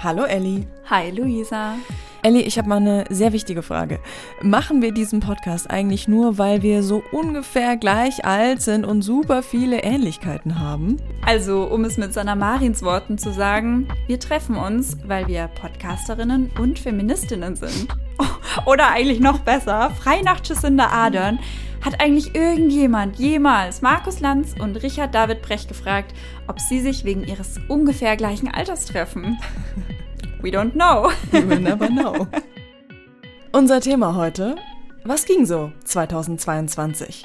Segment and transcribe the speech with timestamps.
[0.00, 0.64] Hallo Elli.
[0.88, 1.74] Hi Luisa.
[2.22, 3.98] Elli, ich habe mal eine sehr wichtige Frage.
[4.42, 9.42] Machen wir diesen Podcast eigentlich nur, weil wir so ungefähr gleich alt sind und super
[9.42, 10.98] viele Ähnlichkeiten haben?
[11.26, 16.52] Also, um es mit Sanna Marins Worten zu sagen, wir treffen uns, weil wir Podcasterinnen
[16.60, 17.88] und Feministinnen sind.
[18.66, 21.40] Oder eigentlich noch besser, frei nach Jacinda Adern
[21.84, 26.14] hat eigentlich irgendjemand jemals Markus Lanz und Richard David Brecht gefragt,
[26.46, 29.38] ob sie sich wegen ihres ungefähr gleichen Alters treffen?
[30.42, 31.10] We don't know.
[31.32, 32.26] You will never know.
[33.52, 34.56] Unser Thema heute,
[35.04, 37.24] was ging so 2022?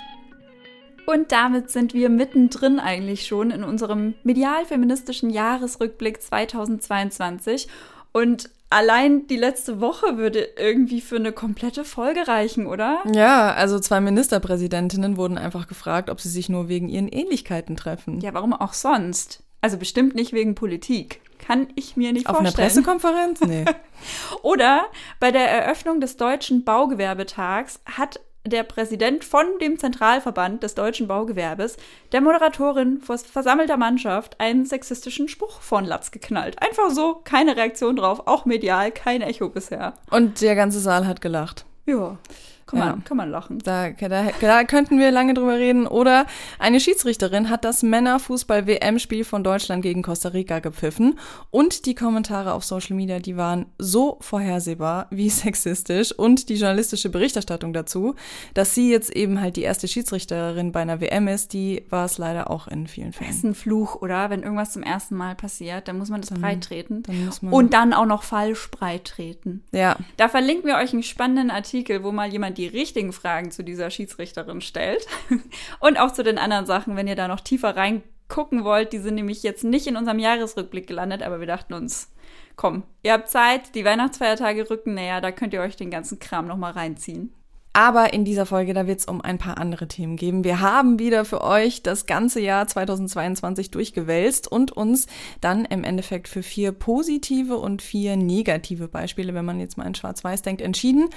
[1.05, 7.67] Und damit sind wir mittendrin eigentlich schon in unserem medial-feministischen Jahresrückblick 2022.
[8.13, 13.03] Und allein die letzte Woche würde irgendwie für eine komplette Folge reichen, oder?
[13.13, 18.21] Ja, also zwei Ministerpräsidentinnen wurden einfach gefragt, ob sie sich nur wegen ihren Ähnlichkeiten treffen.
[18.21, 19.43] Ja, warum auch sonst?
[19.61, 21.21] Also bestimmt nicht wegen Politik.
[21.39, 22.55] Kann ich mir nicht Auf vorstellen.
[22.55, 23.41] einer Pressekonferenz?
[23.41, 23.65] Nee.
[24.43, 24.85] Oder
[25.19, 31.77] bei der Eröffnung des Deutschen Baugewerbetags hat der Präsident von dem Zentralverband des deutschen Baugewerbes
[32.11, 36.61] der Moderatorin vor versammelter Mannschaft einen sexistischen Spruch von Latz geknallt.
[36.61, 39.93] Einfach so, keine Reaktion drauf, auch medial, kein Echo bisher.
[40.11, 41.65] Und der ganze Saal hat gelacht.
[41.85, 42.17] Ja.
[42.65, 42.97] Kann man, Ja.
[43.03, 43.59] kann man lachen.
[43.59, 45.85] Da, da, da könnten wir lange drüber reden.
[45.87, 46.25] Oder
[46.59, 51.17] eine Schiedsrichterin hat das Männerfußball-WM-Spiel von Deutschland gegen Costa Rica gepfiffen.
[51.51, 56.11] Und die Kommentare auf Social Media, die waren so vorhersehbar wie sexistisch.
[56.11, 58.15] Und die journalistische Berichterstattung dazu,
[58.53, 62.17] dass sie jetzt eben halt die erste Schiedsrichterin bei einer WM ist, die war es
[62.17, 63.29] leider auch in vielen Das Fällen.
[63.31, 64.29] ist ein Fluch, oder?
[64.29, 67.03] Wenn irgendwas zum ersten Mal passiert, dann muss man das breit treten.
[67.03, 69.63] Dann muss man, Und dann auch noch falsch breit treten.
[69.71, 73.63] ja, Da verlinken wir euch einen spannenden Artikel, wo mal jemand die richtigen Fragen zu
[73.63, 75.05] dieser Schiedsrichterin stellt.
[75.79, 78.93] Und auch zu den anderen Sachen, wenn ihr da noch tiefer reingucken wollt.
[78.93, 82.13] Die sind nämlich jetzt nicht in unserem Jahresrückblick gelandet, aber wir dachten uns,
[82.55, 86.47] komm, ihr habt Zeit, die Weihnachtsfeiertage rücken näher, da könnt ihr euch den ganzen Kram
[86.47, 87.33] nochmal reinziehen.
[87.73, 90.43] Aber in dieser Folge, da wird es um ein paar andere Themen geben.
[90.43, 95.07] Wir haben wieder für euch das ganze Jahr 2022 durchgewälzt und uns
[95.41, 99.95] dann im Endeffekt für vier positive und vier negative Beispiele, wenn man jetzt mal in
[99.95, 101.09] Schwarz-Weiß denkt, entschieden,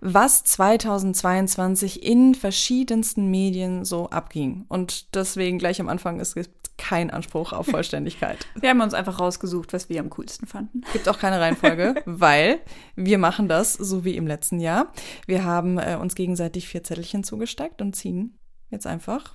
[0.00, 4.64] was 2022 in verschiedensten Medien so abging.
[4.68, 8.46] Und deswegen gleich am Anfang, es gibt keinen Anspruch auf Vollständigkeit.
[8.58, 10.82] Wir haben uns einfach rausgesucht, was wir am coolsten fanden.
[10.92, 12.60] Gibt auch keine Reihenfolge, weil
[12.96, 14.92] wir machen das so wie im letzten Jahr.
[15.26, 18.38] Wir haben äh, uns gegenseitig vier Zettelchen zugesteckt und ziehen
[18.70, 19.34] jetzt einfach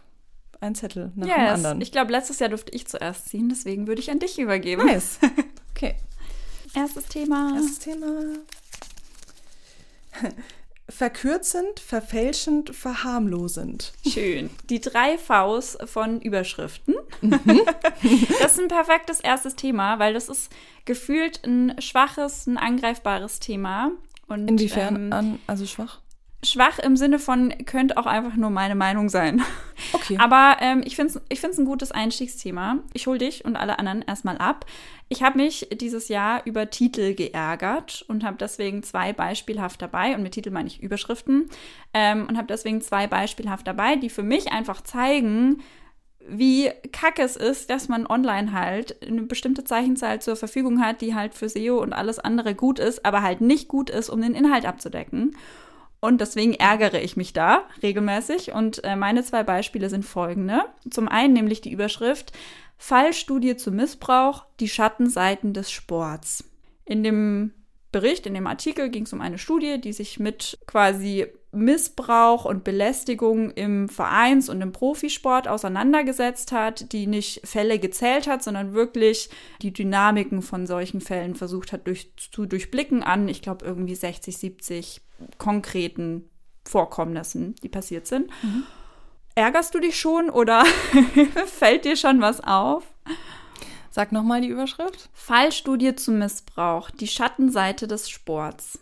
[0.61, 1.51] einen Zettel nach dem Yes.
[1.53, 1.81] anderen.
[1.81, 4.85] Ich glaube, letztes Jahr durfte ich zuerst ziehen, deswegen würde ich an dich übergeben.
[4.85, 5.19] Nice.
[5.75, 5.95] Okay.
[6.75, 7.53] Erstes Thema.
[7.55, 8.05] Erstes Thema.
[10.89, 13.93] Verkürzend, verfälschend, verharmlosend.
[14.07, 14.49] Schön.
[14.69, 16.95] Die drei Vs von Überschriften.
[17.21, 17.39] Mhm.
[18.41, 20.51] das ist ein perfektes erstes Thema, weil das ist
[20.85, 23.91] gefühlt ein schwaches, ein angreifbares Thema.
[24.27, 25.99] Und, Inwiefern Ähm, an, also schwach?
[26.43, 29.41] Schwach im Sinne von, könnte auch einfach nur meine Meinung sein.
[29.93, 30.17] Okay.
[30.19, 32.79] Aber ähm, ich finde es ich find's ein gutes Einstiegsthema.
[32.93, 34.65] Ich hole dich und alle anderen erstmal ab.
[35.09, 40.23] Ich habe mich dieses Jahr über Titel geärgert und habe deswegen zwei beispielhaft dabei, und
[40.23, 41.49] mit Titel meine ich Überschriften,
[41.93, 45.61] ähm, und habe deswegen zwei beispielhaft dabei, die für mich einfach zeigen,
[46.27, 51.15] wie kacke es ist, dass man online halt eine bestimmte Zeichenzahl zur Verfügung hat, die
[51.15, 54.33] halt für SEO und alles andere gut ist, aber halt nicht gut ist, um den
[54.33, 55.35] Inhalt abzudecken.
[56.03, 58.51] Und deswegen ärgere ich mich da regelmäßig.
[58.51, 60.65] Und äh, meine zwei Beispiele sind folgende.
[60.89, 62.33] Zum einen nämlich die Überschrift
[62.77, 66.43] Fallstudie zu Missbrauch, die Schattenseiten des Sports.
[66.83, 67.53] In dem
[67.93, 72.63] Bericht, in dem Artikel ging es um eine Studie, die sich mit quasi Missbrauch und
[72.63, 79.29] Belästigung im Vereins- und im Profisport auseinandergesetzt hat, die nicht Fälle gezählt hat, sondern wirklich
[79.61, 84.37] die Dynamiken von solchen Fällen versucht hat durch, zu durchblicken an, ich glaube, irgendwie 60,
[84.37, 85.01] 70
[85.37, 86.29] konkreten
[86.65, 88.31] Vorkommnissen, die passiert sind.
[89.35, 90.65] Ärgerst du dich schon oder
[91.45, 92.83] fällt dir schon was auf?
[93.89, 95.09] Sag nochmal die Überschrift.
[95.13, 98.79] Fallstudie zum Missbrauch, die Schattenseite des Sports.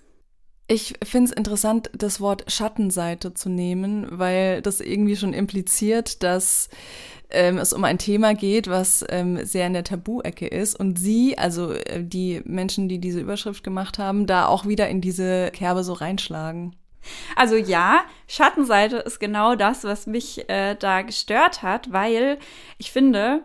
[0.71, 6.69] Ich finde es interessant, das Wort Schattenseite zu nehmen, weil das irgendwie schon impliziert, dass
[7.29, 10.79] ähm, es um ein Thema geht, was ähm, sehr in der Tabu-Ecke ist.
[10.79, 15.01] Und sie, also äh, die Menschen, die diese Überschrift gemacht haben, da auch wieder in
[15.01, 16.73] diese Kerbe so reinschlagen.
[17.35, 22.37] Also ja, Schattenseite ist genau das, was mich äh, da gestört hat, weil
[22.77, 23.43] ich finde,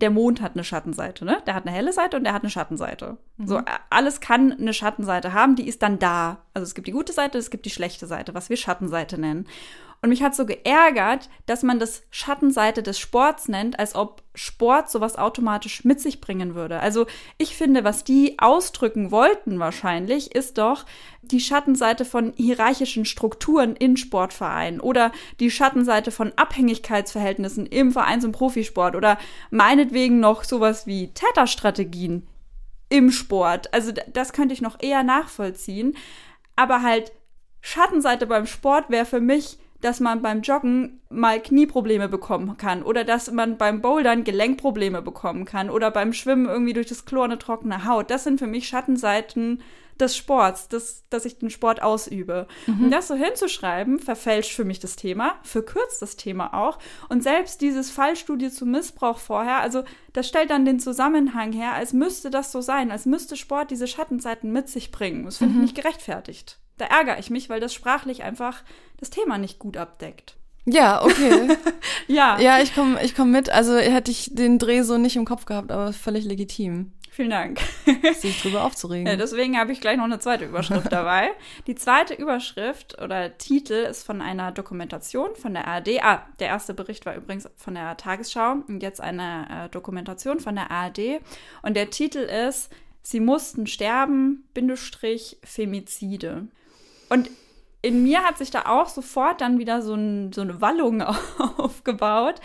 [0.00, 1.42] der Mond hat eine Schattenseite, ne?
[1.46, 3.16] Der hat eine helle Seite und der hat eine Schattenseite.
[3.44, 6.38] So, a- alles kann eine Schattenseite haben, die ist dann da.
[6.54, 9.46] Also es gibt die gute Seite, es gibt die schlechte Seite, was wir Schattenseite nennen.
[10.02, 14.90] Und mich hat so geärgert, dass man das Schattenseite des Sports nennt, als ob Sport
[14.90, 16.80] sowas automatisch mit sich bringen würde.
[16.80, 17.06] Also
[17.36, 20.86] ich finde, was die ausdrücken wollten wahrscheinlich, ist doch
[21.20, 28.32] die Schattenseite von hierarchischen Strukturen in Sportvereinen oder die Schattenseite von Abhängigkeitsverhältnissen im Vereins- und
[28.32, 29.18] Profisport oder
[29.50, 32.26] meinetwegen noch sowas wie Täterstrategien
[32.88, 33.74] im Sport.
[33.74, 35.96] Also das könnte ich noch eher nachvollziehen.
[36.56, 37.12] Aber halt
[37.60, 43.04] Schattenseite beim Sport wäre für mich dass man beim Joggen mal Knieprobleme bekommen kann oder
[43.04, 47.38] dass man beim Bouldern Gelenkprobleme bekommen kann oder beim Schwimmen irgendwie durch das Chlor eine
[47.38, 48.10] trockene Haut.
[48.10, 49.62] Das sind für mich Schattenseiten
[50.00, 52.46] des Sports, des, dass ich den Sport ausübe.
[52.66, 52.84] Mhm.
[52.84, 56.78] Und das so hinzuschreiben, verfälscht für mich das Thema, verkürzt das Thema auch.
[57.08, 61.92] Und selbst dieses Fallstudie zum Missbrauch vorher, also das stellt dann den Zusammenhang her, als
[61.92, 65.24] müsste das so sein, als müsste Sport diese Schattenseiten mit sich bringen.
[65.24, 65.60] Das finde mhm.
[65.60, 66.59] ich nicht gerechtfertigt.
[66.80, 68.62] Da ärgere ich mich, weil das sprachlich einfach
[68.98, 70.36] das Thema nicht gut abdeckt.
[70.64, 71.48] Ja, okay.
[72.06, 72.40] ja.
[72.40, 73.50] Ja, ich komme ich komm mit.
[73.50, 76.92] Also hätte ich den Dreh so nicht im Kopf gehabt, aber völlig legitim.
[77.10, 77.60] Vielen Dank.
[78.14, 79.06] Sich drüber aufzuregen.
[79.06, 81.32] Ja, deswegen habe ich gleich noch eine zweite Überschrift dabei.
[81.66, 86.02] Die zweite Überschrift oder Titel ist von einer Dokumentation von der ARD.
[86.02, 90.54] Ah, der erste Bericht war übrigens von der Tagesschau und jetzt eine äh, Dokumentation von
[90.54, 91.20] der ARD.
[91.62, 92.70] Und der Titel ist
[93.02, 96.48] Sie mussten sterben, Bindestrich, Femizide.
[97.10, 97.30] Und
[97.82, 101.02] in mir hat sich da auch sofort dann wieder so, ein, so eine Wallung
[101.56, 102.40] aufgebaut.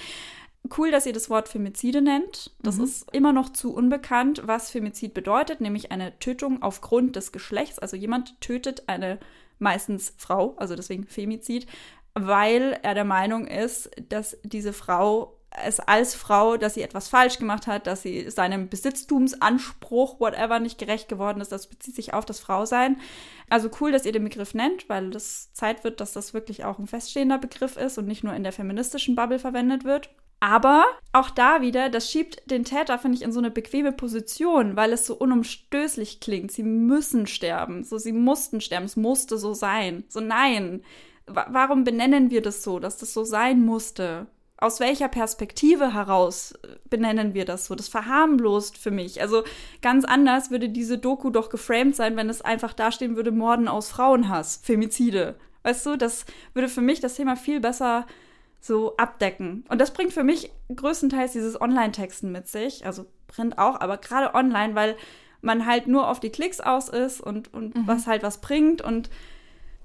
[0.75, 2.51] Cool, dass ihr das Wort Femizide nennt.
[2.61, 2.83] Das mhm.
[2.85, 7.79] ist immer noch zu unbekannt, was Femizid bedeutet, nämlich eine Tötung aufgrund des Geschlechts.
[7.79, 9.19] Also jemand tötet eine
[9.59, 11.67] meistens Frau, also deswegen Femizid,
[12.13, 17.39] weil er der Meinung ist, dass diese Frau es als Frau, dass sie etwas falsch
[17.39, 21.51] gemacht hat, dass sie seinem Besitztumsanspruch, whatever, nicht gerecht geworden ist.
[21.51, 22.97] Das bezieht sich auf das Frausein.
[23.49, 26.79] Also cool, dass ihr den Begriff nennt, weil das Zeit wird, dass das wirklich auch
[26.79, 30.09] ein feststehender Begriff ist und nicht nur in der feministischen Bubble verwendet wird.
[30.39, 34.75] Aber auch da wieder, das schiebt den Täter, finde ich, in so eine bequeme Position,
[34.75, 36.51] weil es so unumstößlich klingt.
[36.51, 37.83] Sie müssen sterben.
[37.83, 38.85] So, sie mussten sterben.
[38.85, 40.03] Es musste so sein.
[40.07, 40.83] So, nein.
[41.25, 44.27] Warum benennen wir das so, dass das so sein musste?
[44.65, 47.75] Aus welcher Perspektive heraus äh, benennen wir das so?
[47.75, 49.21] Das verharmlost für mich.
[49.21, 49.43] Also
[49.81, 53.89] ganz anders würde diese Doku doch geframed sein, wenn es einfach dastehen würde, Morden aus
[53.89, 55.35] Frauenhass, Femizide.
[55.63, 58.05] Weißt du, das würde für mich das Thema viel besser
[58.59, 59.63] so abdecken.
[59.69, 64.33] Und das bringt für mich größtenteils dieses Online-Texten mit sich, also Print auch, aber gerade
[64.33, 64.95] online, weil
[65.41, 67.87] man halt nur auf die Klicks aus ist und, und mhm.
[67.87, 69.11] was halt was bringt und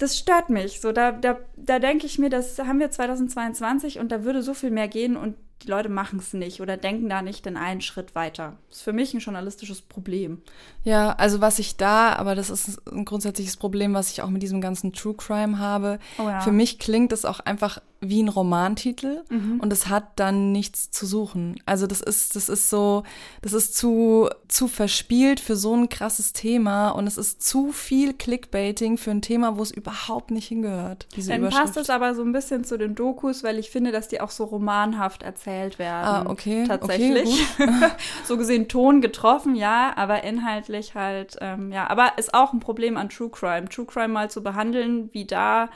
[0.00, 0.80] das stört mich.
[0.80, 4.54] So, da, da, da denke ich mir, das haben wir 2022 und da würde so
[4.54, 7.80] viel mehr gehen und die Leute machen es nicht oder denken da nicht in einen
[7.80, 8.56] Schritt weiter.
[8.68, 10.40] Das ist für mich ein journalistisches Problem.
[10.84, 14.42] Ja, also was ich da, aber das ist ein grundsätzliches Problem, was ich auch mit
[14.42, 15.98] diesem ganzen True Crime habe.
[16.18, 16.40] Oh ja.
[16.40, 19.60] Für mich klingt es auch einfach wie ein Romantitel mhm.
[19.60, 21.60] und es hat dann nichts zu suchen.
[21.66, 23.02] Also das ist, das ist so,
[23.42, 28.14] das ist zu, zu verspielt für so ein krasses Thema und es ist zu viel
[28.14, 31.08] Clickbaiting für ein Thema, wo es überhaupt nicht hingehört.
[31.28, 34.22] Dann passt es aber so ein bisschen zu den Dokus, weil ich finde, dass die
[34.22, 36.26] auch so romanhaft erzählt werden.
[36.26, 36.64] Ah, okay.
[36.66, 37.46] Tatsächlich.
[37.58, 37.70] Okay,
[38.24, 41.88] so gesehen Ton getroffen, ja, aber inhaltlich halt, ähm, ja.
[41.88, 43.68] Aber ist auch ein Problem an True Crime.
[43.68, 45.68] True Crime mal zu behandeln, wie da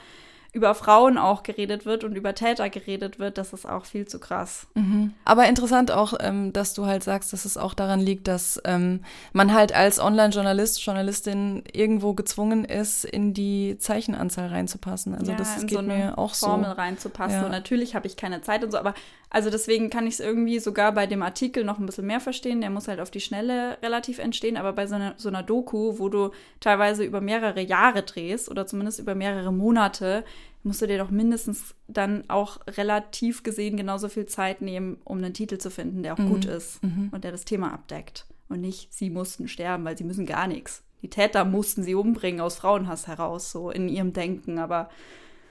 [0.55, 4.21] über Frauen auch geredet wird und über Täter geredet wird, das ist auch viel zu
[4.21, 4.67] krass.
[4.73, 5.13] Mhm.
[5.25, 9.01] Aber interessant auch, ähm, dass du halt sagst, dass es auch daran liegt, dass ähm,
[9.33, 15.13] man halt als Online-Journalist, Journalistin irgendwo gezwungen ist, in die Zeichenanzahl reinzupassen.
[15.13, 16.47] Also ja, das geht so mir auch so.
[16.47, 17.35] Formel reinzupassen.
[17.35, 17.45] Ja.
[17.45, 18.93] Und natürlich habe ich keine Zeit und so, aber
[19.35, 22.61] also deswegen kann ich es irgendwie sogar bei dem Artikel noch ein bisschen mehr verstehen.
[22.61, 25.99] Der muss halt auf die Schnelle relativ entstehen, aber bei so einer, so einer Doku,
[25.99, 30.23] wo du teilweise über mehrere Jahre drehst oder zumindest über mehrere Monate,
[30.63, 35.33] musst du dir doch mindestens dann auch relativ gesehen genauso viel Zeit nehmen, um einen
[35.33, 36.29] Titel zu finden, der auch mhm.
[36.29, 37.09] gut ist mhm.
[37.11, 38.25] und der das Thema abdeckt.
[38.47, 40.81] Und nicht, sie mussten sterben, weil sie müssen gar nichts.
[41.01, 44.87] Die Täter mussten sie umbringen aus Frauenhass heraus, so in ihrem Denken, aber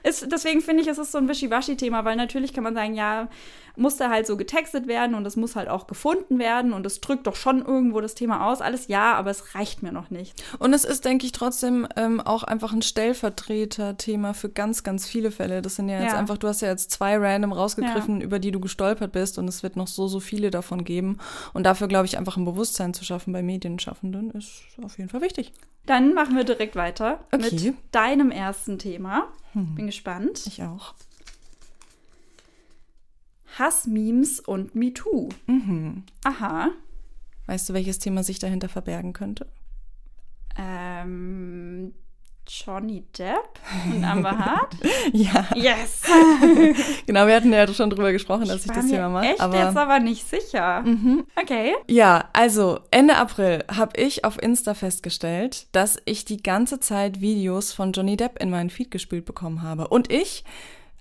[0.05, 3.27] ist, deswegen finde ich, es ist so ein Wischiwaschi-Thema, weil natürlich kann man sagen, ja,
[3.77, 7.01] muss da halt so getextet werden und es muss halt auch gefunden werden und es
[7.01, 8.61] drückt doch schon irgendwo das Thema aus.
[8.61, 10.43] Alles ja, aber es reicht mir noch nicht.
[10.59, 15.31] Und es ist, denke ich, trotzdem ähm, auch einfach ein Stellvertreter-Thema für ganz, ganz viele
[15.31, 15.61] Fälle.
[15.61, 16.19] Das sind ja jetzt ja.
[16.19, 18.25] einfach, du hast ja jetzt zwei random rausgegriffen, ja.
[18.25, 21.19] über die du gestolpert bist und es wird noch so, so viele davon geben.
[21.53, 25.21] Und dafür, glaube ich, einfach ein Bewusstsein zu schaffen bei Medienschaffenden ist auf jeden Fall
[25.21, 25.53] wichtig.
[25.85, 27.49] Dann machen wir direkt weiter okay.
[27.51, 29.27] mit deinem ersten Thema.
[29.53, 29.75] Hm.
[29.75, 30.43] Bin gespannt.
[30.47, 30.93] Ich auch.
[33.57, 35.29] Hassmemes und MeToo.
[35.47, 36.03] Mhm.
[36.23, 36.69] Aha.
[37.47, 39.47] Weißt du, welches Thema sich dahinter verbergen könnte?
[40.57, 41.93] Ähm,
[42.47, 44.75] Johnny Depp und Amber Hart?
[45.11, 45.47] ja.
[45.55, 46.01] Yes!
[47.05, 49.27] genau, wir hatten ja schon drüber gesprochen, dass ich, ich das Thema mache.
[49.27, 50.81] Echt aber jetzt aber nicht sicher.
[50.81, 51.25] Mhm.
[51.35, 51.75] Okay.
[51.87, 57.73] Ja, also Ende April habe ich auf Insta festgestellt, dass ich die ganze Zeit Videos
[57.73, 59.87] von Johnny Depp in meinen Feed gespielt bekommen habe.
[59.87, 60.43] Und ich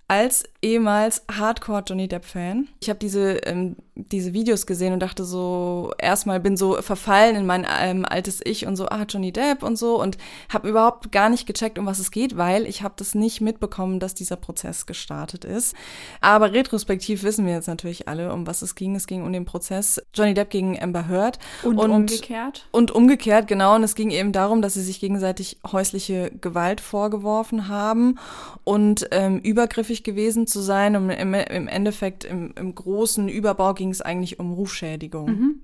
[0.08, 2.68] als ehemals Hardcore Johnny Depp Fan.
[2.80, 7.46] Ich habe diese ähm, diese Videos gesehen und dachte so, erstmal bin so verfallen in
[7.46, 10.18] mein ähm, altes Ich und so, ah, Johnny Depp und so und
[10.52, 14.00] habe überhaupt gar nicht gecheckt, um was es geht, weil ich habe das nicht mitbekommen,
[14.00, 15.76] dass dieser Prozess gestartet ist.
[16.20, 18.96] Aber retrospektiv wissen wir jetzt natürlich alle, um was es ging.
[18.96, 21.38] Es ging um den Prozess Johnny Depp gegen Amber Heard.
[21.62, 22.66] Und, und umgekehrt.
[22.72, 23.76] Und umgekehrt, genau.
[23.76, 28.18] Und es ging eben darum, dass sie sich gegenseitig häusliche Gewalt vorgeworfen haben
[28.64, 30.96] und ähm, übergriffig gewesen zu sein.
[30.96, 35.26] Und im, im Endeffekt im, im großen Überbau ging es eigentlich um Rufschädigung.
[35.26, 35.62] Mhm.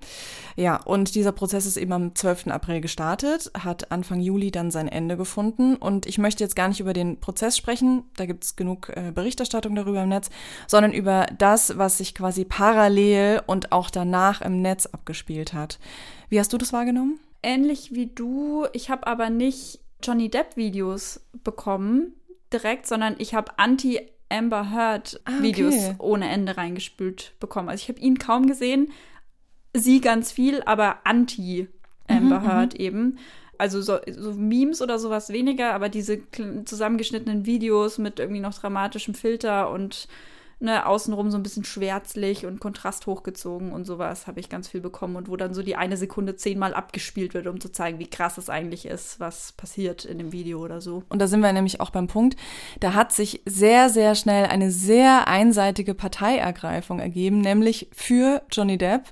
[0.55, 2.47] Ja, und dieser Prozess ist eben am 12.
[2.47, 5.75] April gestartet, hat Anfang Juli dann sein Ende gefunden.
[5.75, 9.11] Und ich möchte jetzt gar nicht über den Prozess sprechen, da gibt es genug äh,
[9.13, 10.29] Berichterstattung darüber im Netz,
[10.67, 15.79] sondern über das, was sich quasi parallel und auch danach im Netz abgespielt hat.
[16.29, 17.19] Wie hast du das wahrgenommen?
[17.43, 18.65] Ähnlich wie du.
[18.73, 22.13] Ich habe aber nicht Johnny Depp-Videos bekommen
[22.51, 25.95] direkt, sondern ich habe Anti- Amber Heard ah, Videos okay.
[25.99, 27.69] ohne Ende reingespült bekommen.
[27.69, 28.91] Also ich habe ihn kaum gesehen,
[29.73, 31.67] sie ganz viel, aber anti
[32.07, 32.79] Amber mhm, Heard mhm.
[32.79, 33.17] eben.
[33.57, 36.19] Also so, so, Memes oder sowas weniger, aber diese
[36.65, 40.07] zusammengeschnittenen Videos mit irgendwie noch dramatischem Filter und
[40.61, 44.81] ne, außenrum so ein bisschen schwärzlich und Kontrast hochgezogen und sowas habe ich ganz viel
[44.81, 48.09] bekommen und wo dann so die eine Sekunde zehnmal abgespielt wird, um zu zeigen, wie
[48.09, 51.03] krass es eigentlich ist, was passiert in dem Video oder so.
[51.09, 52.37] Und da sind wir nämlich auch beim Punkt,
[52.79, 59.03] da hat sich sehr, sehr schnell eine sehr einseitige Parteiergreifung ergeben, nämlich für Johnny Depp.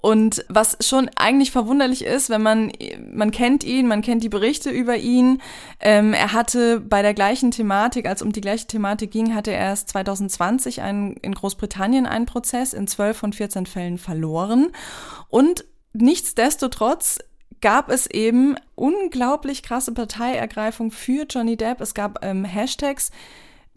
[0.00, 2.72] Und was schon eigentlich verwunderlich ist, wenn man,
[3.12, 5.42] man kennt ihn, man kennt die Berichte über ihn.
[5.78, 9.58] Ähm, er hatte bei der gleichen Thematik, als um die gleiche Thematik ging, hatte er
[9.58, 14.72] erst 2020 einen, in Großbritannien einen Prozess in 12 von 14 Fällen verloren.
[15.28, 17.18] Und nichtsdestotrotz
[17.60, 21.82] gab es eben unglaublich krasse Parteiergreifung für Johnny Depp.
[21.82, 23.10] Es gab ähm, Hashtags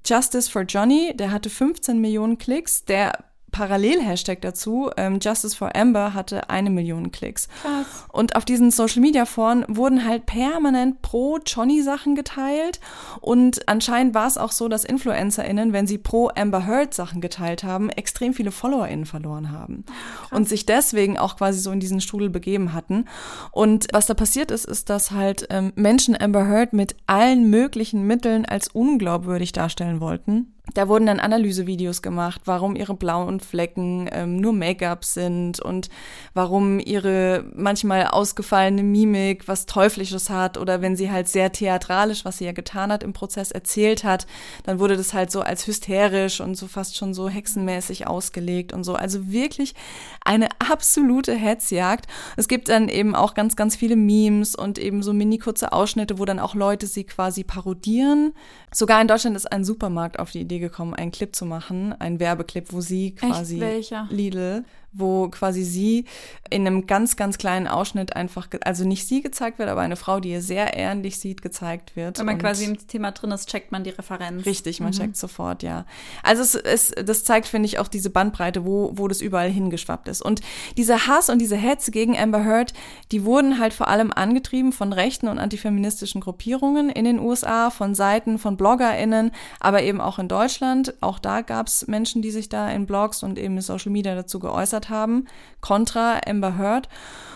[0.06, 6.14] Justice for Johnny, der hatte 15 Millionen Klicks, der Parallel-Hashtag dazu, ähm, Justice for Amber,
[6.14, 7.48] hatte eine Million Klicks.
[7.62, 7.86] Krass.
[8.12, 12.82] Und auf diesen Social-Media-Foren wurden halt permanent pro Johnny-Sachen geteilt.
[13.22, 17.64] Und anscheinend war es auch so, dass InfluencerInnen, wenn sie pro Amber Heard Sachen geteilt
[17.64, 19.86] haben, extrem viele FollowerInnen verloren haben.
[19.86, 20.38] Krass.
[20.38, 23.06] Und sich deswegen auch quasi so in diesen Strudel begeben hatten.
[23.52, 28.06] Und was da passiert ist, ist, dass halt ähm, Menschen Amber Heard mit allen möglichen
[28.08, 34.38] Mitteln als unglaubwürdig darstellen wollten da wurden dann Analysevideos gemacht, warum ihre blauen Flecken ähm,
[34.38, 35.90] nur Make-up sind und
[36.34, 42.38] warum ihre manchmal ausgefallene Mimik was Teuflisches hat oder wenn sie halt sehr theatralisch, was
[42.38, 44.26] sie ja getan hat im Prozess, erzählt hat,
[44.64, 48.86] dann wurde das halt so als hysterisch und so fast schon so hexenmäßig ausgelegt und
[48.86, 48.96] so.
[48.96, 49.76] Also wirklich
[50.24, 52.08] eine absolute Hetzjagd.
[52.38, 56.20] Es gibt dann eben auch ganz, ganz viele Memes und eben so mini kurze Ausschnitte,
[56.20, 58.34] wo dann auch Leute sie quasi parodieren.
[58.74, 61.94] Sogar in Deutschland ist ein Supermarkt auf die Idee Idee gekommen, einen Clip zu machen,
[61.94, 63.94] einen Werbeclip, wo sie quasi Echt?
[64.10, 66.06] Lidl wo quasi sie
[66.50, 70.20] in einem ganz, ganz kleinen Ausschnitt einfach, also nicht sie gezeigt wird, aber eine Frau,
[70.20, 72.20] die ihr sehr ähnlich sieht, gezeigt wird.
[72.20, 74.46] Wenn man quasi im Thema drin ist, checkt man die Referenz.
[74.46, 74.98] Richtig, man mhm.
[74.98, 75.86] checkt sofort, ja.
[76.22, 80.08] Also es, es das zeigt, finde ich, auch diese Bandbreite, wo, wo das überall hingeschwappt
[80.08, 80.22] ist.
[80.22, 80.42] Und
[80.78, 82.74] dieser Hass und diese Hetze gegen Amber Heard,
[83.12, 87.96] die wurden halt vor allem angetrieben von rechten und antifeministischen Gruppierungen in den USA, von
[87.96, 90.94] Seiten von BloggerInnen, aber eben auch in Deutschland.
[91.02, 94.14] Auch da gab es Menschen, die sich da in Blogs und eben in Social Media
[94.14, 95.28] dazu geäußert geäußert haben,
[95.62, 96.90] kontra Amber Heard.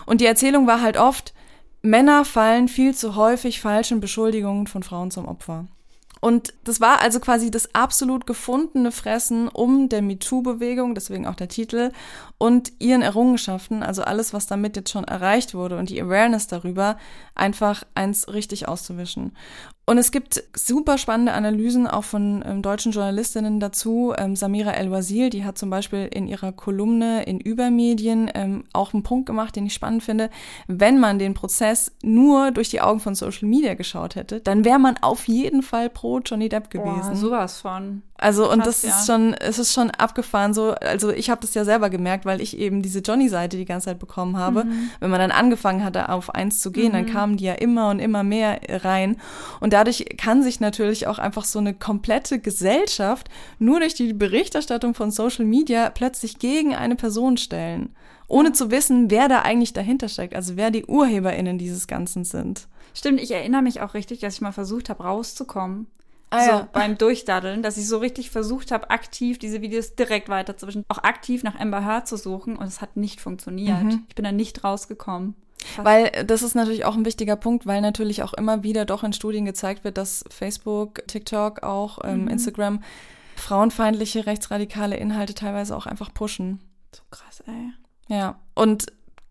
[0.06, 1.34] Und die Erzählung war halt oft,
[1.82, 5.66] Männer fallen viel zu häufig falschen Beschuldigungen von Frauen zum Opfer.
[6.20, 11.48] Und das war also quasi das absolut gefundene Fressen um der MeToo-Bewegung, deswegen auch der
[11.48, 11.92] Titel,
[12.38, 16.98] und ihren Errungenschaften, also alles, was damit jetzt schon erreicht wurde und die Awareness darüber,
[17.34, 19.32] einfach eins richtig auszuwischen.
[19.89, 24.13] Und es gibt super spannende Analysen auch von ähm, deutschen Journalistinnen dazu.
[24.17, 29.03] Ähm, Samira El-Wazil, die hat zum Beispiel in ihrer Kolumne in Übermedien ähm, auch einen
[29.03, 30.29] Punkt gemacht, den ich spannend finde.
[30.67, 34.77] Wenn man den Prozess nur durch die Augen von Social Media geschaut hätte, dann wäre
[34.77, 37.12] man auf jeden Fall pro Johnny Depp gewesen.
[37.12, 38.01] Boah, sowas von.
[38.17, 39.13] Also und Krass, das ist ja.
[39.13, 40.71] schon, es ist schon abgefahren so.
[40.71, 44.00] Also ich habe das ja selber gemerkt, weil ich eben diese Johnny-Seite die ganze Zeit
[44.00, 44.63] bekommen habe.
[44.63, 44.89] Mhm.
[45.00, 48.00] Wenn man dann angefangen hatte, auf eins zu gehen, dann kamen die ja immer und
[48.00, 49.17] immer mehr rein.
[49.59, 54.95] Und dadurch kann sich natürlich auch einfach so eine komplette Gesellschaft nur durch die Berichterstattung
[54.95, 57.95] von Social Media plötzlich gegen eine Person stellen.
[58.27, 62.67] Ohne zu wissen, wer da eigentlich dahinter steckt, also wer die UrheberInnen dieses Ganzen sind.
[62.93, 65.88] Stimmt, ich erinnere mich auch richtig, dass ich mal versucht habe, rauszukommen.
[66.29, 66.67] Ah, so ja.
[66.74, 71.43] beim Durchdaddeln, dass ich so richtig versucht habe, aktiv diese Videos direkt weiterzuwischen, auch aktiv
[71.43, 73.84] nach Amber Heard zu suchen und es hat nicht funktioniert.
[73.84, 74.03] Mhm.
[74.10, 75.36] Ich bin da nicht rausgekommen.
[75.75, 75.86] Krass.
[75.86, 79.03] Weil äh, das ist natürlich auch ein wichtiger Punkt, weil natürlich auch immer wieder doch
[79.03, 82.27] in Studien gezeigt wird, dass Facebook, TikTok, auch ähm, Mhm.
[82.27, 82.84] Instagram
[83.38, 86.60] frauenfeindliche, rechtsradikale Inhalte teilweise auch einfach pushen.
[86.96, 87.72] so krass, ey.
[88.15, 88.39] Ja.
[88.55, 88.88] Und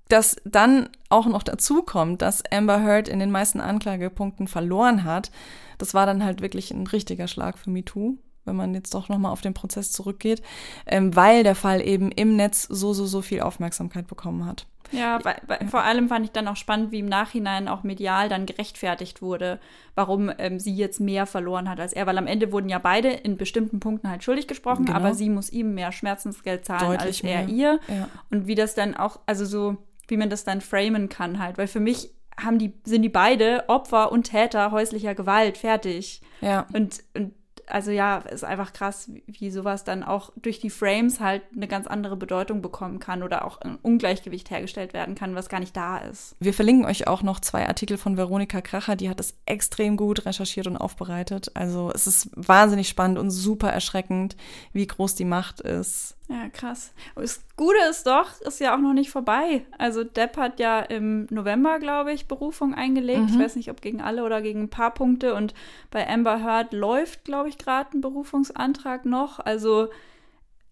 [0.08, 5.30] dass dann auch noch dazu kommt, dass Amber Heard in den meisten Anklagepunkten verloren hat,
[5.78, 9.32] das war dann halt wirklich ein richtiger Schlag für MeToo, wenn man jetzt doch nochmal
[9.32, 10.42] auf den Prozess zurückgeht,
[10.86, 14.66] ähm, weil der Fall eben im Netz so, so, so viel Aufmerksamkeit bekommen hat.
[14.92, 18.28] Ja, weil, weil, vor allem fand ich dann auch spannend, wie im Nachhinein auch medial
[18.28, 19.58] dann gerechtfertigt wurde,
[19.96, 22.06] warum ähm, sie jetzt mehr verloren hat als er.
[22.06, 24.96] Weil am Ende wurden ja beide in bestimmten Punkten halt schuldig gesprochen, Genau.
[24.96, 27.48] aber sie muss ihm mehr Schmerzensgeld zahlen Deutlich als er mehr.
[27.48, 27.80] ihr.
[27.88, 28.08] Ja.
[28.30, 31.58] Und wie das dann auch, also so, wie man das dann framen kann halt.
[31.58, 36.20] Weil für mich haben die, sind die beide Opfer und Täter häuslicher Gewalt fertig.
[36.40, 36.66] Ja.
[36.72, 37.32] Und, und
[37.66, 41.68] also ja, ist einfach krass, wie, wie sowas dann auch durch die Frames halt eine
[41.68, 45.76] ganz andere Bedeutung bekommen kann oder auch ein Ungleichgewicht hergestellt werden kann, was gar nicht
[45.76, 46.36] da ist.
[46.38, 50.26] Wir verlinken euch auch noch zwei Artikel von Veronika Kracher, die hat es extrem gut
[50.26, 51.50] recherchiert und aufbereitet.
[51.54, 54.36] Also es ist wahnsinnig spannend und super erschreckend,
[54.72, 56.15] wie groß die Macht ist.
[56.28, 56.92] Ja, krass.
[57.14, 59.64] Das Gute ist doch, ist ja auch noch nicht vorbei.
[59.78, 63.30] Also Depp hat ja im November, glaube ich, Berufung eingelegt.
[63.30, 65.34] Ich weiß nicht, ob gegen alle oder gegen ein paar Punkte.
[65.34, 65.54] Und
[65.90, 69.38] bei Amber Heard läuft, glaube ich, gerade ein Berufungsantrag noch.
[69.38, 69.88] Also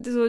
[0.01, 0.29] so,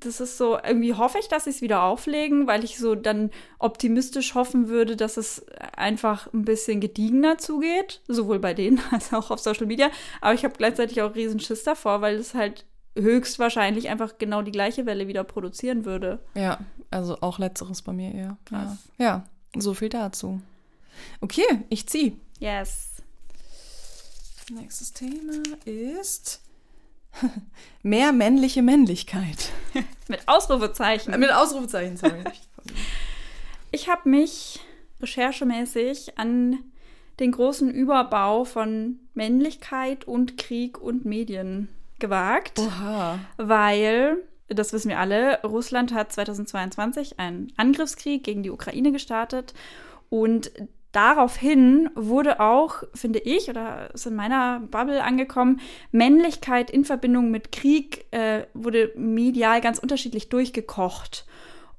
[0.00, 3.30] das ist so, irgendwie hoffe ich, dass sie es wieder auflegen, weil ich so dann
[3.60, 9.30] optimistisch hoffen würde, dass es einfach ein bisschen gediegener zugeht, sowohl bei denen als auch
[9.30, 9.90] auf Social Media.
[10.20, 12.64] Aber ich habe gleichzeitig auch riesen Schiss davor, weil es halt
[12.96, 16.20] höchstwahrscheinlich einfach genau die gleiche Welle wieder produzieren würde.
[16.34, 16.58] Ja,
[16.90, 18.36] also auch letzteres bei mir eher.
[18.44, 18.78] Krass.
[18.98, 19.24] Ja, ja
[19.60, 20.40] so viel dazu.
[21.20, 22.18] Okay, ich zieh.
[22.38, 22.90] Yes.
[24.50, 26.40] Nächstes Thema ist
[27.82, 29.50] mehr männliche Männlichkeit.
[30.08, 31.18] Mit Ausrufezeichen.
[31.18, 32.24] Mit Ausrufezeichen, sorry.
[33.70, 34.60] Ich habe mich
[35.00, 36.60] recherchemäßig an
[37.18, 41.68] den großen Überbau von Männlichkeit und Krieg und Medien
[42.04, 43.18] gewagt, Oha.
[43.38, 49.54] weil, das wissen wir alle, Russland hat 2022 einen Angriffskrieg gegen die Ukraine gestartet
[50.10, 50.52] und
[50.92, 55.60] daraufhin wurde auch, finde ich, oder ist in meiner Bubble angekommen,
[55.92, 61.26] Männlichkeit in Verbindung mit Krieg äh, wurde medial ganz unterschiedlich durchgekocht.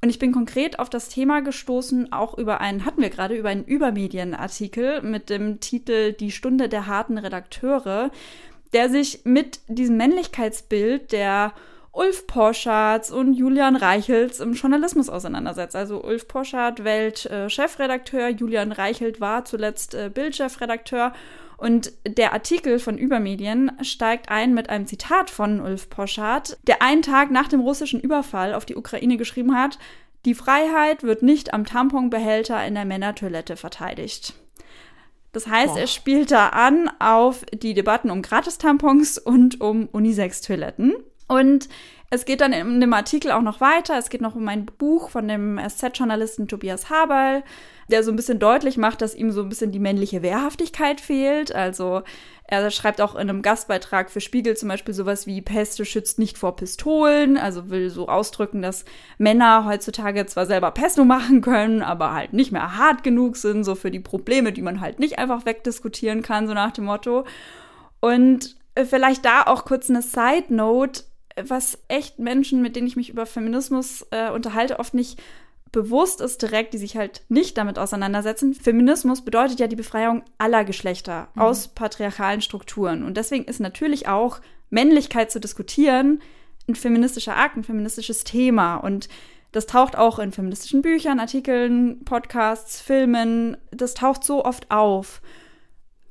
[0.02, 3.50] Und ich bin konkret auf das Thema gestoßen, auch über einen, hatten wir gerade, über
[3.50, 8.12] einen Übermedienartikel mit dem Titel Die Stunde der harten Redakteure,
[8.76, 11.54] der sich mit diesem Männlichkeitsbild der
[11.94, 15.78] Ulf Porschards und Julian Reichels im Journalismus auseinandersetzt.
[15.78, 21.14] Also Ulf Porschardt, Welt-Chefredakteur, Julian Reichelt war zuletzt äh, Bild-Chefredakteur.
[21.56, 27.02] Und der Artikel von Übermedien steigt ein mit einem Zitat von Ulf Poschardt, der einen
[27.02, 29.80] Tag nach dem russischen Überfall auf die Ukraine geschrieben hat,
[30.26, 34.34] die Freiheit wird nicht am Tamponbehälter in der Männertoilette verteidigt.
[35.36, 35.82] Das heißt, Boah.
[35.82, 40.96] er spielt da an auf die Debatten um Gratistampons und um Unisex-Toiletten.
[41.28, 41.68] Und
[42.10, 43.98] es geht dann in dem Artikel auch noch weiter.
[43.98, 47.44] Es geht noch um ein Buch von dem SZ-Journalisten Tobias Haberl,
[47.90, 51.54] der so ein bisschen deutlich macht, dass ihm so ein bisschen die männliche Wehrhaftigkeit fehlt.
[51.54, 52.02] Also
[52.48, 56.38] er schreibt auch in einem Gastbeitrag für Spiegel zum Beispiel sowas wie Peste schützt nicht
[56.38, 57.38] vor Pistolen.
[57.38, 58.86] Also will so ausdrücken, dass
[59.18, 63.76] Männer heutzutage zwar selber Pesto machen können, aber halt nicht mehr hart genug sind, so
[63.76, 67.26] für die Probleme, die man halt nicht einfach wegdiskutieren kann, so nach dem Motto.
[68.00, 71.04] Und äh, vielleicht da auch kurz eine Side Note,
[71.36, 75.20] was echt Menschen, mit denen ich mich über Feminismus äh, unterhalte, oft nicht
[75.76, 78.54] bewusst ist direkt, die sich halt nicht damit auseinandersetzen.
[78.54, 81.42] Feminismus bedeutet ja die Befreiung aller Geschlechter Mhm.
[81.42, 83.04] aus patriarchalen Strukturen.
[83.04, 86.22] Und deswegen ist natürlich auch Männlichkeit zu diskutieren
[86.68, 88.78] ein feministischer Akt, ein feministisches Thema.
[88.78, 89.08] Und
[89.52, 93.58] das taucht auch in feministischen Büchern, Artikeln, Podcasts, Filmen.
[93.72, 95.22] Das taucht so oft auf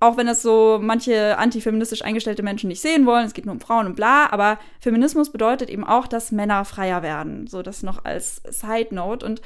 [0.05, 3.61] auch wenn das so manche antifeministisch eingestellte Menschen nicht sehen wollen, es geht nur um
[3.61, 7.47] Frauen und bla, aber Feminismus bedeutet eben auch, dass Männer freier werden.
[7.47, 9.25] So das noch als Side Note.
[9.25, 9.41] Und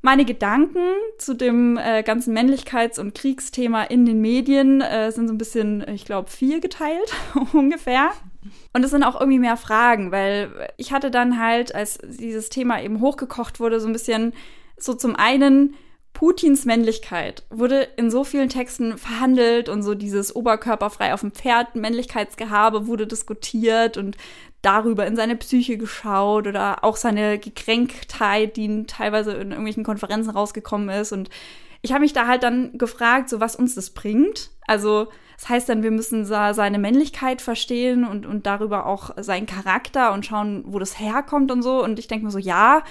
[0.00, 0.84] meine Gedanken
[1.18, 5.84] zu dem äh, ganzen Männlichkeits- und Kriegsthema in den Medien äh, sind so ein bisschen,
[5.88, 7.12] ich glaube, vier geteilt
[7.52, 8.10] ungefähr.
[8.72, 12.80] Und es sind auch irgendwie mehr Fragen, weil ich hatte dann halt, als dieses Thema
[12.80, 14.32] eben hochgekocht wurde, so ein bisschen
[14.76, 15.74] so zum einen
[16.18, 21.76] Putins Männlichkeit wurde in so vielen Texten verhandelt und so dieses oberkörperfrei auf dem Pferd
[21.76, 24.16] Männlichkeitsgehabe wurde diskutiert und
[24.60, 30.88] darüber in seine Psyche geschaut oder auch seine Gekränktheit, die teilweise in irgendwelchen Konferenzen rausgekommen
[30.88, 31.30] ist und
[31.82, 34.50] ich habe mich da halt dann gefragt, so was uns das bringt.
[34.66, 40.12] Also das heißt dann, wir müssen seine Männlichkeit verstehen und, und darüber auch seinen Charakter
[40.12, 41.80] und schauen, wo das herkommt und so.
[41.80, 42.82] Und ich denke mir so, ja,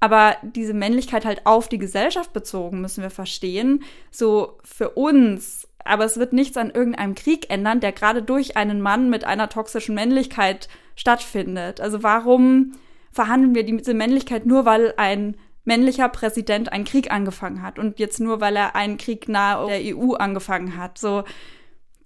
[0.00, 3.84] aber diese Männlichkeit halt auf die Gesellschaft bezogen müssen wir verstehen.
[4.10, 5.68] So für uns.
[5.84, 9.48] Aber es wird nichts an irgendeinem Krieg ändern, der gerade durch einen Mann mit einer
[9.48, 11.80] toxischen Männlichkeit stattfindet.
[11.80, 12.72] Also warum
[13.12, 18.20] verhandeln wir diese Männlichkeit nur, weil ein männlicher Präsident einen Krieg angefangen hat und jetzt
[18.20, 20.98] nur, weil er einen Krieg nahe der EU angefangen hat.
[20.98, 21.24] So,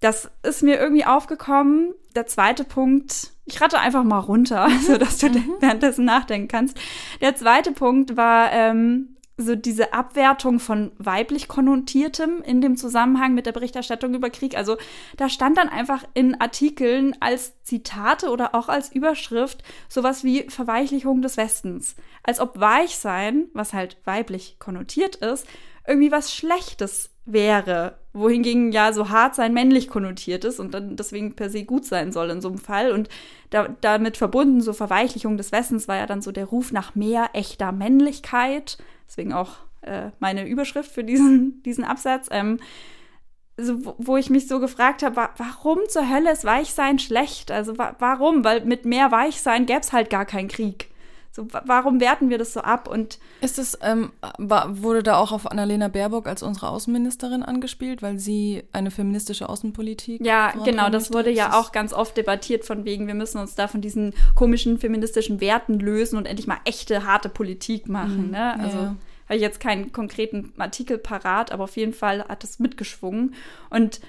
[0.05, 1.95] das ist mir irgendwie aufgekommen.
[2.14, 5.55] Der zweite Punkt, ich rate einfach mal runter, sodass du mhm.
[5.61, 6.79] währenddessen nachdenken kannst.
[7.23, 13.47] Der zweite Punkt war ähm, so diese Abwertung von weiblich Konnotiertem in dem Zusammenhang mit
[13.47, 14.59] der Berichterstattung über Krieg.
[14.59, 14.77] Also
[15.17, 21.23] da stand dann einfach in Artikeln als Zitate oder auch als Überschrift sowas wie Verweichlichung
[21.23, 21.97] des Westens.
[22.23, 25.47] Als ob Weichsein, was halt weiblich konnotiert ist,
[25.87, 27.99] irgendwie was Schlechtes wäre.
[28.13, 32.13] Wohingegen ja so hart sein männlich konnotiert ist und dann deswegen per se gut sein
[32.13, 32.93] soll in so einem Fall.
[32.93, 33.09] Und
[33.51, 37.31] da, damit verbunden, so Verweichlichung des Westens war ja dann so der Ruf nach mehr
[37.33, 38.79] echter Männlichkeit.
[39.09, 42.29] Deswegen auch äh, meine Überschrift für diesen, diesen Absatz.
[42.31, 42.59] Ähm,
[43.57, 47.51] so, wo, wo ich mich so gefragt habe, wa warum zur Hölle ist Weichsein schlecht?
[47.51, 48.45] Also wa warum?
[48.45, 50.89] Weil mit mehr Weichsein gäbe es halt gar keinen Krieg.
[51.35, 52.87] So, warum werten wir das so ab?
[52.87, 58.20] Und ist es, ähm, wurde da auch auf Annalena Baerbock als unsere Außenministerin angespielt, weil
[58.20, 60.25] sie eine feministische Außenpolitik?
[60.25, 63.66] Ja, genau, das wurde ja auch ganz oft debattiert von wegen, wir müssen uns da
[63.66, 68.27] von diesen komischen feministischen Werten lösen und endlich mal echte, harte Politik machen.
[68.27, 68.61] Mhm, ne?
[68.61, 68.97] Also ja.
[69.25, 73.35] habe ich jetzt keinen konkreten Artikel parat, aber auf jeden Fall hat es mitgeschwungen.
[73.70, 74.01] Und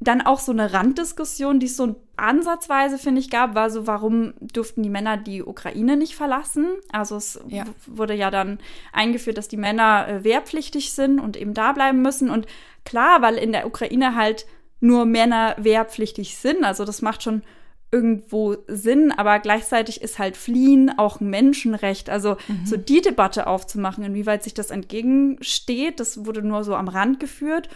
[0.00, 4.32] dann auch so eine Randdiskussion, die es so ansatzweise, finde ich, gab, war so, warum
[4.40, 6.66] durften die Männer die Ukraine nicht verlassen?
[6.92, 7.64] Also es ja.
[7.86, 8.58] wurde ja dann
[8.92, 12.30] eingeführt, dass die Männer äh, wehrpflichtig sind und eben da bleiben müssen.
[12.30, 12.46] Und
[12.84, 14.46] klar, weil in der Ukraine halt
[14.80, 17.42] nur Männer wehrpflichtig sind, also das macht schon
[17.90, 22.10] irgendwo Sinn, aber gleichzeitig ist halt Fliehen auch ein Menschenrecht.
[22.10, 22.66] Also mhm.
[22.66, 27.68] so die Debatte aufzumachen, inwieweit sich das entgegensteht, das wurde nur so am Rand geführt.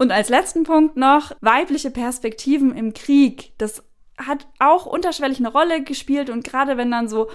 [0.00, 3.52] Und als letzten Punkt noch weibliche Perspektiven im Krieg.
[3.58, 3.84] Das
[4.16, 7.28] hat auch unterschwellig eine Rolle gespielt und gerade wenn dann so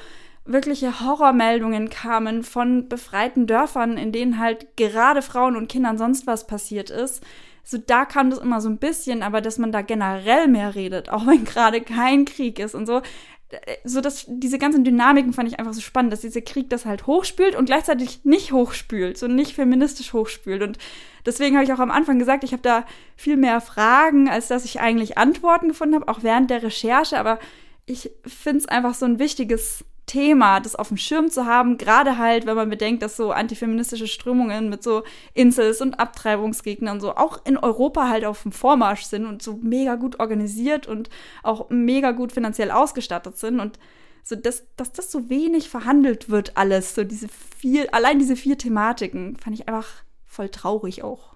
[0.45, 6.47] wirkliche Horrormeldungen kamen von befreiten Dörfern, in denen halt gerade Frauen und Kindern sonst was
[6.47, 7.23] passiert ist,
[7.63, 11.10] so da kam das immer so ein bisschen, aber dass man da generell mehr redet,
[11.10, 13.04] auch wenn gerade kein Krieg ist und so,
[13.84, 17.06] so dass diese ganzen Dynamiken fand ich einfach so spannend, dass dieser Krieg das halt
[17.06, 20.63] hochspült und gleichzeitig nicht hochspült, so nicht feministisch hochspült.
[20.63, 20.80] Und
[21.25, 22.85] deswegen habe ich auch am Anfang gesagt, ich habe da
[23.15, 27.19] viel mehr Fragen, als dass ich eigentlich Antworten gefunden habe, auch während der Recherche.
[27.19, 27.39] Aber
[27.85, 32.17] ich finde es einfach so ein wichtiges Thema, das auf dem Schirm zu haben, gerade
[32.17, 37.43] halt, wenn man bedenkt, dass so antifeministische Strömungen mit so Insels und Abtreibungsgegnern so auch
[37.45, 41.09] in Europa halt auf dem Vormarsch sind und so mega gut organisiert und
[41.41, 43.79] auch mega gut finanziell ausgestattet sind und
[44.21, 48.57] so, dass, dass das so wenig verhandelt wird alles, so diese vier, allein diese vier
[48.57, 50.04] Thematiken, fand ich einfach
[50.35, 51.35] voll traurig auch.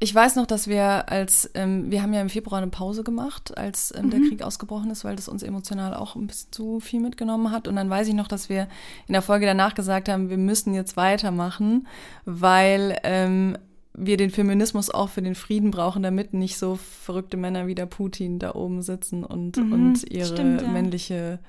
[0.00, 3.58] Ich weiß noch, dass wir als, ähm, wir haben ja im Februar eine Pause gemacht,
[3.58, 4.10] als ähm, mhm.
[4.10, 7.66] der Krieg ausgebrochen ist, weil das uns emotional auch ein bisschen zu viel mitgenommen hat.
[7.66, 8.68] Und dann weiß ich noch, dass wir
[9.08, 11.88] in der Folge danach gesagt haben, wir müssen jetzt weitermachen,
[12.24, 13.58] weil ähm,
[13.92, 17.86] wir den Feminismus auch für den Frieden brauchen, damit nicht so verrückte Männer wie der
[17.86, 20.68] Putin da oben sitzen und, mhm, und ihre stimmt, ja.
[20.68, 21.40] männliche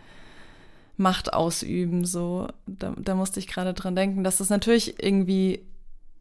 [0.98, 2.04] Macht ausüben.
[2.04, 5.62] So, da, da musste ich gerade dran denken, dass das natürlich irgendwie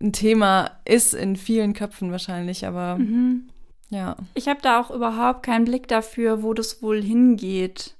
[0.00, 3.48] ein Thema ist in vielen Köpfen wahrscheinlich, aber mhm.
[3.90, 4.16] ja.
[4.34, 7.94] Ich habe da auch überhaupt keinen Blick dafür, wo das wohl hingeht.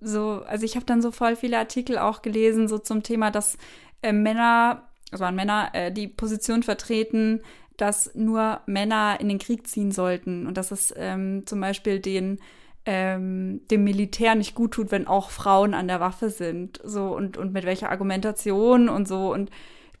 [0.00, 3.58] So, also ich habe dann so voll viele Artikel auch gelesen, so zum Thema, dass
[4.02, 7.40] äh, Männer, also waren Männer, äh, die Position vertreten,
[7.76, 12.38] dass nur Männer in den Krieg ziehen sollten und dass es ähm, zum Beispiel den
[12.84, 16.80] ähm, dem Militär nicht gut tut, wenn auch Frauen an der Waffe sind.
[16.82, 19.32] So und, und mit welcher Argumentation und so.
[19.32, 19.50] Und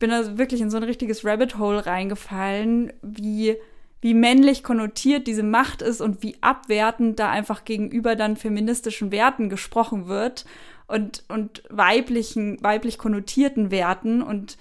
[0.02, 3.56] bin da wirklich in so ein richtiges Rabbit Hole reingefallen, wie,
[4.00, 9.48] wie männlich konnotiert diese Macht ist und wie abwertend da einfach gegenüber dann feministischen Werten
[9.48, 10.44] gesprochen wird
[10.88, 14.58] und, und weiblichen, weiblich konnotierten Werten und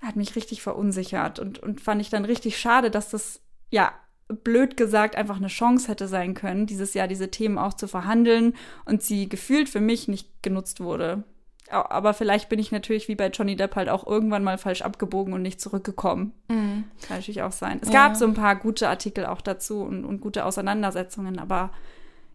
[0.00, 3.40] hat mich richtig verunsichert und, und fand ich dann richtig schade, dass das
[3.70, 3.92] ja
[4.26, 8.54] blöd gesagt einfach eine Chance hätte sein können, dieses Jahr diese Themen auch zu verhandeln
[8.84, 11.22] und sie gefühlt für mich nicht genutzt wurde.
[11.70, 15.32] Aber vielleicht bin ich natürlich wie bei Johnny Depp halt auch irgendwann mal falsch abgebogen
[15.32, 16.32] und nicht zurückgekommen.
[16.48, 16.84] Mhm.
[17.06, 17.78] Kann natürlich auch sein.
[17.80, 18.06] Es ja.
[18.06, 21.70] gab so ein paar gute Artikel auch dazu und, und gute Auseinandersetzungen, aber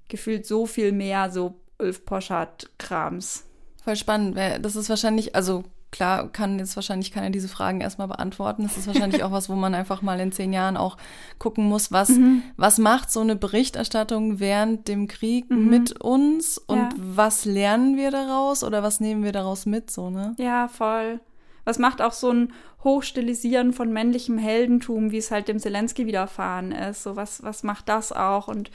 [0.08, 3.44] gefühlt so viel mehr so Ulf Poschardt-Krams.
[3.84, 4.38] Voll spannend.
[4.62, 5.64] Das ist wahrscheinlich, also
[5.98, 8.62] klar kann jetzt wahrscheinlich keiner diese Fragen erstmal beantworten.
[8.62, 10.96] Das ist wahrscheinlich auch was, wo man einfach mal in zehn Jahren auch
[11.40, 12.44] gucken muss, was, mhm.
[12.56, 15.70] was macht so eine Berichterstattung während dem Krieg mhm.
[15.70, 16.90] mit uns und ja.
[16.98, 20.36] was lernen wir daraus oder was nehmen wir daraus mit, so, ne?
[20.38, 21.20] Ja, voll.
[21.66, 26.72] Was macht auch so ein Hochstilisieren von männlichem Heldentum, wie es halt dem Zelensky widerfahren
[26.72, 27.02] ist?
[27.02, 28.48] So, was, was macht das auch?
[28.48, 28.70] Und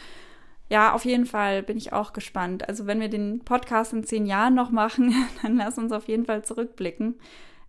[0.73, 2.67] ja, auf jeden Fall bin ich auch gespannt.
[2.67, 6.25] Also wenn wir den Podcast in zehn Jahren noch machen, dann lass uns auf jeden
[6.25, 7.17] Fall zurückblicken.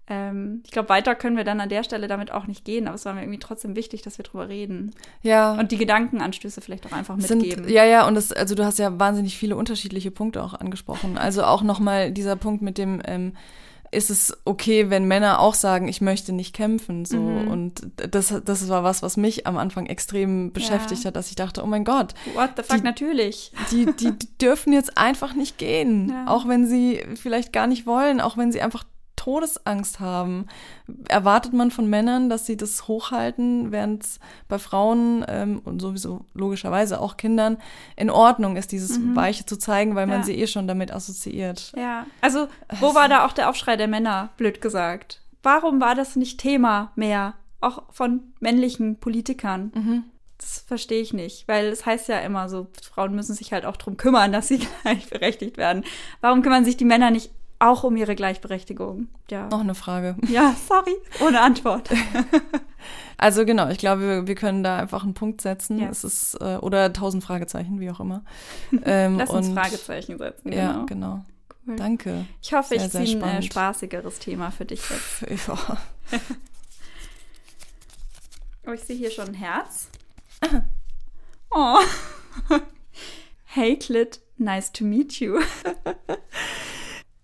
[0.08, 2.96] Ähm, ich glaube, weiter können wir dann an der Stelle damit auch nicht gehen, aber
[2.96, 4.92] es war mir irgendwie trotzdem wichtig, dass wir drüber reden.
[5.22, 5.54] Ja.
[5.60, 7.66] Und die Gedankenanstöße vielleicht auch einfach mitgeben.
[7.66, 11.18] Sind, ja, ja, und das, also du hast ja wahnsinnig viele unterschiedliche Punkte auch angesprochen.
[11.18, 13.34] Also auch nochmal dieser Punkt mit dem, ähm,
[13.94, 17.06] ist es okay, wenn Männer auch sagen, ich möchte nicht kämpfen.
[17.06, 17.18] So.
[17.18, 17.48] Mhm.
[17.48, 21.08] Und das, das war was, was mich am Anfang extrem beschäftigt ja.
[21.08, 22.14] hat, dass ich dachte, oh mein Gott.
[22.34, 23.52] What the fuck, die, natürlich.
[23.72, 26.10] Die, die, die, dürfen jetzt einfach nicht gehen.
[26.10, 26.28] Ja.
[26.28, 28.84] Auch wenn sie vielleicht gar nicht wollen, auch wenn sie einfach
[29.24, 30.48] Todesangst haben.
[31.08, 36.26] Erwartet man von Männern, dass sie das hochhalten, während es bei Frauen ähm, und sowieso
[36.34, 37.58] logischerweise auch Kindern
[37.96, 39.16] in Ordnung ist, dieses mhm.
[39.16, 40.16] Weiche zu zeigen, weil ja.
[40.16, 41.72] man sie eh schon damit assoziiert.
[41.78, 42.50] Ja, also
[42.82, 45.22] wo war da auch der Aufschrei der Männer, blöd gesagt?
[45.42, 49.72] Warum war das nicht Thema mehr, auch von männlichen Politikern?
[49.74, 50.04] Mhm.
[50.38, 53.78] Das verstehe ich nicht, weil es heißt ja immer so, Frauen müssen sich halt auch
[53.78, 55.86] darum kümmern, dass sie gleichberechtigt werden.
[56.20, 59.08] Warum kümmern sich die Männer nicht auch um ihre Gleichberechtigung.
[59.30, 59.48] Ja.
[59.48, 60.16] Noch eine Frage.
[60.28, 61.90] Ja, sorry, ohne Antwort.
[63.18, 65.80] also genau, ich glaube, wir, wir, können da einfach einen Punkt setzen.
[65.80, 65.90] Ja.
[65.90, 68.24] Es ist äh, oder tausend Fragezeichen, wie auch immer.
[68.86, 70.50] Ähm, Lass uns und, Fragezeichen setzen.
[70.50, 70.62] Genau.
[70.62, 71.26] Ja, genau.
[71.66, 71.76] Cool.
[71.78, 72.26] Danke.
[72.42, 75.48] Ich hoffe, sehr, ich ziehe ein äh, spaßigeres Thema für dich jetzt.
[75.48, 75.78] Ja.
[78.68, 79.88] oh, ich sehe hier schon ein Herz.
[81.52, 81.80] Oh.
[83.46, 85.40] hey Clit, nice to meet you.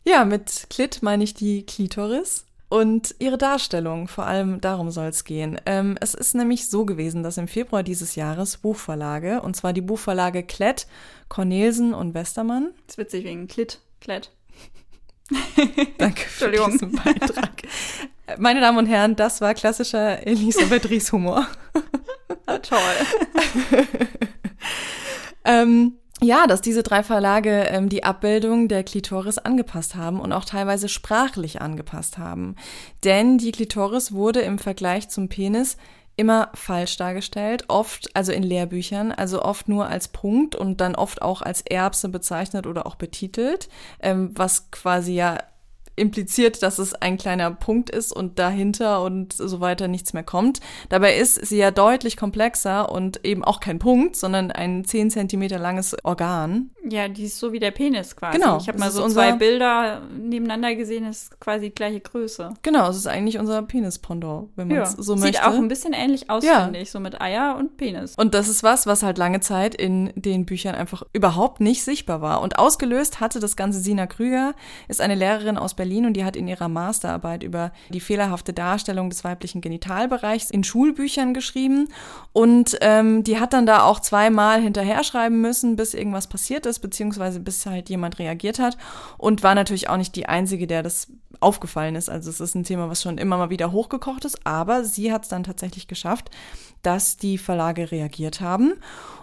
[0.09, 4.07] Ja, mit Klit meine ich die Klitoris und ihre Darstellung.
[4.07, 5.61] Vor allem darum soll es gehen.
[5.67, 9.81] Ähm, es ist nämlich so gewesen, dass im Februar dieses Jahres Buchverlage, und zwar die
[9.81, 10.87] Buchverlage Klett,
[11.27, 12.71] Cornelsen und Westermann.
[12.87, 14.31] Das ist witzig wegen Klit, Klett.
[15.99, 17.61] Danke für diesen Beitrag.
[18.39, 21.45] Meine Damen und Herren, das war klassischer Elisabeth Ries Humor.
[22.63, 22.79] Toll.
[25.45, 30.45] ähm, ja, dass diese drei Verlage ähm, die Abbildung der Klitoris angepasst haben und auch
[30.45, 32.55] teilweise sprachlich angepasst haben.
[33.03, 35.77] Denn die Klitoris wurde im Vergleich zum Penis
[36.17, 41.21] immer falsch dargestellt, oft, also in Lehrbüchern, also oft nur als Punkt und dann oft
[41.21, 43.69] auch als Erbse bezeichnet oder auch betitelt,
[44.01, 45.37] ähm, was quasi ja
[45.99, 50.59] impliziert, dass es ein kleiner Punkt ist und dahinter und so weiter nichts mehr kommt.
[50.89, 55.59] Dabei ist sie ja deutlich komplexer und eben auch kein Punkt, sondern ein 10 Zentimeter
[55.59, 56.71] langes Organ.
[56.87, 58.39] Ja, die ist so wie der Penis quasi.
[58.39, 58.57] Genau.
[58.57, 62.53] Ich habe mal so zwei Bilder nebeneinander gesehen, ist quasi die gleiche Größe.
[62.61, 65.03] Genau, es ist eigentlich unser Penis-Pendant, wenn man es ja.
[65.03, 65.37] so Sieht möchte.
[65.37, 66.63] Sieht auch ein bisschen ähnlich aus, ja.
[66.63, 68.15] finde ich, so mit Eier und Penis.
[68.15, 72.21] Und das ist was, was halt lange Zeit in den Büchern einfach überhaupt nicht sichtbar
[72.21, 72.41] war.
[72.41, 74.53] Und ausgelöst hatte das Ganze Sina Krüger,
[74.87, 78.53] ist eine Lehrerin aus Berlin, Berlin und die hat in ihrer Masterarbeit über die fehlerhafte
[78.53, 81.87] Darstellung des weiblichen Genitalbereichs in Schulbüchern geschrieben.
[82.31, 86.79] Und ähm, die hat dann da auch zweimal hinterher schreiben müssen, bis irgendwas passiert ist,
[86.79, 88.77] beziehungsweise bis halt jemand reagiert hat.
[89.17, 91.07] Und war natürlich auch nicht die Einzige, der das
[91.39, 92.09] aufgefallen ist.
[92.09, 95.23] Also es ist ein Thema, was schon immer mal wieder hochgekocht ist, aber sie hat
[95.23, 96.29] es dann tatsächlich geschafft,
[96.83, 98.73] dass die Verlage reagiert haben.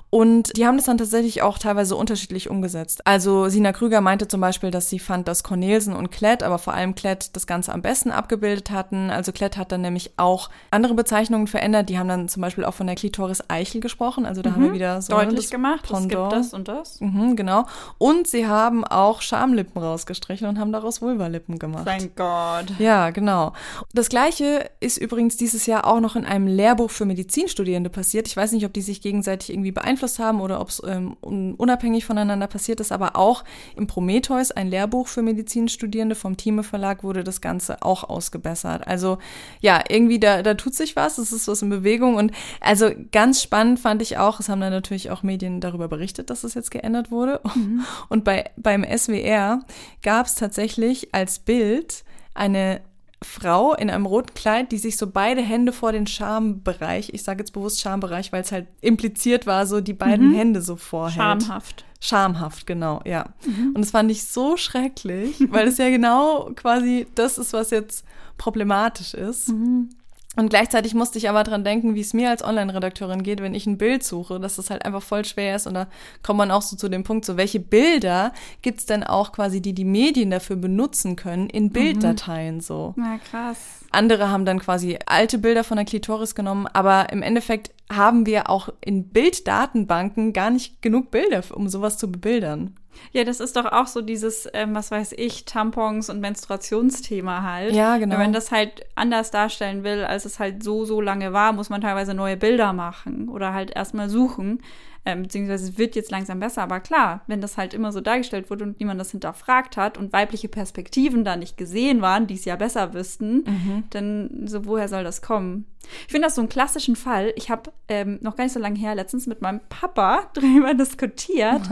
[0.08, 3.06] Und die haben das dann tatsächlich auch teilweise unterschiedlich umgesetzt.
[3.06, 6.74] Also Sina Krüger meinte zum Beispiel, dass sie fand, dass Cornelsen und Klett, aber vor
[6.74, 9.10] allem Klett, das Ganze am besten abgebildet hatten.
[9.10, 11.88] Also Klett hat dann nämlich auch andere Bezeichnungen verändert.
[11.88, 14.26] Die haben dann zum Beispiel auch von der Klitoris Eichel gesprochen.
[14.26, 14.54] Also da mhm.
[14.54, 14.74] haben wir mhm.
[14.74, 15.82] wieder so deutlich gemacht.
[15.82, 16.04] Pendant.
[16.04, 17.00] Es gibt das und das.
[17.00, 17.66] Mhm, genau.
[17.98, 21.84] Und sie haben auch Schamlippen rausgestrichen und haben daraus Vulvalippen gemacht.
[21.84, 22.78] Thank God.
[22.78, 23.52] Ja, genau.
[23.92, 28.28] Das gleiche ist übrigens dieses Jahr auch noch in einem Lehrbuch für Medizinstudierende passiert.
[28.28, 31.16] Ich weiß nicht, ob die sich gegenseitig irgendwie beeinflussen beeinflusst haben oder ob es ähm,
[31.20, 33.44] unabhängig voneinander passiert ist, aber auch
[33.76, 38.86] im Prometheus, ein Lehrbuch für Medizinstudierende vom Thieme Verlag, wurde das Ganze auch ausgebessert.
[38.86, 39.18] Also
[39.60, 43.42] ja, irgendwie da, da tut sich was, es ist was in Bewegung und also ganz
[43.42, 46.54] spannend fand ich auch, es haben dann natürlich auch Medien darüber berichtet, dass es das
[46.54, 47.40] jetzt geändert wurde.
[47.54, 47.84] Mhm.
[48.08, 49.60] Und bei, beim SWR
[50.02, 52.04] gab es tatsächlich als Bild
[52.34, 52.80] eine
[53.22, 57.40] Frau in einem roten Kleid, die sich so beide Hände vor den Schambereich, ich sage
[57.40, 60.34] jetzt bewusst Schambereich, weil es halt impliziert war, so die beiden mhm.
[60.34, 61.42] Hände so vorhält.
[61.42, 61.84] Schamhaft.
[61.98, 63.30] Schamhaft, genau, ja.
[63.46, 63.72] Mhm.
[63.74, 68.04] Und das fand ich so schrecklich, weil es ja genau quasi das ist, was jetzt
[68.36, 69.48] problematisch ist.
[69.48, 69.88] Mhm.
[70.36, 73.66] Und gleichzeitig musste ich aber dran denken, wie es mir als Online-Redakteurin geht, wenn ich
[73.66, 75.66] ein Bild suche, dass das halt einfach voll schwer ist.
[75.66, 75.88] Und da
[76.22, 79.72] kommt man auch so zu dem Punkt, so welche Bilder gibt's denn auch quasi, die
[79.72, 81.70] die Medien dafür benutzen können, in mhm.
[81.70, 82.92] Bilddateien so.
[82.96, 83.56] Na krass.
[83.90, 88.50] Andere haben dann quasi alte Bilder von der Klitoris genommen, aber im Endeffekt haben wir
[88.50, 92.76] auch in Bilddatenbanken gar nicht genug Bilder, um sowas zu bebildern.
[93.12, 97.74] Ja, das ist doch auch so dieses, ähm, was weiß ich, Tampons und Menstruationsthema halt.
[97.74, 98.14] Ja, genau.
[98.14, 101.70] Wenn man das halt anders darstellen will, als es halt so, so lange war, muss
[101.70, 104.60] man teilweise neue Bilder machen oder halt erstmal suchen.
[105.08, 108.50] Ähm, beziehungsweise es wird jetzt langsam besser, aber klar, wenn das halt immer so dargestellt
[108.50, 112.44] wurde und niemand das hinterfragt hat und weibliche Perspektiven da nicht gesehen waren, die es
[112.44, 113.84] ja besser wüssten, mhm.
[113.90, 115.64] dann so, woher soll das kommen?
[116.06, 117.32] Ich finde das so einen klassischen Fall.
[117.36, 121.62] Ich habe ähm, noch gar nicht so lange her letztens mit meinem Papa drüber diskutiert.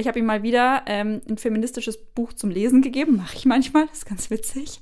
[0.00, 3.16] Ich habe ihm mal wieder ähm, ein feministisches Buch zum Lesen gegeben.
[3.16, 4.80] Mache ich manchmal, das ist ganz witzig.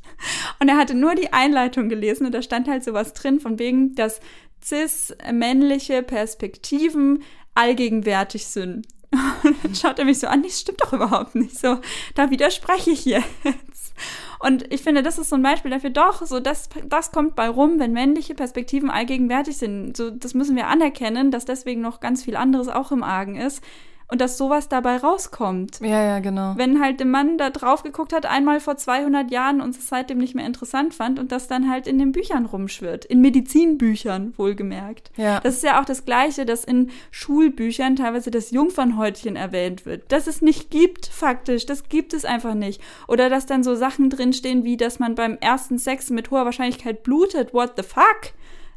[0.60, 3.94] Und er hatte nur die Einleitung gelesen und da stand halt sowas drin, von wegen,
[3.94, 4.20] dass
[4.62, 7.22] cis-männliche Perspektiven
[7.54, 8.86] allgegenwärtig sind.
[9.42, 11.78] Und dann schaut er mich so an, das stimmt doch überhaupt nicht so.
[12.14, 13.94] Da widerspreche ich jetzt.
[14.40, 17.48] Und ich finde, das ist so ein Beispiel dafür, doch, so das, das kommt bei
[17.48, 19.96] rum, wenn männliche Perspektiven allgegenwärtig sind.
[19.96, 23.62] So, das müssen wir anerkennen, dass deswegen noch ganz viel anderes auch im Argen ist
[24.08, 25.80] und dass sowas dabei rauskommt.
[25.80, 26.54] Ja, ja, genau.
[26.56, 30.18] Wenn halt der Mann da drauf geguckt hat, einmal vor 200 Jahren und es seitdem
[30.18, 33.04] nicht mehr interessant fand und das dann halt in den Büchern rumschwirrt.
[33.04, 35.10] In Medizinbüchern, wohlgemerkt.
[35.16, 35.40] Ja.
[35.40, 40.10] Das ist ja auch das Gleiche, dass in Schulbüchern teilweise das Jungfernhäutchen erwähnt wird.
[40.12, 41.66] Dass es nicht gibt, faktisch.
[41.66, 42.80] Das gibt es einfach nicht.
[43.08, 47.02] Oder dass dann so Sachen drinstehen, wie, dass man beim ersten Sex mit hoher Wahrscheinlichkeit
[47.02, 47.52] blutet.
[47.52, 48.32] What the fuck?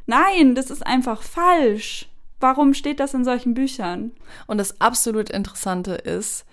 [0.06, 2.09] Nein, das ist einfach falsch.
[2.40, 4.12] Warum steht das in solchen Büchern?
[4.46, 6.46] Und das absolut Interessante ist,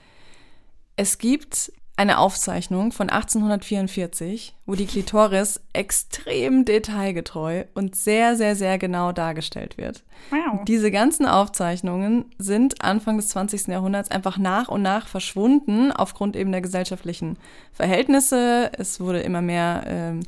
[0.97, 8.77] es gibt eine Aufzeichnung von 1844, wo die Klitoris extrem detailgetreu und sehr, sehr, sehr
[8.77, 10.03] genau dargestellt wird.
[10.29, 10.63] Wow.
[10.65, 13.67] Diese ganzen Aufzeichnungen sind Anfang des 20.
[13.67, 17.37] Jahrhunderts einfach nach und nach verschwunden aufgrund eben der gesellschaftlichen
[17.73, 18.71] Verhältnisse.
[18.77, 20.19] Es wurde immer mehr ähm,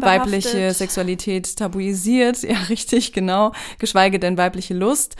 [0.00, 5.16] weibliche Sexualität tabuisiert, ja richtig, genau, geschweige denn weibliche Lust.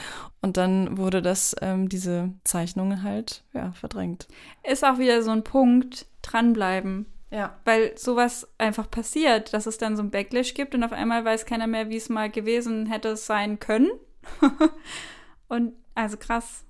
[0.47, 4.29] Und dann wurde das, ähm, diese Zeichnungen halt, ja, verdrängt.
[4.63, 7.07] Ist auch wieder so ein Punkt, dranbleiben.
[7.33, 7.57] Ja.
[7.65, 11.47] Weil sowas einfach passiert, dass es dann so ein Backlash gibt und auf einmal weiß
[11.47, 13.91] keiner mehr, wie es mal gewesen hätte sein können.
[15.49, 16.65] und also krass.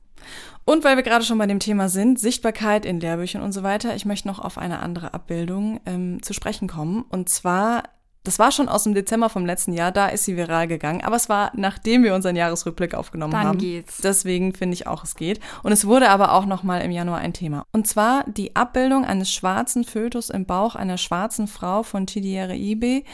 [0.64, 3.94] Und weil wir gerade schon bei dem Thema sind, Sichtbarkeit in Lehrbüchern und so weiter,
[3.94, 7.02] ich möchte noch auf eine andere Abbildung ähm, zu sprechen kommen.
[7.10, 7.82] Und zwar
[8.26, 11.02] das war schon aus dem Dezember vom letzten Jahr, da ist sie viral gegangen.
[11.02, 13.58] Aber es war, nachdem wir unseren Jahresrückblick aufgenommen Dann haben.
[13.58, 13.98] geht's.
[13.98, 15.38] Deswegen finde ich auch, es geht.
[15.62, 17.66] Und es wurde aber auch nochmal im Januar ein Thema.
[17.72, 23.04] Und zwar die Abbildung eines schwarzen Fötus im Bauch einer schwarzen Frau von Chidiere Ibe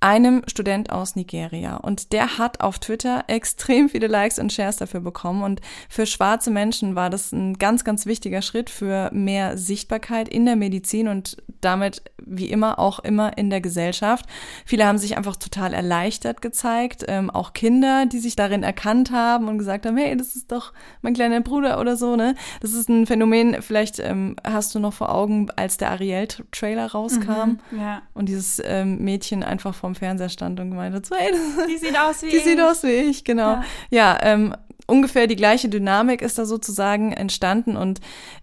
[0.00, 1.76] einem Student aus Nigeria.
[1.76, 5.42] Und der hat auf Twitter extrem viele Likes und Shares dafür bekommen.
[5.42, 10.46] Und für schwarze Menschen war das ein ganz, ganz wichtiger Schritt für mehr Sichtbarkeit in
[10.46, 14.24] der Medizin und damit, wie immer, auch immer in der Gesellschaft.
[14.64, 17.04] Viele haben sich einfach total erleichtert gezeigt.
[17.06, 20.72] Ähm, auch Kinder, die sich darin erkannt haben und gesagt haben, hey, das ist doch
[21.02, 22.34] mein kleiner Bruder oder so, ne?
[22.60, 27.58] Das ist ein Phänomen, vielleicht ähm, hast du noch vor Augen, als der Ariel-Trailer rauskam
[27.70, 28.02] mhm, ja.
[28.14, 31.32] und dieses ähm, Mädchen einfach vom vorm Fernseher stand und gemeint hat, so, ey,
[31.68, 32.42] die sieht aus wie die ich.
[32.42, 33.52] Die sieht aus wie ich, genau.
[33.52, 34.54] Ja, ja ähm,
[34.86, 38.00] ungefähr die gleiche Dynamik ist da sozusagen entstanden und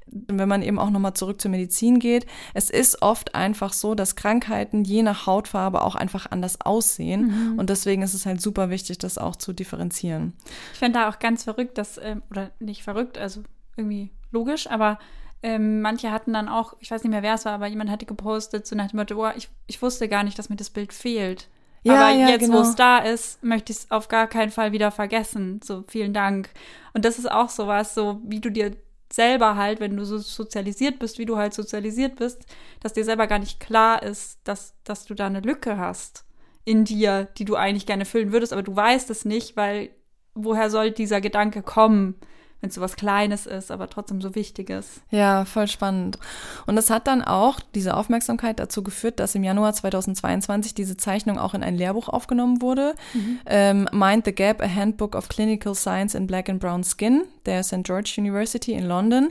[0.10, 4.16] wenn man eben auch nochmal zurück zur Medizin geht, es ist oft einfach so, dass
[4.16, 7.60] Krankheiten je nach Hautfarbe auch einfach anders aussehen mhm.
[7.60, 10.34] und deswegen ist es halt super wichtig, das auch zu differenzieren.
[10.72, 13.44] Ich finde da auch ganz verrückt, dass, ähm, oder nicht verrückt, also
[13.76, 14.98] irgendwie logisch, aber
[15.44, 18.06] ähm, manche hatten dann auch, ich weiß nicht mehr, wer es war, aber jemand hatte
[18.06, 20.94] gepostet, so nach dem Motto, oh, ich, ich wusste gar nicht, dass mir das Bild
[20.94, 21.50] fehlt.
[21.84, 22.58] Ja, aber ja, jetzt, genau.
[22.58, 25.62] wo es da ist, möchte ich es auf gar keinen Fall wieder vergessen.
[25.64, 26.50] So, vielen Dank.
[26.94, 28.76] Und das ist auch sowas, so wie du dir
[29.14, 32.46] selber halt, wenn du so sozialisiert bist, wie du halt sozialisiert bist,
[32.82, 36.26] dass dir selber gar nicht klar ist, dass, dass du da eine Lücke hast
[36.66, 39.92] in dir, die du eigentlich gerne füllen würdest, aber du weißt es nicht, weil
[40.36, 42.16] woher soll dieser Gedanke kommen?
[42.62, 45.02] Wenn es so was Kleines ist, aber trotzdem so Wichtiges.
[45.12, 46.18] Ja, voll spannend.
[46.66, 51.38] Und das hat dann auch diese Aufmerksamkeit dazu geführt, dass im Januar 2022 diese Zeichnung
[51.38, 52.96] auch in ein Lehrbuch aufgenommen wurde.
[53.14, 53.40] Mhm.
[53.46, 57.62] Ähm, Mind the Gap, a Handbook of Clinical Science in Black and Brown Skin, der
[57.64, 57.84] St.
[57.84, 59.30] George University in London.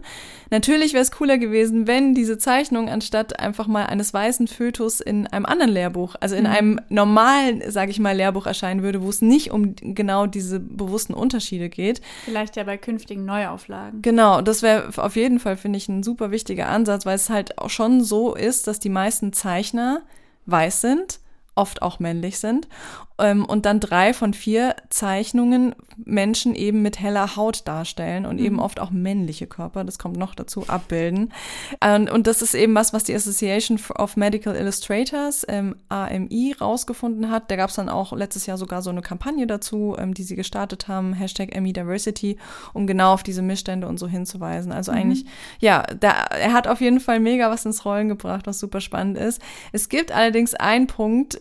[0.51, 5.27] Natürlich wäre es cooler gewesen, wenn diese Zeichnung anstatt einfach mal eines weißen Fötus in
[5.27, 6.51] einem anderen Lehrbuch, also in mhm.
[6.51, 11.13] einem normalen, sage ich mal, Lehrbuch erscheinen würde, wo es nicht um genau diese bewussten
[11.13, 12.01] Unterschiede geht.
[12.25, 14.03] Vielleicht ja bei künftigen zukünftigen Neuauflagen.
[14.03, 17.59] Genau, das wäre auf jeden Fall, finde ich, ein super wichtiger Ansatz, weil es halt
[17.59, 20.03] auch schon so ist, dass die meisten Zeichner
[20.47, 21.21] weiß sind
[21.59, 22.69] oft auch männlich sind.
[23.19, 28.45] Ähm, und dann drei von vier Zeichnungen Menschen eben mit heller Haut darstellen und mhm.
[28.45, 31.33] eben oft auch männliche Körper, das kommt noch dazu, abbilden.
[31.83, 37.31] Und, und das ist eben was, was die Association of Medical Illustrators, ähm, AMI, rausgefunden
[37.31, 37.51] hat.
[37.51, 40.37] Da gab es dann auch letztes Jahr sogar so eine Kampagne dazu, ähm, die sie
[40.37, 42.37] gestartet haben, Hashtag AMI Diversity,
[42.75, 44.73] um genau auf diese Missstände und so hinzuweisen.
[44.73, 44.99] Also mhm.
[44.99, 45.25] eigentlich,
[45.61, 49.17] ja, da, er hat auf jeden Fall mega was ins Rollen gebracht, was super spannend
[49.17, 49.41] ist.
[49.73, 51.41] Es gibt allerdings einen Punkt,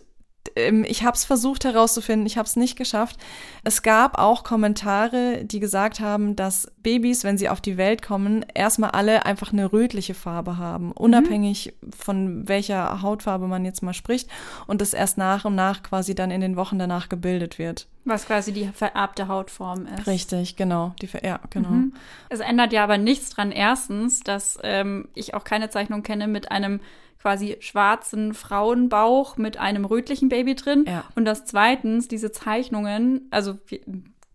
[0.54, 3.16] ich habe es versucht herauszufinden, ich habe es nicht geschafft.
[3.64, 8.44] Es gab auch Kommentare, die gesagt haben, dass Babys, wenn sie auf die Welt kommen,
[8.54, 11.92] erstmal alle einfach eine rötliche Farbe haben, unabhängig mhm.
[11.92, 14.28] von welcher Hautfarbe man jetzt mal spricht
[14.66, 17.88] und das erst nach und nach quasi dann in den Wochen danach gebildet wird.
[18.04, 20.06] Was quasi die vererbte Hautform ist.
[20.06, 20.94] Richtig, genau.
[21.02, 21.70] Die, ja, genau.
[21.70, 21.94] Mhm.
[22.28, 23.50] Es ändert ja aber nichts dran.
[23.50, 26.78] Erstens, dass ähm, ich auch keine Zeichnung kenne mit einem
[27.26, 30.84] quasi schwarzen Frauenbauch mit einem rötlichen Baby drin.
[30.86, 31.02] Ja.
[31.16, 33.58] Und das zweitens, diese Zeichnungen, also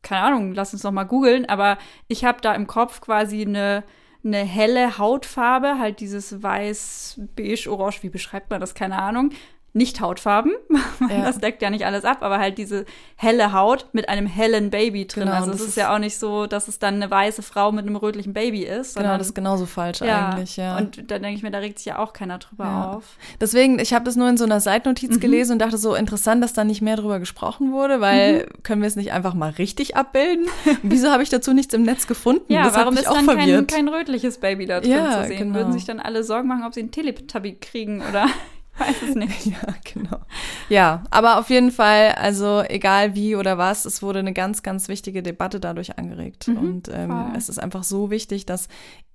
[0.01, 1.77] keine Ahnung, lass uns noch mal googeln, aber
[2.09, 3.85] ich habe da im Kopf quasi eine
[4.23, 9.31] eine helle Hautfarbe, halt dieses weiß, beige, orange, wie beschreibt man das, keine Ahnung,
[9.73, 10.51] nicht Hautfarben,
[11.09, 11.23] ja.
[11.23, 15.07] das deckt ja nicht alles ab, aber halt diese helle Haut mit einem hellen Baby
[15.07, 15.25] drin.
[15.25, 17.85] Genau, also es ist ja auch nicht so, dass es dann eine weiße Frau mit
[17.85, 18.97] einem rötlichen Baby ist.
[18.97, 20.77] Genau, das ist genauso falsch ja, eigentlich, ja.
[20.77, 22.91] Und da denke ich mir, da regt sich ja auch keiner drüber ja.
[22.91, 23.15] auf.
[23.39, 25.19] Deswegen, ich habe das nur in so einer Seitnotiz mhm.
[25.21, 28.63] gelesen und dachte so, interessant, dass da nicht mehr drüber gesprochen wurde, weil mhm.
[28.63, 30.47] können wir es nicht einfach mal richtig abbilden?
[30.83, 32.51] Wieso habe ich dazu nichts im Netz gefunden?
[32.51, 35.37] Ja, das warum ist dann kein, kein, rötliches Baby da drin zu sehen?
[35.37, 35.55] Genau.
[35.55, 38.27] Würden sich dann alle Sorgen machen, ob sie einen Teletubby kriegen oder
[38.81, 39.45] weiß es nicht.
[39.45, 40.19] ja, genau.
[40.69, 44.87] Ja, aber auf jeden Fall, also egal wie oder was, es wurde eine ganz, ganz
[44.87, 46.47] wichtige Debatte dadurch angeregt.
[46.47, 48.67] Mhm, und ähm, es ist einfach so wichtig, dass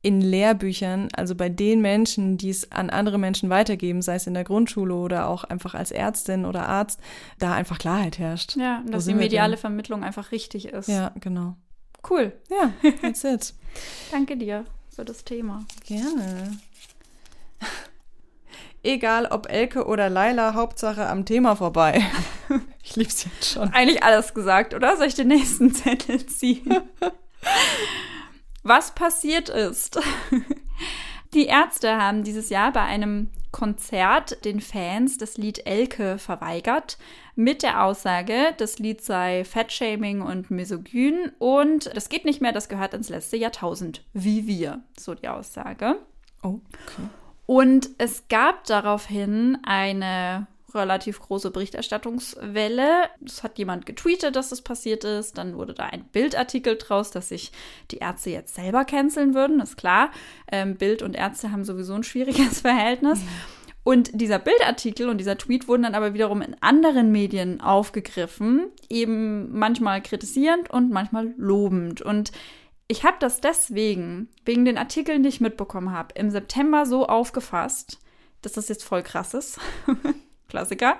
[0.02, 4.34] in Lehrbüchern, also bei den Menschen, die es an andere Menschen weitergeben, sei es in
[4.34, 7.00] der Grundschule oder auch einfach als Ärztin oder Arzt,
[7.38, 8.56] da einfach Klarheit herrscht.
[8.56, 10.88] Ja, und dass die mediale Vermittlung einfach richtig ist.
[10.88, 11.56] Ja, genau.
[12.08, 12.32] Cool.
[12.50, 13.54] Ja, that's it.
[14.12, 14.64] Danke dir
[14.94, 15.64] für das Thema.
[15.86, 16.56] Gerne
[18.86, 22.02] egal ob Elke oder Laila, Hauptsache am Thema vorbei.
[22.82, 23.72] ich lieb's jetzt schon.
[23.72, 24.96] Eigentlich alles gesagt, oder?
[24.96, 26.80] Soll ich den nächsten Zettel ziehen?
[28.62, 30.00] Was passiert ist.
[31.34, 36.98] Die Ärzte haben dieses Jahr bei einem Konzert den Fans das Lied Elke verweigert,
[37.34, 42.68] mit der Aussage, das Lied sei Fettshaming und misogyn und das geht nicht mehr, das
[42.68, 45.96] gehört ins letzte Jahrtausend, wie wir, so die Aussage.
[46.42, 47.08] Oh, okay.
[47.46, 53.04] Und es gab daraufhin eine relativ große Berichterstattungswelle.
[53.24, 55.38] Es hat jemand getweetet, dass das passiert ist.
[55.38, 57.52] Dann wurde da ein Bildartikel draus, dass sich
[57.90, 59.60] die Ärzte jetzt selber canceln würden.
[59.60, 60.10] Ist klar.
[60.50, 63.20] Ähm, Bild und Ärzte haben sowieso ein schwieriges Verhältnis.
[63.82, 69.56] Und dieser Bildartikel und dieser Tweet wurden dann aber wiederum in anderen Medien aufgegriffen, eben
[69.56, 72.02] manchmal kritisierend und manchmal lobend.
[72.02, 72.32] Und
[72.88, 77.98] ich habe das deswegen, wegen den Artikeln, die ich mitbekommen habe, im September so aufgefasst,
[78.42, 79.58] dass das jetzt voll krass ist.
[80.48, 80.96] Klassiker,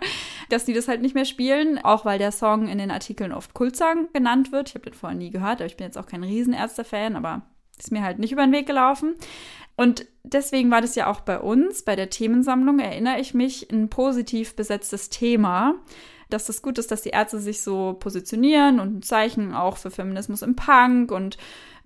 [0.48, 3.54] dass die das halt nicht mehr spielen, auch weil der Song in den Artikeln oft
[3.54, 4.70] Kultsang genannt wird.
[4.70, 7.42] Ich habe den vorher nie gehört, aber ich bin jetzt auch kein Riesenärzte-Fan, aber
[7.78, 9.14] ist mir halt nicht über den Weg gelaufen.
[9.76, 13.88] Und deswegen war das ja auch bei uns, bei der Themensammlung, erinnere ich mich, ein
[13.88, 15.76] positiv besetztes Thema
[16.28, 19.90] dass das gut ist, dass die Ärzte sich so positionieren und ein Zeichen auch für
[19.90, 21.36] Feminismus im Punk und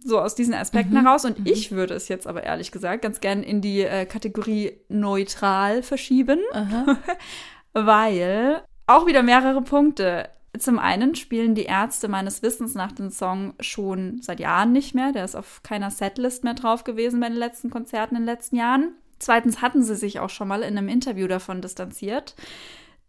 [0.05, 1.05] so aus diesen Aspekten mhm.
[1.05, 1.25] heraus.
[1.25, 1.47] Und mhm.
[1.47, 6.41] ich würde es jetzt aber ehrlich gesagt ganz gern in die äh, Kategorie neutral verschieben,
[7.73, 10.29] weil auch wieder mehrere Punkte.
[10.59, 15.13] Zum einen spielen die Ärzte meines Wissens nach den Song schon seit Jahren nicht mehr.
[15.13, 18.57] Der ist auf keiner Setlist mehr drauf gewesen bei den letzten Konzerten in den letzten
[18.57, 18.95] Jahren.
[19.21, 22.35] Zweitens hatten sie sich auch schon mal in einem Interview davon distanziert.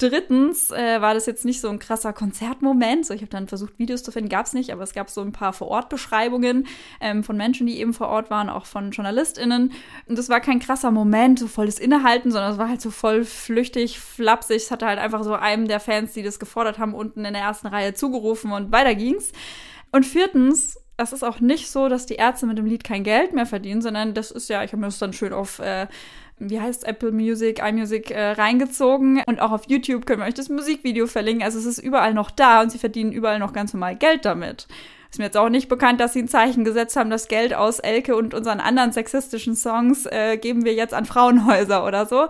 [0.01, 3.05] Drittens äh, war das jetzt nicht so ein krasser Konzertmoment.
[3.05, 5.21] So, ich habe dann versucht, Videos zu finden, gab es nicht, aber es gab so
[5.21, 6.65] ein paar Vor-Ort-Beschreibungen
[6.99, 9.71] ähm, von Menschen, die eben vor Ort waren, auch von JournalistInnen.
[10.07, 13.23] Und das war kein krasser Moment, so volles Innehalten, sondern es war halt so voll
[13.25, 14.63] flüchtig, flapsig.
[14.63, 17.43] Es hatte halt einfach so einem der Fans, die das gefordert haben, unten in der
[17.43, 19.33] ersten Reihe zugerufen und weiter ging's.
[19.91, 23.33] Und viertens das ist auch nicht so, dass die Ärzte mit dem Lied kein Geld
[23.33, 25.87] mehr verdienen, sondern das ist ja, ich habe mir das dann schön auf, äh,
[26.49, 30.49] wie heißt Apple Music, iMusic äh, reingezogen und auch auf YouTube können wir euch das
[30.49, 31.43] Musikvideo verlinken.
[31.43, 34.67] Also es ist überall noch da und sie verdienen überall noch ganz normal Geld damit.
[35.11, 37.79] Ist mir jetzt auch nicht bekannt, dass sie ein Zeichen gesetzt haben, das Geld aus
[37.79, 42.29] Elke und unseren anderen sexistischen Songs äh, geben wir jetzt an Frauenhäuser oder so.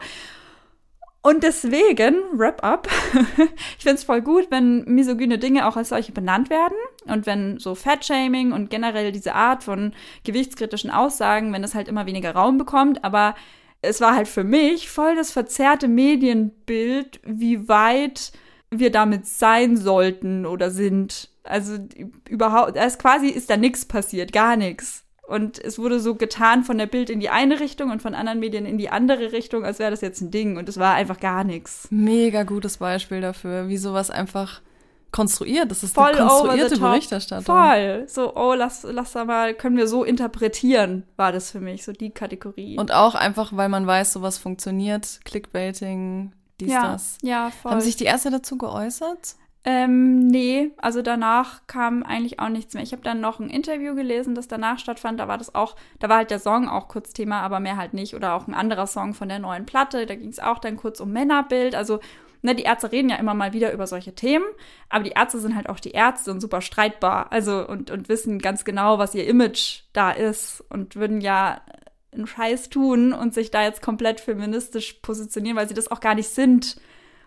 [1.23, 2.87] Und deswegen, Wrap-up,
[3.77, 7.59] ich finde es voll gut, wenn misogyne Dinge auch als solche benannt werden und wenn
[7.59, 9.93] so Fat-Shaming und generell diese Art von
[10.23, 13.35] gewichtskritischen Aussagen, wenn es halt immer weniger Raum bekommt, aber
[13.81, 18.31] es war halt für mich voll das verzerrte Medienbild, wie weit
[18.69, 21.29] wir damit sein sollten oder sind.
[21.43, 21.77] Also
[22.29, 25.03] überhaupt, es quasi ist da nichts passiert, gar nichts.
[25.27, 28.39] Und es wurde so getan von der Bild in die eine Richtung und von anderen
[28.39, 30.57] Medien in die andere Richtung, als wäre das jetzt ein Ding.
[30.57, 31.87] Und es war einfach gar nichts.
[31.89, 34.61] Mega gutes Beispiel dafür, wie sowas einfach
[35.11, 35.69] konstruiert.
[35.69, 37.45] Das ist Voll eine konstruierte Berichterstattung.
[37.45, 38.05] Voll.
[38.07, 41.91] So, oh, lass, lass da mal, können wir so interpretieren, war das für mich, so
[41.91, 42.77] die Kategorie.
[42.77, 45.19] Und auch einfach, weil man weiß, sowas funktioniert.
[45.25, 47.17] Clickbaiting, dies, ja, das.
[47.21, 47.71] Ja, voll.
[47.71, 49.35] Haben sich die Ärzte dazu geäußert?
[49.63, 52.81] Ähm, nee, also danach kam eigentlich auch nichts mehr.
[52.81, 55.19] Ich habe dann noch ein Interview gelesen, das danach stattfand.
[55.19, 57.93] Da war das auch, da war halt der Song auch kurz Thema, aber mehr halt
[57.93, 58.15] nicht.
[58.15, 60.07] Oder auch ein anderer Song von der neuen Platte.
[60.07, 61.75] Da ging es auch dann kurz um Männerbild.
[61.75, 61.99] Also,
[62.41, 64.45] ne, die Ärzte reden ja immer mal wieder über solche Themen,
[64.89, 67.31] aber die Ärzte sind halt auch die Ärzte und super streitbar.
[67.31, 71.61] Also und, und wissen ganz genau, was ihr Image da ist und würden ja
[72.13, 76.15] einen Scheiß tun und sich da jetzt komplett feministisch positionieren, weil sie das auch gar
[76.15, 76.77] nicht sind.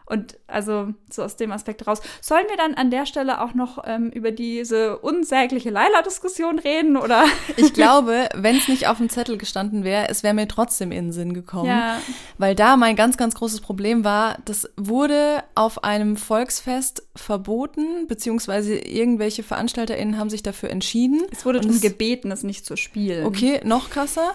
[0.07, 2.03] Und also so aus dem Aspekt raus.
[2.21, 6.97] Sollen wir dann an der Stelle auch noch ähm, über diese unsägliche Leila-Diskussion reden?
[6.97, 7.25] Oder?
[7.57, 11.07] Ich glaube, wenn es nicht auf dem Zettel gestanden wäre, es wäre mir trotzdem in
[11.07, 11.69] den Sinn gekommen.
[11.69, 12.01] Ja.
[12.37, 18.77] Weil da mein ganz, ganz großes Problem war, das wurde auf einem Volksfest verboten, beziehungsweise
[18.77, 21.23] irgendwelche VeranstalterInnen haben sich dafür entschieden.
[21.31, 23.25] Es wurde darum gebeten, es nicht zu spielen.
[23.25, 24.35] Okay, noch krasser.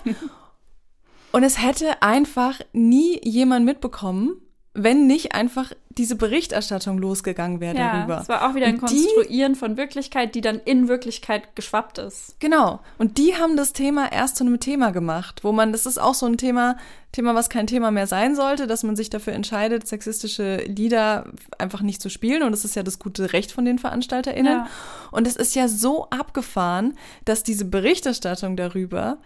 [1.31, 4.41] Und es hätte einfach nie jemand mitbekommen,
[4.73, 8.21] wenn nicht einfach diese Berichterstattung losgegangen wäre ja, darüber.
[8.21, 12.39] Es war auch wieder ein Konstruieren von Wirklichkeit, die dann in Wirklichkeit geschwappt ist.
[12.39, 12.79] Genau.
[12.97, 16.13] Und die haben das Thema erst zu einem Thema gemacht, wo man, das ist auch
[16.13, 16.77] so ein Thema,
[17.11, 21.25] Thema, was kein Thema mehr sein sollte, dass man sich dafür entscheidet, sexistische Lieder
[21.57, 22.43] einfach nicht zu spielen.
[22.43, 24.59] Und das ist ja das gute Recht von den VeranstalterInnen.
[24.59, 24.67] Ja.
[25.11, 26.95] Und es ist ja so abgefahren,
[27.25, 29.17] dass diese Berichterstattung darüber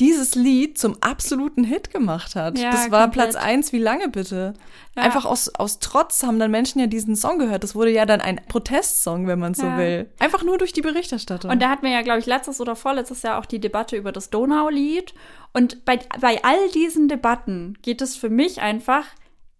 [0.00, 2.58] dieses Lied zum absoluten Hit gemacht hat.
[2.58, 3.30] Ja, das war komplett.
[3.30, 4.54] Platz eins, wie lange bitte?
[4.96, 5.02] Ja.
[5.02, 7.62] Einfach aus, aus Trotz haben dann Menschen ja diesen Song gehört.
[7.64, 9.78] Das wurde ja dann ein Protestsong, wenn man so ja.
[9.78, 10.10] will.
[10.18, 11.50] Einfach nur durch die Berichterstattung.
[11.50, 14.12] Und da hatten wir ja, glaube ich, letztes oder vorletztes Jahr auch die Debatte über
[14.12, 15.14] das Donaulied.
[15.52, 19.04] Und bei, bei all diesen Debatten geht es für mich einfach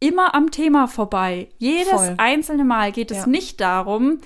[0.01, 1.49] immer am Thema vorbei.
[1.59, 2.14] Jedes Voll.
[2.18, 4.18] einzelne Mal geht es nicht darum,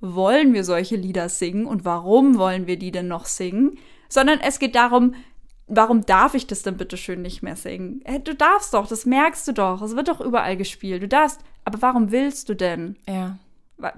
[0.00, 3.78] wollen wir solche Lieder singen und warum wollen wir die denn noch singen,
[4.08, 5.14] sondern es geht darum,
[5.66, 8.02] warum darf ich das denn bitte schön nicht mehr singen?
[8.04, 9.82] Hey, du darfst doch, das merkst du doch.
[9.82, 11.02] Es wird doch überall gespielt.
[11.02, 12.96] Du darfst, aber warum willst du denn?
[13.08, 13.38] Ja.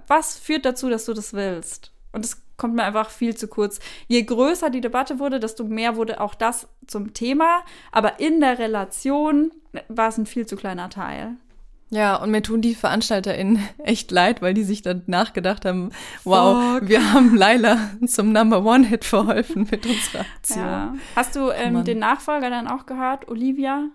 [0.07, 1.93] Was führt dazu, dass du das willst?
[2.12, 3.81] Und das kommt mir einfach viel zu kurz.
[4.07, 7.62] Je größer die Debatte wurde, desto mehr wurde auch das zum Thema.
[7.93, 9.51] Aber in der Relation
[9.89, 11.37] war es ein viel zu kleiner Teil.
[11.91, 15.91] Ja, und mir tun die VeranstalterInnen echt leid, weil die sich dann nachgedacht haben,
[16.24, 16.89] wow, Fuck.
[16.89, 20.64] wir haben Laila zum Number One Hit verholfen mit unserer Aktion.
[20.64, 20.95] Ja.
[21.14, 23.91] Hast du ähm, den Nachfolger dann auch gehört, Olivia?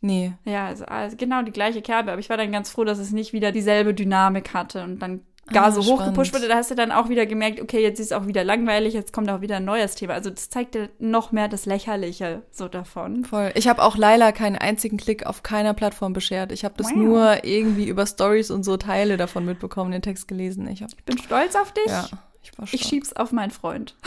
[0.00, 0.34] Nee.
[0.44, 3.12] Ja, also, also, genau die gleiche Kerbe, aber ich war dann ganz froh, dass es
[3.12, 5.22] nicht wieder dieselbe Dynamik hatte und dann
[5.52, 8.06] gar ah, so hochgepusht wurde, da hast du dann auch wieder gemerkt, okay, jetzt ist
[8.06, 10.14] es auch wieder langweilig, jetzt kommt auch wieder ein neues Thema.
[10.14, 13.24] Also das zeigt dir noch mehr das Lächerliche so davon.
[13.24, 13.52] Voll.
[13.54, 16.50] Ich habe auch Laila keinen einzigen Klick auf keiner Plattform beschert.
[16.52, 16.96] Ich habe das wow.
[16.96, 20.66] nur irgendwie über Stories und so Teile davon mitbekommen, den Text gelesen.
[20.68, 21.86] Ich, hab, ich bin stolz auf dich.
[21.86, 22.08] Ja,
[22.42, 22.82] ich war stolz.
[22.82, 23.94] Ich schieb's auf meinen Freund.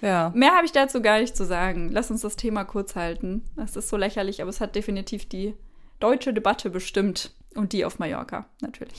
[0.00, 0.30] Ja.
[0.32, 1.90] Mehr habe ich dazu gar nicht zu sagen.
[1.90, 3.42] Lass uns das Thema kurz halten.
[3.56, 5.54] Das ist so lächerlich, aber es hat definitiv die
[6.00, 7.32] deutsche Debatte bestimmt.
[7.54, 8.98] Und die auf Mallorca, natürlich.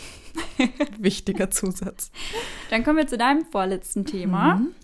[0.97, 2.11] Wichtiger Zusatz.
[2.69, 4.55] Dann kommen wir zu deinem vorletzten Thema.
[4.55, 4.75] Mhm.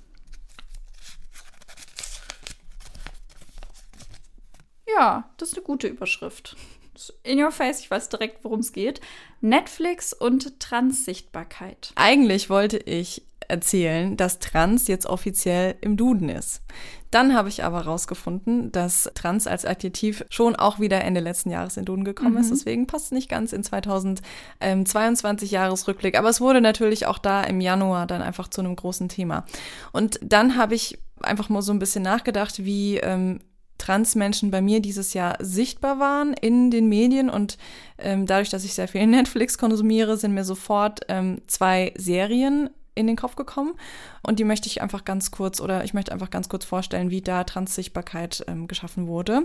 [4.88, 6.56] Ja, das ist eine gute Überschrift.
[7.24, 9.02] In your face, ich weiß direkt, worum es geht.
[9.42, 11.92] Netflix und Transsichtbarkeit.
[11.96, 16.62] Eigentlich wollte ich erzählen, dass Trans jetzt offiziell im Duden ist.
[17.12, 21.78] Dann habe ich aber herausgefunden, dass Trans als Adjektiv schon auch wieder Ende letzten Jahres
[21.78, 22.40] in Duden gekommen mhm.
[22.40, 22.52] ist.
[22.52, 26.18] Deswegen passt es nicht ganz in 2022 Jahresrückblick.
[26.18, 29.46] Aber es wurde natürlich auch da im Januar dann einfach zu einem großen Thema.
[29.94, 33.40] Und dann habe ich einfach mal so ein bisschen nachgedacht, wie ähm,
[33.78, 37.58] Transmenschen bei mir dieses Jahr sichtbar waren in den Medien und
[37.98, 43.08] ähm, dadurch, dass ich sehr viel Netflix konsumiere, sind mir sofort ähm, zwei Serien in
[43.08, 43.74] den Kopf gekommen
[44.24, 47.22] und die möchte ich einfach ganz kurz oder ich möchte einfach ganz kurz vorstellen, wie
[47.22, 49.44] da Transsichtbarkeit ähm, geschaffen wurde.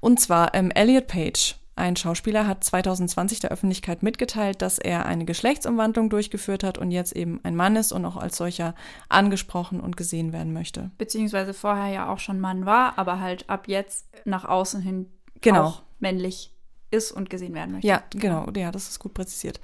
[0.00, 5.24] Und zwar ähm, Elliot Page ein Schauspieler hat 2020 der Öffentlichkeit mitgeteilt, dass er eine
[5.24, 8.74] Geschlechtsumwandlung durchgeführt hat und jetzt eben ein Mann ist und auch als solcher
[9.08, 10.90] angesprochen und gesehen werden möchte.
[10.98, 15.06] Beziehungsweise vorher ja auch schon Mann war, aber halt ab jetzt nach außen hin
[15.40, 15.64] genau.
[15.64, 16.52] auch männlich
[16.90, 17.88] ist und gesehen werden möchte.
[17.88, 19.58] Ja, genau, ja, das ist gut präzisiert.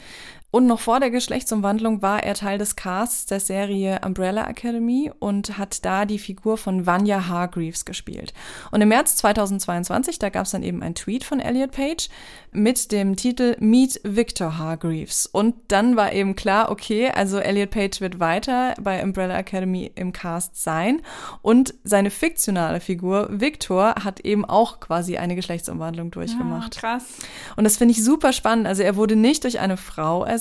[0.51, 5.59] Und noch vor der Geschlechtsumwandlung war er Teil des Casts der Serie Umbrella Academy und
[5.59, 8.33] hat da die Figur von Vanya Hargreaves gespielt.
[8.71, 12.09] Und im März 2022, da gab es dann eben ein Tweet von Elliot Page
[12.51, 15.27] mit dem Titel Meet Victor Hargreaves.
[15.27, 20.15] Und dann war eben klar, okay, also Elliot Page wird weiter bei Umbrella Academy im
[20.15, 21.03] Cast sein.
[21.43, 26.77] Und seine fiktionale Figur Victor hat eben auch quasi eine Geschlechtsumwandlung durchgemacht.
[26.77, 27.05] Ja, krass.
[27.57, 28.67] Und das finde ich super spannend.
[28.67, 30.39] Also er wurde nicht durch eine Frau ersetzt,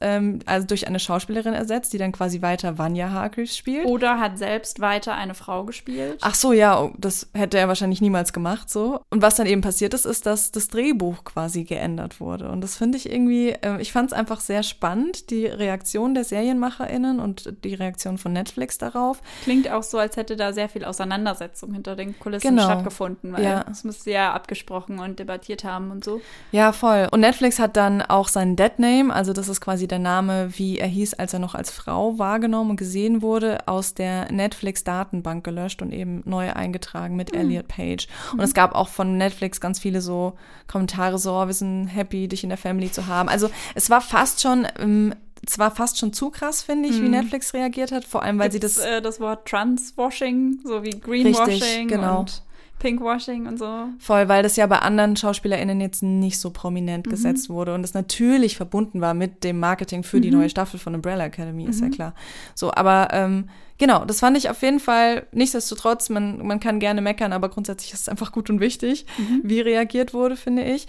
[0.00, 3.86] ähm, also durch eine Schauspielerin ersetzt, die dann quasi weiter Vanya Hargreaves spielt.
[3.86, 6.18] Oder hat selbst weiter eine Frau gespielt.
[6.22, 9.00] Ach so, ja, oh, das hätte er wahrscheinlich niemals gemacht so.
[9.10, 12.48] Und was dann eben passiert ist, ist, dass das Drehbuch quasi geändert wurde.
[12.50, 16.24] Und das finde ich irgendwie, äh, ich fand es einfach sehr spannend, die Reaktion der
[16.24, 19.20] SerienmacherInnen und die Reaktion von Netflix darauf.
[19.44, 22.64] Klingt auch so, als hätte da sehr viel Auseinandersetzung hinter den Kulissen Genau.
[22.64, 23.64] stattgefunden, weil Ja.
[23.70, 26.20] es muss sehr abgesprochen und debattiert haben und so.
[26.52, 27.08] Ja, voll.
[27.10, 30.86] Und Netflix hat dann auch seinen Deadname, also das ist quasi der Name, wie er
[30.86, 35.92] hieß, als er noch als Frau wahrgenommen und gesehen wurde, aus der Netflix-Datenbank gelöscht und
[35.92, 38.06] eben neu eingetragen mit Elliot Page.
[38.32, 40.34] Und es gab auch von Netflix ganz viele so
[40.66, 43.28] Kommentare, so, oh, wir sind happy, dich in der Family zu haben.
[43.28, 45.14] Also es war fast schon, ähm,
[45.46, 48.50] es war fast schon zu krass, finde ich, wie Netflix reagiert hat, vor allem, weil
[48.50, 52.20] sie Gibt's, das äh, das Wort Transwashing, so wie Greenwashing genau.
[52.20, 52.42] und
[52.78, 53.88] Pinkwashing und so.
[53.98, 57.94] Voll, weil das ja bei anderen SchauspielerInnen jetzt nicht so prominent gesetzt wurde und es
[57.94, 61.88] natürlich verbunden war mit dem Marketing für die neue Staffel von Umbrella Academy, ist ja
[61.88, 62.14] klar.
[62.54, 63.48] So, aber ähm,
[63.78, 67.92] genau, das fand ich auf jeden Fall, nichtsdestotrotz, man, man kann gerne meckern, aber grundsätzlich
[67.92, 69.06] ist es einfach gut und wichtig,
[69.42, 70.86] wie reagiert wurde, finde ich.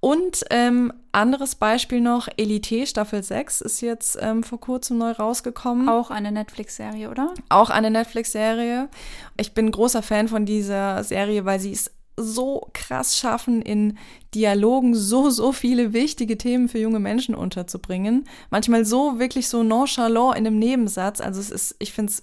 [0.00, 5.88] Und ähm, anderes Beispiel noch, Elite Staffel 6 ist jetzt ähm, vor kurzem neu rausgekommen.
[5.88, 7.34] Auch eine Netflix-Serie, oder?
[7.48, 8.88] Auch eine Netflix-Serie.
[9.36, 13.96] Ich bin großer Fan von dieser Serie, weil sie es so krass schaffen, in
[14.34, 18.26] Dialogen so, so viele wichtige Themen für junge Menschen unterzubringen.
[18.50, 21.20] Manchmal so wirklich so nonchalant in einem Nebensatz.
[21.20, 22.22] Also es ist, ich finde es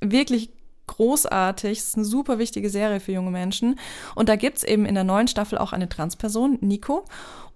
[0.00, 0.50] wirklich
[0.86, 1.78] großartig.
[1.78, 3.78] Es ist eine super wichtige Serie für junge Menschen.
[4.14, 7.04] Und da gibt's eben in der neuen Staffel auch eine Transperson, Nico.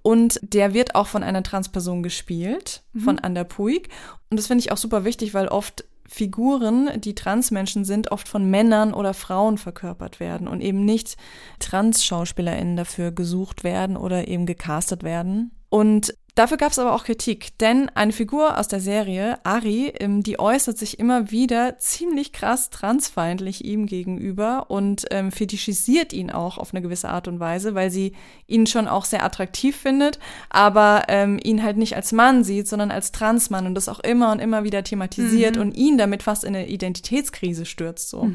[0.02, 3.88] Und der wird auch von einer Transperson gespielt, von Ander Puig.
[4.30, 8.50] Und das finde ich auch super wichtig, weil oft Figuren, die Transmenschen sind, oft von
[8.50, 11.16] Männern oder Frauen verkörpert werden und eben nicht
[11.60, 15.52] Trans-SchauspielerInnen dafür gesucht werden oder eben gecastet werden.
[15.68, 20.22] Und dafür gab es aber auch Kritik, denn eine Figur aus der Serie, Ari, ähm,
[20.22, 26.56] die äußert sich immer wieder ziemlich krass transfeindlich ihm gegenüber und ähm, fetischisiert ihn auch
[26.56, 28.14] auf eine gewisse Art und Weise, weil sie
[28.46, 30.18] ihn schon auch sehr attraktiv findet,
[30.48, 34.32] aber ähm, ihn halt nicht als Mann sieht, sondern als Transmann und das auch immer
[34.32, 38.08] und immer wieder thematisiert und ihn damit fast in eine Identitätskrise stürzt.
[38.08, 38.30] So.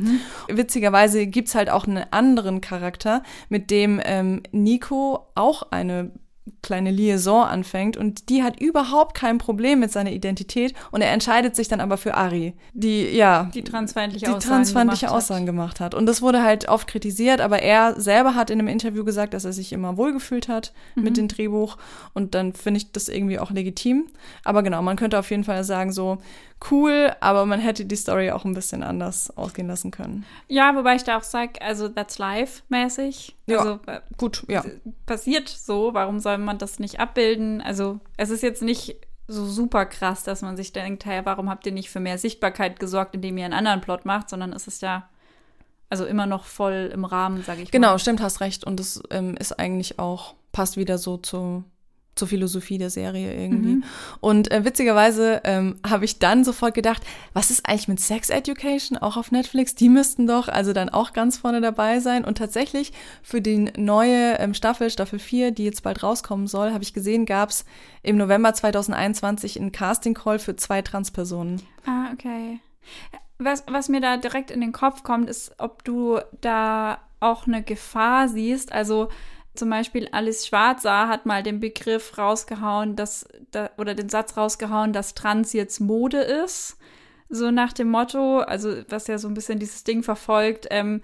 [0.48, 6.12] Witzigerweise gibt's halt auch einen anderen Charakter, mit dem ähm, Nico auch eine
[6.62, 11.56] kleine Liaison anfängt und die hat überhaupt kein Problem mit seiner Identität und er entscheidet
[11.56, 15.80] sich dann aber für Ari, die ja Die transfeindliche die Aussagen transfeindliche gemacht Aussagen gemacht
[15.80, 15.94] hat.
[15.96, 19.46] Und das wurde halt oft kritisiert, aber er selber hat in einem Interview gesagt, dass
[19.46, 21.04] er sich immer wohlgefühlt hat Mhm.
[21.04, 21.78] mit dem Drehbuch
[22.14, 24.06] und dann finde ich das irgendwie auch legitim.
[24.44, 26.20] Aber genau, man könnte auf jeden Fall sagen so,
[26.72, 30.26] cool, aber man hätte die Story auch ein bisschen anders ausgehen lassen können.
[30.48, 33.35] Ja, wobei ich da auch sage, also that's life mäßig.
[33.48, 33.60] Ja.
[33.60, 34.64] Also äh, Gut, ja.
[35.06, 37.62] passiert so, warum soll man das nicht abbilden?
[37.62, 38.96] Also es ist jetzt nicht
[39.28, 42.80] so super krass, dass man sich denkt, hey, warum habt ihr nicht für mehr Sichtbarkeit
[42.80, 45.10] gesorgt, indem ihr einen anderen Plot macht, sondern es ist ja
[45.90, 48.00] also immer noch voll im Rahmen, sage ich Genau, mal.
[48.00, 48.64] stimmt, hast recht.
[48.64, 51.64] Und das ähm, ist eigentlich auch, passt wieder so zu,
[52.16, 53.84] zur Philosophie der Serie irgendwie.
[54.22, 57.04] Und äh, witzigerweise ähm, habe ich dann sofort gedacht,
[57.34, 59.76] was ist eigentlich mit Sex Education auch auf Netflix?
[59.76, 62.24] Die müssten doch also dann auch ganz vorne dabei sein.
[62.24, 66.84] Und tatsächlich für die neue ähm, Staffel, Staffel 4, die jetzt bald rauskommen soll, habe
[66.84, 67.66] ich gesehen, gab es
[68.02, 71.62] im November 2021 einen Casting-Call für zwei Transpersonen.
[71.86, 72.60] Ah, okay.
[73.38, 77.64] Was, was mir da direkt in den Kopf kommt, ist, ob du da auch eine
[77.64, 78.72] Gefahr siehst.
[78.72, 79.10] Also
[79.56, 84.94] zum Beispiel Alice Schwarzer hat mal den Begriff rausgehauen, dass, da, oder den Satz rausgehauen,
[84.94, 86.78] dass Trans jetzt Mode ist.
[87.30, 91.02] So nach dem Motto, also was ja so ein bisschen dieses Ding verfolgt, ähm,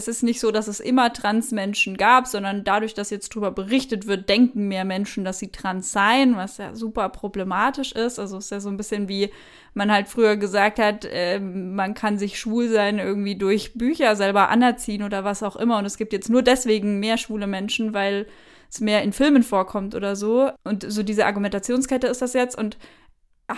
[0.00, 4.06] es ist nicht so, dass es immer Transmenschen gab, sondern dadurch, dass jetzt drüber berichtet
[4.06, 8.18] wird, denken mehr Menschen, dass sie trans seien, was ja super problematisch ist.
[8.18, 9.30] Also es ist ja so ein bisschen wie
[9.74, 14.48] man halt früher gesagt hat, äh, man kann sich schwul sein irgendwie durch Bücher selber
[14.48, 15.78] anerziehen oder was auch immer.
[15.78, 18.26] Und es gibt jetzt nur deswegen mehr schwule Menschen, weil
[18.70, 20.50] es mehr in Filmen vorkommt oder so.
[20.64, 22.56] Und so diese Argumentationskette ist das jetzt.
[22.56, 22.78] Und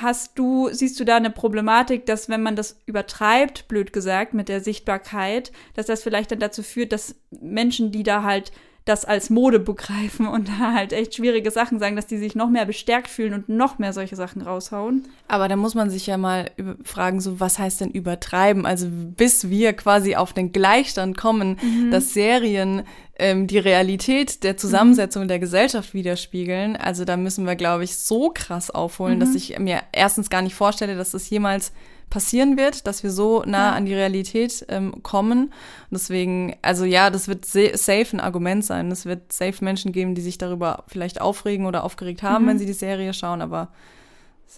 [0.00, 4.48] hast du, siehst du da eine Problematik, dass wenn man das übertreibt, blöd gesagt, mit
[4.48, 8.52] der Sichtbarkeit, dass das vielleicht dann dazu führt, dass Menschen, die da halt
[8.84, 12.50] das als Mode begreifen und da halt echt schwierige Sachen sagen, dass die sich noch
[12.50, 15.06] mehr bestärkt fühlen und noch mehr solche Sachen raushauen.
[15.28, 16.50] Aber da muss man sich ja mal
[16.82, 18.66] fragen, so was heißt denn übertreiben?
[18.66, 21.90] Also bis wir quasi auf den Gleichstand kommen, mhm.
[21.92, 22.82] dass Serien
[23.16, 25.28] ähm, die Realität der Zusammensetzung mhm.
[25.28, 26.76] der Gesellschaft widerspiegeln.
[26.76, 29.20] Also da müssen wir, glaube ich, so krass aufholen, mhm.
[29.20, 31.72] dass ich mir erstens gar nicht vorstelle, dass das jemals
[32.12, 35.44] passieren wird, dass wir so nah an die Realität ähm, kommen.
[35.44, 35.52] Und
[35.92, 38.90] deswegen, also ja, das wird safe ein Argument sein.
[38.90, 42.48] Es wird safe Menschen geben, die sich darüber vielleicht aufregen oder aufgeregt haben, mhm.
[42.48, 43.68] wenn sie die Serie schauen, aber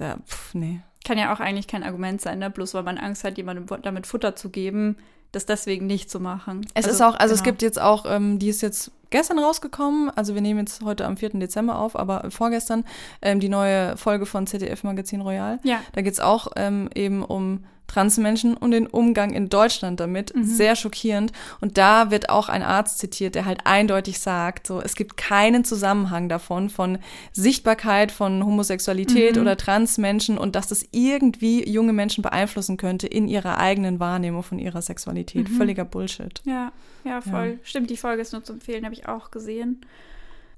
[0.00, 0.80] ja, pff, nee.
[1.04, 2.50] Kann ja auch eigentlich kein Argument sein, ne?
[2.50, 4.96] bloß weil man Angst hat, jemandem damit Futter zu geben,
[5.30, 6.66] das deswegen nicht zu machen.
[6.74, 7.34] Es also, ist auch, also genau.
[7.34, 11.06] es gibt jetzt auch, ähm, die ist jetzt gestern rausgekommen, also wir nehmen jetzt heute
[11.06, 11.38] am 4.
[11.38, 12.84] Dezember auf, aber vorgestern
[13.22, 15.60] ähm, die neue Folge von ZDF Magazin Royal.
[15.62, 15.80] Ja.
[15.92, 20.34] Da geht's auch ähm, eben um Transmenschen und den Umgang in Deutschland damit.
[20.34, 20.44] Mhm.
[20.44, 21.32] Sehr schockierend.
[21.60, 25.64] Und da wird auch ein Arzt zitiert, der halt eindeutig sagt, so, es gibt keinen
[25.64, 26.98] Zusammenhang davon, von
[27.32, 29.42] Sichtbarkeit von Homosexualität mhm.
[29.42, 34.58] oder Transmenschen und dass das irgendwie junge Menschen beeinflussen könnte in ihrer eigenen Wahrnehmung von
[34.58, 35.48] ihrer Sexualität.
[35.48, 35.56] Mhm.
[35.56, 36.40] Völliger Bullshit.
[36.44, 36.72] Ja,
[37.04, 37.58] ja, voll.
[37.58, 37.64] Ja.
[37.64, 39.84] Stimmt, die Folge ist nur zu empfehlen, habe ich auch gesehen.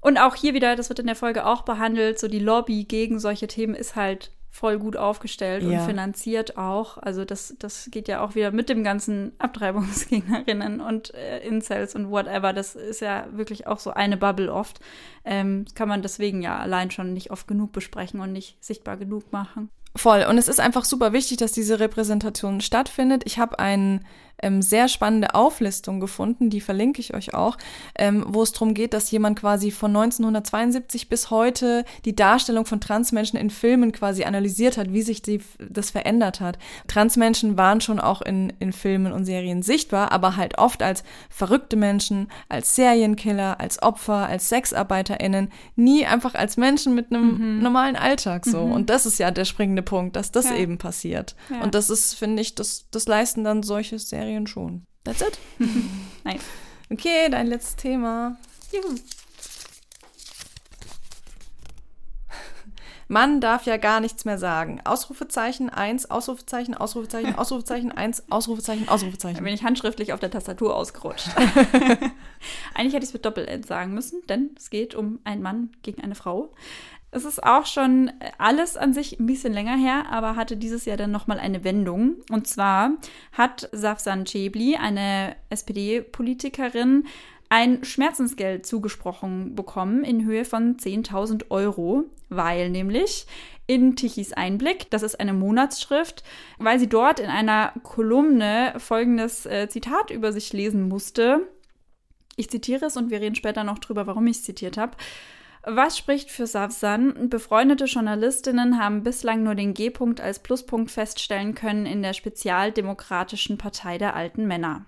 [0.00, 3.18] Und auch hier wieder, das wird in der Folge auch behandelt, so die Lobby gegen
[3.18, 5.80] solche Themen ist halt voll gut aufgestellt ja.
[5.80, 6.96] und finanziert auch.
[6.98, 12.10] Also das, das geht ja auch wieder mit dem ganzen Abtreibungsgegnerinnen und äh, Incels und
[12.10, 12.52] whatever.
[12.52, 14.80] Das ist ja wirklich auch so eine Bubble oft.
[15.24, 19.30] Ähm, kann man deswegen ja allein schon nicht oft genug besprechen und nicht sichtbar genug
[19.30, 19.68] machen.
[19.94, 20.24] Voll.
[20.28, 23.22] Und es ist einfach super wichtig, dass diese Repräsentation stattfindet.
[23.26, 24.06] Ich habe einen
[24.42, 27.56] ähm, sehr spannende Auflistung gefunden, die verlinke ich euch auch,
[27.98, 32.80] ähm, wo es darum geht, dass jemand quasi von 1972 bis heute die Darstellung von
[32.80, 36.58] Transmenschen in Filmen quasi analysiert hat, wie sich die, das verändert hat.
[36.86, 41.76] Transmenschen waren schon auch in, in Filmen und Serien sichtbar, aber halt oft als verrückte
[41.76, 47.62] Menschen, als Serienkiller, als Opfer, als SexarbeiterInnen, nie einfach als Menschen mit einem mhm.
[47.62, 48.66] normalen Alltag so.
[48.66, 48.72] Mhm.
[48.72, 50.56] Und das ist ja der springende Punkt, dass das ja.
[50.56, 51.36] eben passiert.
[51.50, 51.62] Ja.
[51.62, 54.84] Und das ist, finde ich, das, das leisten dann solche Serien Serien schon.
[55.04, 55.38] That's it.
[56.24, 56.42] nice.
[56.90, 58.36] Okay, dein letztes Thema.
[58.72, 58.96] Juhu.
[63.06, 64.80] Man darf ja gar nichts mehr sagen.
[64.84, 69.36] Ausrufezeichen 1, Ausrufezeichen, Ausrufezeichen, Ausrufezeichen 1, Ausrufezeichen, Ausrufezeichen.
[69.36, 71.28] Da bin ich handschriftlich auf der Tastatur ausgerutscht.
[72.74, 76.02] Eigentlich hätte ich es mit Doppel-N sagen müssen, denn es geht um einen Mann gegen
[76.02, 76.52] eine Frau.
[77.10, 80.96] Es ist auch schon alles an sich ein bisschen länger her, aber hatte dieses Jahr
[80.96, 82.16] dann nochmal eine Wendung.
[82.30, 82.92] Und zwar
[83.32, 87.04] hat Safsan Chebli, eine SPD-Politikerin,
[87.48, 93.26] ein Schmerzensgeld zugesprochen bekommen in Höhe von 10.000 Euro, weil nämlich
[93.68, 96.22] in Tichys Einblick, das ist eine Monatsschrift,
[96.58, 101.48] weil sie dort in einer Kolumne folgendes äh, Zitat über sich lesen musste.
[102.36, 104.96] Ich zitiere es und wir reden später noch drüber, warum ich es zitiert habe.
[105.68, 107.28] Was spricht für Safsan?
[107.28, 113.98] Befreundete Journalistinnen haben bislang nur den G-Punkt als Pluspunkt feststellen können in der Spezialdemokratischen Partei
[113.98, 114.86] der alten Männer.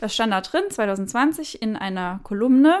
[0.00, 2.80] Das stand da drin 2020 in einer Kolumne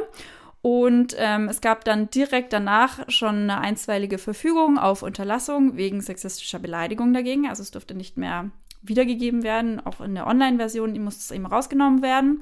[0.60, 6.58] und ähm, es gab dann direkt danach schon eine einstweilige Verfügung auf Unterlassung wegen sexistischer
[6.58, 7.46] Beleidigung dagegen.
[7.48, 8.50] Also es durfte nicht mehr
[8.82, 12.40] wiedergegeben werden, auch in der Online-Version musste es eben rausgenommen werden.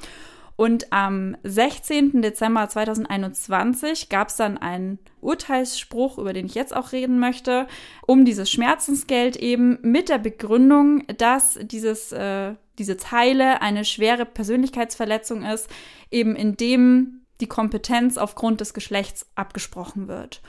[0.57, 2.23] Und am 16.
[2.23, 7.67] Dezember 2021 gab es dann einen Urteilsspruch, über den ich jetzt auch reden möchte,
[8.07, 15.43] um dieses Schmerzensgeld eben mit der Begründung, dass dieses, äh, diese Zeile eine schwere Persönlichkeitsverletzung
[15.43, 15.69] ist,
[16.11, 20.43] eben indem die Kompetenz aufgrund des Geschlechts abgesprochen wird.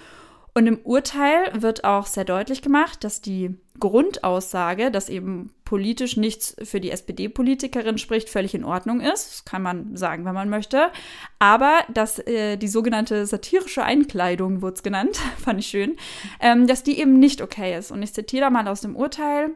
[0.55, 6.55] Und im Urteil wird auch sehr deutlich gemacht, dass die Grundaussage, dass eben politisch nichts
[6.63, 9.31] für die SPD-Politikerin spricht, völlig in Ordnung ist.
[9.31, 10.91] Das kann man sagen, wenn man möchte.
[11.39, 15.97] Aber dass äh, die sogenannte satirische Einkleidung, wurde es genannt, fand ich schön,
[16.39, 17.91] ähm, dass die eben nicht okay ist.
[17.91, 19.49] Und ich zitiere da mal aus dem Urteil.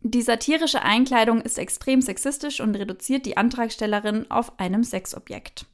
[0.00, 5.66] Die satirische Einkleidung ist extrem sexistisch und reduziert die Antragstellerin auf einem Sexobjekt.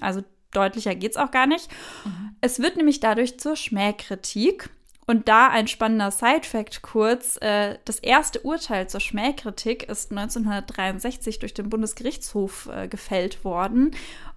[0.00, 0.22] Also
[0.52, 1.68] deutlicher geht es auch gar nicht.
[2.04, 2.36] Mhm.
[2.40, 4.70] Es wird nämlich dadurch zur Schmähkritik
[5.06, 7.38] Und da ein spannender Side-Fact kurz.
[7.40, 13.92] Äh, das erste Urteil zur Schmähkritik ist 1963 durch den Bundesgerichtshof äh, gefällt worden.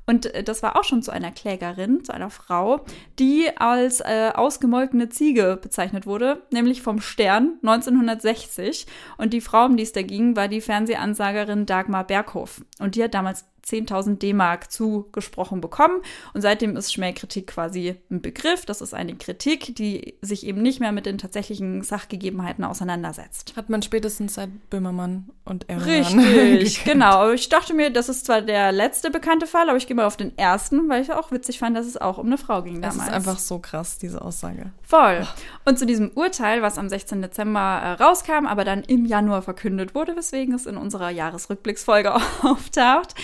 [0.05, 2.85] Und äh, das war auch schon zu einer Klägerin, zu einer Frau,
[3.19, 8.87] die als äh, ausgemolkene Ziege bezeichnet wurde, nämlich vom Stern 1960.
[9.17, 12.61] Und die Frau, um die es da ging, war die Fernsehansagerin Dagmar Berghoff.
[12.79, 16.01] Und die hat damals 10.000 D-Mark zugesprochen bekommen.
[16.33, 18.65] Und seitdem ist Schmähkritik quasi ein Begriff.
[18.65, 23.53] Das ist eine Kritik, die sich eben nicht mehr mit den tatsächlichen Sachgegebenheiten auseinandersetzt.
[23.55, 26.19] Hat man spätestens seit Böhmermann und Erdogan.
[26.19, 27.31] Richtig, genau.
[27.31, 30.17] Ich dachte mir, das ist zwar der letzte bekannte Fall, aber ich gehe mal auf
[30.17, 32.97] den ersten, weil ich auch witzig fand, dass es auch um eine Frau ging damals.
[32.97, 34.71] Das ist einfach so krass, diese Aussage.
[34.83, 35.27] Voll.
[35.65, 37.21] Und zu diesem Urteil, was am 16.
[37.21, 43.15] Dezember äh, rauskam, aber dann im Januar verkündet wurde, weswegen es in unserer Jahresrückblicksfolge auftaucht,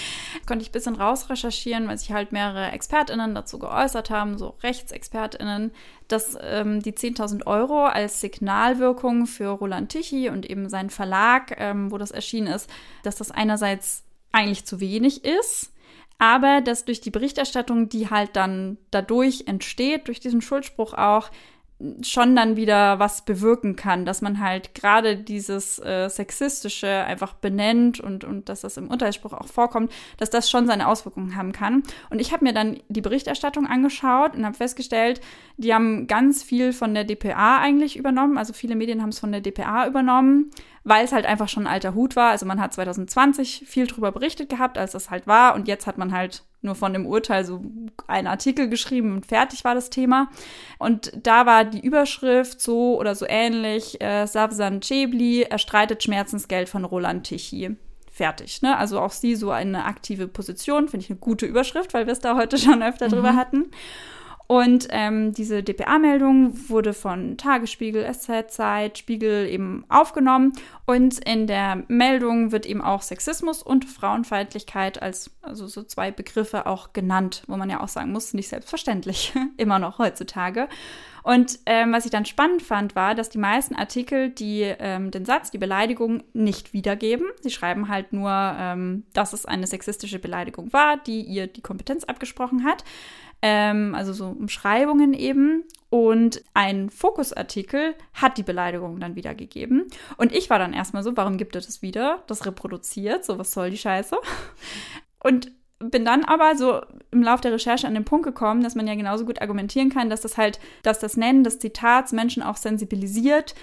[0.46, 5.72] konnte ich ein bisschen rausrecherchieren, weil sich halt mehrere ExpertInnen dazu geäußert haben, so RechtsexpertInnen,
[6.08, 11.92] dass ähm, die 10.000 Euro als Signalwirkung für Roland Tichy und eben seinen Verlag, ähm,
[11.92, 12.70] wo das erschienen ist,
[13.04, 15.74] dass das einerseits eigentlich zu wenig ist,
[16.20, 21.30] aber dass durch die Berichterstattung, die halt dann dadurch entsteht, durch diesen Schuldspruch auch,
[22.02, 28.00] schon dann wieder was bewirken kann, dass man halt gerade dieses äh, Sexistische einfach benennt
[28.00, 31.84] und, und dass das im Urteilsspruch auch vorkommt, dass das schon seine Auswirkungen haben kann.
[32.10, 35.22] Und ich habe mir dann die Berichterstattung angeschaut und habe festgestellt,
[35.58, 38.40] die haben ganz viel von der DPA eigentlich übernommen.
[38.40, 40.50] Also viele Medien haben es von der DPA übernommen,
[40.88, 42.32] weil es halt einfach schon ein alter Hut war.
[42.32, 45.54] Also man hat 2020 viel drüber berichtet gehabt, als das halt war.
[45.54, 47.62] Und jetzt hat man halt nur von dem Urteil so
[48.08, 50.30] einen Artikel geschrieben und fertig war das Thema.
[50.80, 56.86] Und da war die Überschrift so oder so ähnlich, äh, Savsan Chebli erstreitet Schmerzensgeld von
[56.86, 57.76] Roland Tichy.
[58.10, 58.78] Fertig, ne?
[58.78, 62.22] Also auch sie so eine aktive Position, finde ich eine gute Überschrift, weil wir es
[62.22, 63.12] da heute schon öfter mhm.
[63.12, 63.72] drüber hatten.
[64.48, 70.54] Und ähm, diese DPA-Meldung wurde von Tagesspiegel, SZ-Zeit, Spiegel eben aufgenommen.
[70.86, 76.66] Und in der Meldung wird eben auch Sexismus und Frauenfeindlichkeit als also so zwei Begriffe
[76.66, 80.70] auch genannt, wo man ja auch sagen muss, nicht selbstverständlich, immer noch heutzutage.
[81.28, 85.26] Und ähm, was ich dann spannend fand, war, dass die meisten Artikel die ähm, den
[85.26, 87.28] Satz, die Beleidigung nicht wiedergeben.
[87.42, 92.06] Sie schreiben halt nur, ähm, dass es eine sexistische Beleidigung war, die ihr die Kompetenz
[92.06, 92.86] abgesprochen hat
[93.42, 95.64] ähm, also so Umschreibungen eben.
[95.90, 99.88] Und ein Fokusartikel hat die Beleidigung dann wiedergegeben.
[100.18, 102.24] Und ich war dann erstmal so, warum gibt er das wieder?
[102.28, 104.18] Das reproduziert, so was soll die Scheiße?
[105.24, 108.88] Und bin dann aber so im Laufe der Recherche an den Punkt gekommen, dass man
[108.88, 112.58] ja genauso gut argumentieren kann, dass das halt, dass das Nennen des Zitats Menschen auch
[112.58, 113.54] sensibilisiert,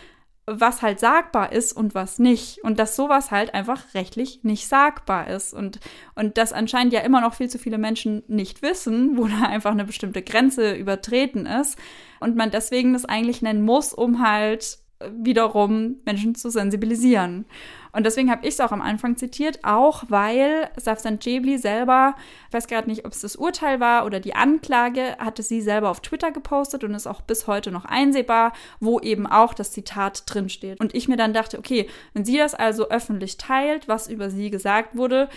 [0.46, 2.62] was halt sagbar ist und was nicht.
[2.62, 5.54] Und dass sowas halt einfach rechtlich nicht sagbar ist.
[5.54, 5.80] Und,
[6.14, 9.72] und das anscheinend ja immer noch viel zu viele Menschen nicht wissen, wo da einfach
[9.72, 11.78] eine bestimmte Grenze übertreten ist.
[12.20, 14.78] Und man deswegen das eigentlich nennen muss, um halt
[15.16, 17.46] wiederum Menschen zu sensibilisieren.
[17.92, 22.16] Und deswegen habe ich es auch am Anfang zitiert, auch weil Safsan Jebli selber,
[22.48, 25.90] ich weiß gerade nicht, ob es das Urteil war oder die Anklage, hatte sie selber
[25.90, 30.24] auf Twitter gepostet und ist auch bis heute noch einsehbar, wo eben auch das Zitat
[30.26, 30.80] drinsteht.
[30.80, 34.50] Und ich mir dann dachte, okay, wenn sie das also öffentlich teilt, was über sie
[34.50, 35.28] gesagt wurde,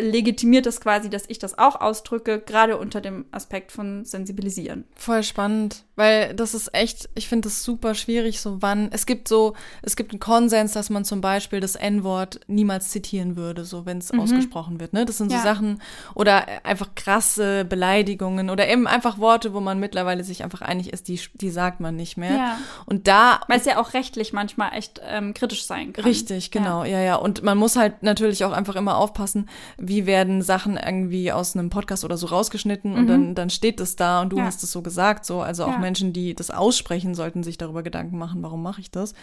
[0.00, 4.84] legitimiert das quasi, dass ich das auch ausdrücke, gerade unter dem Aspekt von sensibilisieren.
[4.96, 9.28] Voll spannend, weil das ist echt, ich finde das super schwierig, so wann, es gibt
[9.28, 13.86] so, es gibt einen Konsens, dass man zum Beispiel das N-Wort niemals zitieren würde, so
[13.86, 14.20] wenn es mhm.
[14.20, 15.04] ausgesprochen wird, ne?
[15.04, 15.42] Das sind so ja.
[15.42, 15.80] Sachen,
[16.14, 21.08] oder einfach krasse Beleidigungen oder eben einfach Worte, wo man mittlerweile sich einfach einig ist,
[21.08, 22.36] die, die sagt man nicht mehr.
[22.36, 22.58] Ja.
[22.86, 23.40] Und da.
[23.48, 26.04] Weil es ja auch rechtlich manchmal echt ähm, kritisch sein kann.
[26.04, 26.98] Richtig, genau, ja.
[26.98, 27.14] ja, ja.
[27.16, 29.48] Und man muss halt natürlich auch einfach immer aufpassen,
[29.88, 32.98] wie werden Sachen irgendwie aus einem Podcast oder so rausgeschnitten mhm.
[32.98, 34.44] und dann, dann steht es da und du ja.
[34.44, 35.40] hast es so gesagt, so.
[35.40, 35.78] Also auch ja.
[35.78, 39.14] Menschen, die das aussprechen, sollten sich darüber Gedanken machen, warum mache ich das.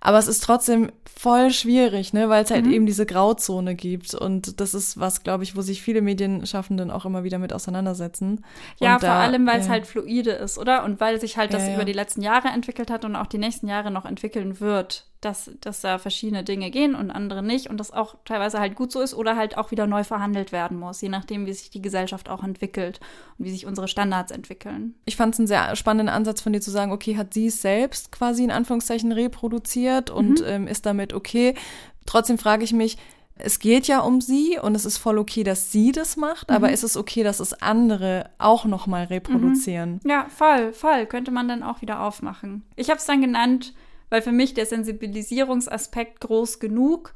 [0.00, 2.72] Aber es ist trotzdem voll schwierig, ne, weil es halt mhm.
[2.72, 4.14] eben diese Grauzone gibt.
[4.14, 8.44] Und das ist was, glaube ich, wo sich viele Medienschaffenden auch immer wieder mit auseinandersetzen.
[8.78, 10.84] Ja, und vor da, allem, weil es halt fluide ist, oder?
[10.84, 13.68] Und weil sich halt das über die letzten Jahre entwickelt hat und auch die nächsten
[13.68, 17.92] Jahre noch entwickeln wird dass, dass da verschiedene Dinge gehen und andere nicht und das
[17.92, 21.08] auch teilweise halt gut so ist oder halt auch wieder neu verhandelt werden muss, je
[21.08, 23.00] nachdem, wie sich die Gesellschaft auch entwickelt
[23.38, 24.94] und wie sich unsere Standards entwickeln.
[25.04, 27.62] Ich fand es einen sehr spannenden Ansatz von dir zu sagen, okay, hat sie es
[27.62, 30.46] selbst quasi in Anführungszeichen reproduziert und mhm.
[30.46, 31.54] ähm, ist damit okay.
[32.04, 32.98] Trotzdem frage ich mich,
[33.36, 36.56] es geht ja um sie und es ist voll okay, dass sie das macht, mhm.
[36.56, 40.00] aber ist es okay, dass es andere auch noch mal reproduzieren?
[40.02, 40.10] Mhm.
[40.10, 41.06] Ja, voll, voll.
[41.06, 42.64] Könnte man dann auch wieder aufmachen.
[42.74, 43.72] Ich habe es dann genannt,
[44.12, 47.14] weil für mich der Sensibilisierungsaspekt groß genug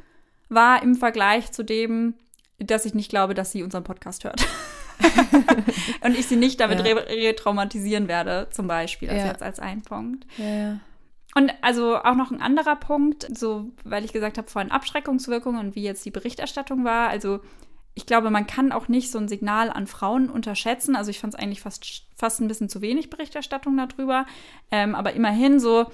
[0.49, 2.15] war im Vergleich zu dem,
[2.59, 4.47] dass ich nicht glaube, dass sie unseren Podcast hört.
[6.03, 6.95] und ich sie nicht damit ja.
[6.95, 9.31] re retraumatisieren werde, zum Beispiel, also ja.
[9.31, 10.27] jetzt als ein Punkt.
[10.39, 10.79] Ja,
[11.35, 15.75] Und also auch noch ein anderer Punkt, so weil ich gesagt habe, vorhin Abschreckungswirkung und
[15.75, 17.11] wie jetzt die Berichterstattung war.
[17.11, 17.41] Also
[17.93, 20.97] ich glaube, man kann auch nicht so ein Signal an Frauen unterschätzen.
[20.97, 24.25] Also ich fand es eigentlich fast, fast ein bisschen zu wenig Berichterstattung darüber.
[24.71, 25.91] Ähm, aber immerhin so,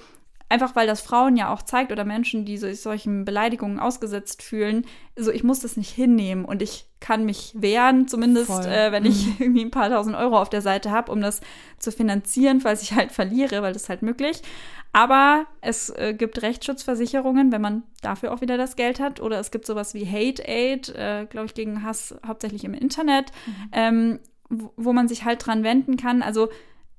[0.53, 4.85] Einfach weil das Frauen ja auch zeigt oder Menschen, die sich solchen Beleidigungen ausgesetzt fühlen,
[5.15, 9.25] so ich muss das nicht hinnehmen und ich kann mich wehren, zumindest äh, wenn ich
[9.25, 9.35] mhm.
[9.39, 11.41] irgendwie ein paar tausend Euro auf der Seite habe, um das
[11.79, 14.43] zu finanzieren, falls ich halt verliere, weil das ist halt möglich.
[14.91, 19.21] Aber es äh, gibt Rechtsschutzversicherungen, wenn man dafür auch wieder das Geld hat.
[19.21, 23.31] Oder es gibt sowas wie Hate Aid, äh, glaube ich, gegen Hass hauptsächlich im Internet,
[23.47, 23.69] mhm.
[23.71, 26.21] ähm, wo, wo man sich halt dran wenden kann.
[26.21, 26.49] Also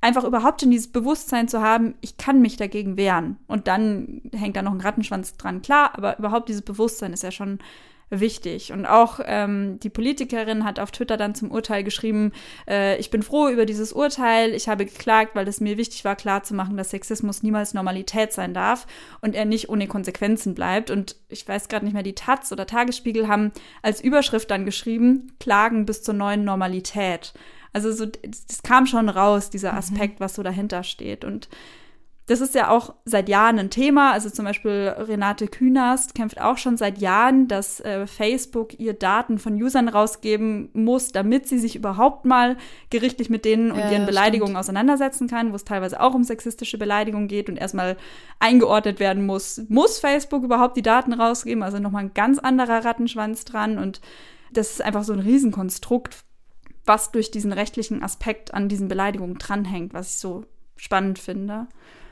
[0.04, 3.38] einfach überhaupt in dieses Bewusstsein zu haben, ich kann mich dagegen wehren.
[3.46, 7.30] Und dann hängt da noch ein Rattenschwanz dran, klar, aber überhaupt dieses Bewusstsein ist ja
[7.30, 7.58] schon
[8.10, 8.70] wichtig.
[8.70, 12.32] Und auch ähm, die Politikerin hat auf Twitter dann zum Urteil geschrieben,
[12.68, 16.16] äh, ich bin froh über dieses Urteil, ich habe geklagt, weil es mir wichtig war,
[16.16, 18.86] klarzumachen, dass Sexismus niemals Normalität sein darf
[19.22, 20.90] und er nicht ohne Konsequenzen bleibt.
[20.90, 25.32] Und ich weiß gerade nicht mehr, die Taz oder Tagesspiegel haben als Überschrift dann geschrieben,
[25.40, 27.32] Klagen bis zur neuen Normalität.
[27.74, 29.78] Also so, das kam schon raus, dieser mhm.
[29.78, 30.24] Aspekt, mhm.
[30.24, 31.24] was so dahinter steht.
[31.24, 31.48] Und
[32.26, 34.12] das ist ja auch seit Jahren ein Thema.
[34.12, 39.38] Also zum Beispiel Renate Künast kämpft auch schon seit Jahren, dass äh, Facebook ihr Daten
[39.38, 42.56] von Usern rausgeben muss, damit sie sich überhaupt mal
[42.88, 44.60] gerichtlich mit denen und ja, ihren Beleidigungen stimmt.
[44.60, 47.98] auseinandersetzen kann, wo es teilweise auch um sexistische Beleidigungen geht und erstmal
[48.38, 51.62] eingeordnet werden muss, muss Facebook überhaupt die Daten rausgeben?
[51.62, 54.00] Also nochmal ein ganz anderer Rattenschwanz dran und
[54.50, 56.24] das ist einfach so ein Riesenkonstrukt,
[56.84, 60.44] was durch diesen rechtlichen Aspekt an diesen Beleidigungen dranhängt, was ich so
[60.76, 61.66] spannend finde.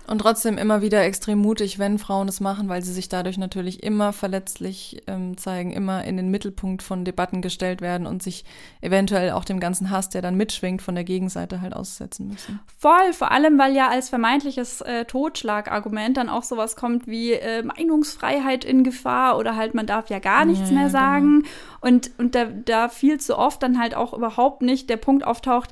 [0.06, 3.82] Und trotzdem immer wieder extrem mutig, wenn Frauen es machen, weil sie sich dadurch natürlich
[3.82, 8.44] immer verletzlich ähm, zeigen, immer in den Mittelpunkt von Debatten gestellt werden und sich
[8.80, 12.58] eventuell auch dem ganzen Hass, der dann mitschwingt, von der Gegenseite halt aussetzen müssen.
[12.78, 17.62] Voll, vor allem, weil ja als vermeintliches äh, Totschlagargument dann auch sowas kommt wie äh,
[17.62, 20.98] Meinungsfreiheit in Gefahr oder halt man darf ja gar nichts ja, mehr genau.
[20.98, 21.40] sagen.
[21.42, 21.48] Genau.
[21.80, 25.70] Und, und da, da viel zu oft dann halt auch überhaupt nicht der Punkt auftaucht,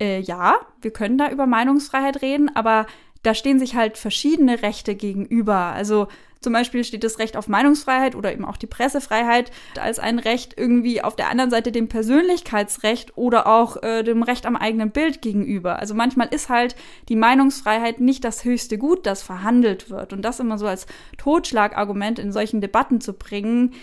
[0.00, 2.86] äh, ja, wir können da über Meinungsfreiheit reden, aber
[3.22, 5.56] da stehen sich halt verschiedene Rechte gegenüber.
[5.56, 6.08] Also
[6.40, 10.54] zum Beispiel steht das Recht auf Meinungsfreiheit oder eben auch die Pressefreiheit als ein Recht
[10.56, 15.20] irgendwie auf der anderen Seite dem Persönlichkeitsrecht oder auch äh, dem Recht am eigenen Bild
[15.20, 15.78] gegenüber.
[15.78, 16.76] Also manchmal ist halt
[17.10, 20.14] die Meinungsfreiheit nicht das höchste Gut, das verhandelt wird.
[20.14, 20.86] Und das immer so als
[21.18, 23.74] Totschlagargument in solchen Debatten zu bringen,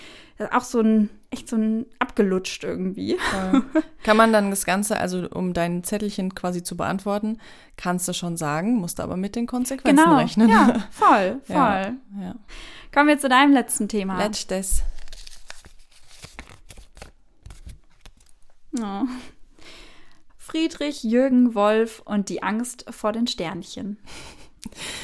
[0.52, 3.18] auch so ein echt so ein abgelutscht irgendwie.
[3.34, 3.64] Ja.
[4.04, 7.40] Kann man dann das Ganze, also um dein Zettelchen quasi zu beantworten,
[7.76, 10.18] kannst du schon sagen, musst du aber mit den Konsequenzen genau.
[10.18, 10.50] rechnen.
[10.50, 11.56] Ja, voll, voll.
[11.56, 12.36] Ja, ja.
[12.94, 14.18] Kommen wir zu deinem letzten Thema.
[14.18, 14.84] Letztes.
[18.80, 19.04] Oh.
[20.38, 23.98] Friedrich Jürgen Wolf und die Angst vor den Sternchen.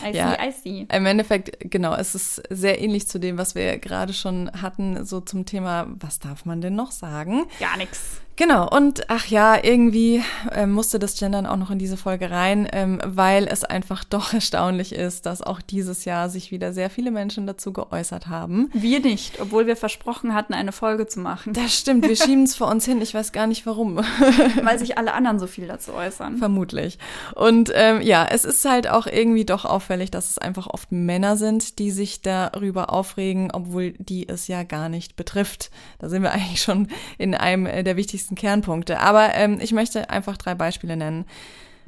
[0.04, 0.88] I ja, see, I see.
[0.94, 5.22] Im Endeffekt, genau, es ist sehr ähnlich zu dem, was wir gerade schon hatten, so
[5.22, 7.46] zum Thema, was darf man denn noch sagen?
[7.60, 8.22] Gar nichts.
[8.36, 12.68] Genau, und ach ja, irgendwie äh, musste das Gendern auch noch in diese Folge rein,
[12.72, 17.12] ähm, weil es einfach doch erstaunlich ist, dass auch dieses Jahr sich wieder sehr viele
[17.12, 18.72] Menschen dazu geäußert haben.
[18.74, 21.54] Wir nicht, obwohl wir versprochen hatten, eine Folge zu machen.
[21.54, 23.98] Das stimmt, wir schieben es vor uns hin, ich weiß gar nicht warum.
[24.64, 26.38] weil sich alle anderen so viel dazu äußern.
[26.38, 26.98] Vermutlich.
[27.36, 31.38] Und ähm, ja, es ist halt auch irgendwie doch auffällig, dass es einfach oft Männer
[31.38, 35.70] sind, die sich darüber aufregen, obwohl die es ja gar nicht betrifft.
[36.00, 36.88] Da sind wir eigentlich schon
[37.20, 39.00] in einem der wichtigsten wichtigsten Kernpunkte.
[39.00, 41.26] Aber ähm, ich möchte einfach drei Beispiele nennen,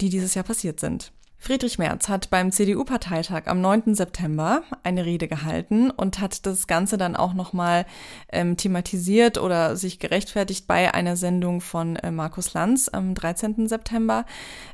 [0.02, 1.12] die dieses Jahr passiert sind.
[1.38, 3.94] Friedrich Merz hat beim CDU-Parteitag am 9.
[3.94, 7.86] September eine Rede gehalten und hat das Ganze dann auch nochmal
[8.32, 13.68] ähm, thematisiert oder sich gerechtfertigt bei einer Sendung von äh, Markus Lanz am 13.
[13.68, 14.26] September.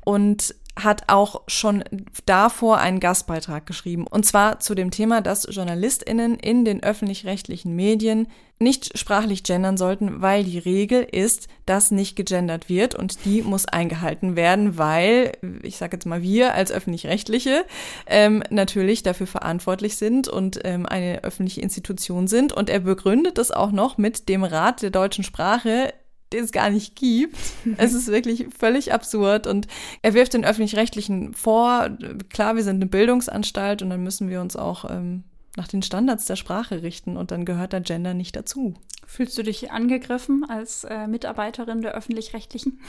[0.06, 1.84] Und hat auch schon
[2.26, 4.08] davor einen Gastbeitrag geschrieben.
[4.08, 8.28] Und zwar zu dem Thema, dass JournalistInnen in den öffentlich-rechtlichen Medien
[8.62, 13.66] nicht sprachlich gendern sollten, weil die Regel ist, dass nicht gegendert wird und die muss
[13.66, 15.32] eingehalten werden, weil,
[15.64, 17.66] ich sage jetzt mal wir als öffentlich-rechtliche
[18.06, 22.54] ähm, natürlich dafür verantwortlich sind und ähm, eine öffentliche Institution sind.
[22.54, 25.94] Und er begründet das auch noch mit dem Rat der deutschen Sprache,
[26.34, 27.38] den es gar nicht gibt.
[27.78, 29.68] es ist wirklich völlig absurd und
[30.02, 31.90] er wirft den öffentlich-rechtlichen vor,
[32.30, 35.24] klar, wir sind eine Bildungsanstalt und dann müssen wir uns auch ähm,
[35.58, 38.74] nach den Standards der Sprache richten und dann gehört da Gender nicht dazu.
[39.06, 42.80] Fühlst du dich angegriffen als äh, Mitarbeiterin der öffentlich-rechtlichen?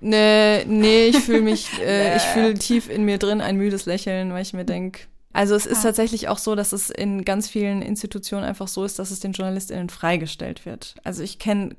[0.00, 4.32] Nee, nee, ich fühle mich, äh, ich fühle tief in mir drin ein müdes Lächeln,
[4.32, 5.00] weil ich mir denke,
[5.32, 8.98] also es ist tatsächlich auch so, dass es in ganz vielen Institutionen einfach so ist,
[8.98, 10.94] dass es den JournalistInnen freigestellt wird.
[11.04, 11.76] Also ich kenne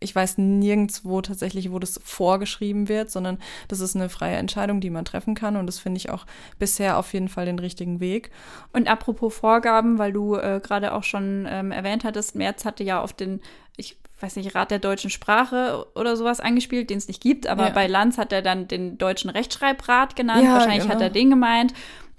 [0.00, 4.90] ich weiß nirgendwo tatsächlich, wo das vorgeschrieben wird, sondern das ist eine freie Entscheidung, die
[4.90, 5.56] man treffen kann.
[5.56, 6.26] Und das finde ich auch
[6.58, 8.30] bisher auf jeden Fall den richtigen Weg.
[8.72, 13.00] Und apropos Vorgaben, weil du äh, gerade auch schon ähm, erwähnt hattest, Merz hatte ja
[13.00, 13.40] auf den,
[13.76, 17.68] ich weiß nicht, Rat der deutschen Sprache oder sowas angespielt, den es nicht gibt, aber
[17.68, 17.70] ja.
[17.70, 20.44] bei Lanz hat er dann den deutschen Rechtschreibrat genannt.
[20.44, 20.94] Ja, Wahrscheinlich genau.
[20.94, 21.74] hat er den gemeint.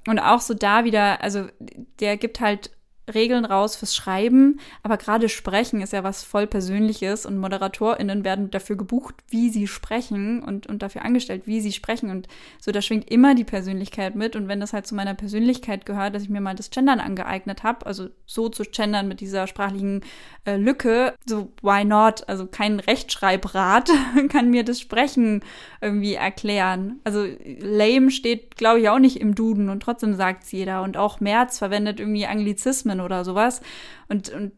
[0.07, 1.47] Und auch so da wieder, also
[1.99, 2.70] der gibt halt
[3.13, 8.51] Regeln raus fürs Schreiben, aber gerade Sprechen ist ja was voll Persönliches und ModeratorInnen werden
[8.51, 12.09] dafür gebucht, wie sie sprechen und, und dafür angestellt, wie sie sprechen.
[12.09, 12.27] Und
[12.59, 14.35] so, da schwingt immer die Persönlichkeit mit.
[14.35, 17.63] Und wenn das halt zu meiner Persönlichkeit gehört, dass ich mir mal das Gendern angeeignet
[17.63, 20.01] habe, also so zu gendern mit dieser sprachlichen
[20.45, 22.27] äh, Lücke, so why not?
[22.27, 23.89] Also kein Rechtschreibrat
[24.29, 25.43] kann mir das Sprechen
[25.81, 26.99] irgendwie erklären.
[27.03, 27.25] Also
[27.59, 30.81] lame steht, glaube ich, auch nicht im Duden und trotzdem sagt es jeder.
[30.81, 33.61] Und auch Merz verwendet irgendwie Anglizismen Algorithmen oder sowas.
[34.07, 34.51] Und, und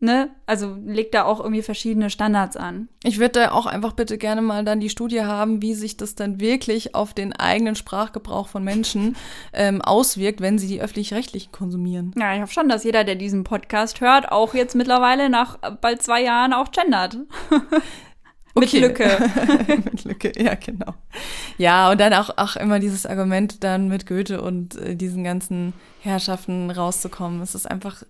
[0.00, 2.88] ne, also legt da auch irgendwie verschiedene Standards an.
[3.04, 6.14] Ich würde da auch einfach bitte gerne mal dann die Studie haben, wie sich das
[6.14, 9.16] dann wirklich auf den eigenen Sprachgebrauch von Menschen
[9.52, 12.12] ähm, auswirkt, wenn sie die öffentlich-rechtlichen konsumieren.
[12.18, 16.02] Ja, ich hoffe schon, dass jeder, der diesen Podcast hört, auch jetzt mittlerweile nach bald
[16.02, 17.18] zwei Jahren auch gendert.
[18.54, 18.80] Mit okay.
[18.80, 19.30] Lücke.
[19.84, 20.94] mit Lücke, ja, genau.
[21.56, 25.72] Ja, und dann auch, auch immer dieses Argument dann mit Goethe und äh, diesen ganzen
[26.00, 27.40] Herrschaften rauszukommen.
[27.40, 28.02] Es ist einfach,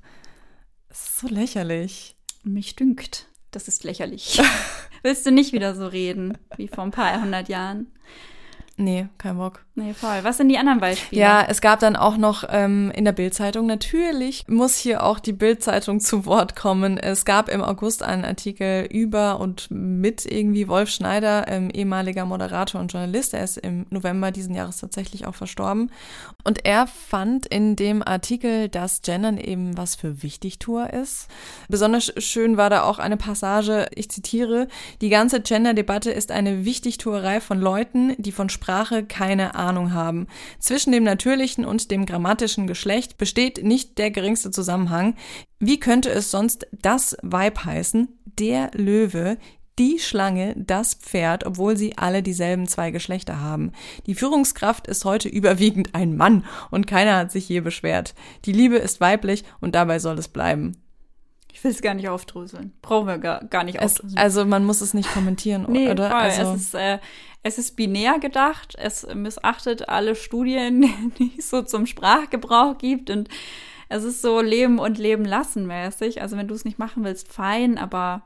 [0.88, 2.16] es ist so lächerlich.
[2.42, 4.40] Mich dünkt, das ist lächerlich.
[5.02, 7.86] Willst du nicht wieder so reden wie vor ein paar hundert Jahren?
[8.76, 9.64] Nee, kein Bock.
[9.74, 10.18] Nee, voll.
[10.22, 11.18] Was sind die anderen Beispiele?
[11.18, 15.32] Ja, es gab dann auch noch ähm, in der Bildzeitung, natürlich muss hier auch die
[15.32, 16.98] Bildzeitung zu Wort kommen.
[16.98, 22.82] Es gab im August einen Artikel über und mit irgendwie Wolf Schneider, ähm, ehemaliger Moderator
[22.82, 23.32] und Journalist.
[23.32, 25.90] Er ist im November diesen Jahres tatsächlich auch verstorben.
[26.44, 31.28] Und er fand in dem Artikel, dass Gendern eben was für Wichtigtour ist.
[31.70, 34.68] Besonders schön war da auch eine Passage, ich zitiere,
[35.00, 40.26] die ganze Gender-Debatte ist eine Wichtigtuerei von Leuten, die von Sprache keine Ahnung haben.
[40.58, 45.14] Zwischen dem natürlichen und dem grammatischen Geschlecht besteht nicht der geringste Zusammenhang.
[45.58, 48.08] Wie könnte es sonst das Weib heißen?
[48.38, 49.38] Der Löwe,
[49.78, 53.72] die Schlange, das Pferd, obwohl sie alle dieselben zwei Geschlechter haben.
[54.06, 58.14] Die Führungskraft ist heute überwiegend ein Mann und keiner hat sich je beschwert.
[58.44, 60.76] Die Liebe ist weiblich und dabei soll es bleiben.
[61.52, 62.72] Ich will es gar nicht aufdröseln.
[62.80, 64.16] Brauchen wir gar, gar nicht aufdröseln.
[64.16, 66.10] Es, also man muss es nicht kommentieren, nee, oder?
[66.10, 66.18] Voll.
[66.18, 66.98] Also es, ist, äh,
[67.42, 68.74] es ist binär gedacht.
[68.78, 73.10] Es missachtet alle Studien, die es so zum Sprachgebrauch gibt.
[73.10, 73.28] Und
[73.88, 76.22] es ist so Leben und Leben lassen mäßig.
[76.22, 77.78] Also wenn du es nicht machen willst, fein.
[77.78, 78.22] Aber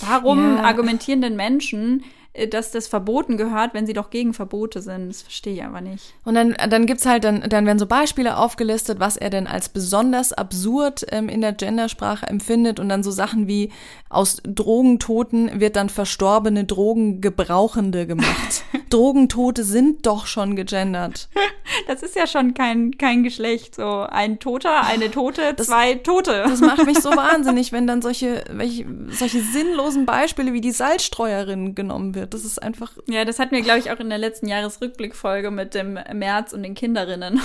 [0.00, 0.64] warum ja.
[0.64, 2.04] argumentieren denn Menschen,
[2.50, 5.08] dass das verboten gehört, wenn sie doch gegen Verbote sind.
[5.08, 6.14] Das verstehe ich aber nicht.
[6.24, 9.68] Und dann, dann gibt's halt, dann, dann werden so Beispiele aufgelistet, was er denn als
[9.68, 13.72] besonders absurd ähm, in der Gendersprache empfindet und dann so Sachen wie
[14.08, 18.64] aus Drogentoten wird dann verstorbene Drogengebrauchende gemacht.
[18.90, 21.28] Drogentote sind doch schon gegendert.
[21.86, 23.76] Das ist ja schon kein, kein Geschlecht.
[23.76, 26.44] So ein Toter, eine Tote, das, zwei Tote.
[26.46, 31.74] Das macht mich so wahnsinnig, wenn dann solche, welche, solche sinnlosen Beispiele wie die Salzstreuerin
[31.74, 32.34] genommen wird.
[32.34, 32.92] Das ist einfach.
[33.08, 36.62] Ja, das hatten wir, glaube ich, auch in der letzten Jahresrückblickfolge mit dem März und
[36.62, 37.40] den Kinderinnen.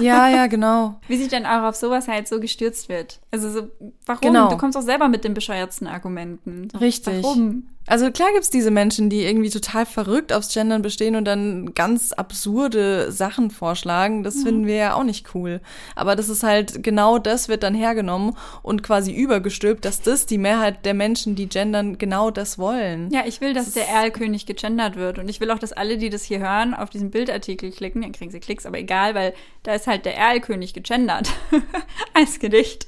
[0.00, 1.00] Ja, ja, genau.
[1.06, 3.20] Wie sich dann auch auf sowas halt so gestürzt wird.
[3.30, 3.68] Also so,
[4.06, 4.20] warum?
[4.20, 4.48] Genau.
[4.50, 6.68] Du kommst auch selber mit den bescheuertsten Argumenten.
[6.80, 7.22] Richtig.
[7.22, 7.68] Warum?
[7.86, 12.12] Also klar gibt's diese Menschen, die irgendwie total verrückt aufs Gendern bestehen und dann ganz
[12.12, 14.22] absurde Sachen vorschlagen.
[14.22, 14.44] Das ja.
[14.44, 15.60] finden wir ja auch nicht cool.
[15.94, 20.38] Aber das ist halt, genau das wird dann hergenommen und quasi übergestülpt, dass das die
[20.38, 23.10] Mehrheit der Menschen, die gendern, genau das wollen.
[23.10, 25.18] Ja, ich will, dass das der Erlkönig gegendert wird.
[25.18, 28.02] Und ich will auch, dass alle, die das hier hören, auf diesen Bildartikel klicken.
[28.02, 31.30] Dann kriegen sie Klicks, aber egal, weil da ist halt der Erlkönig gegendert.
[32.14, 32.86] Als Gedicht.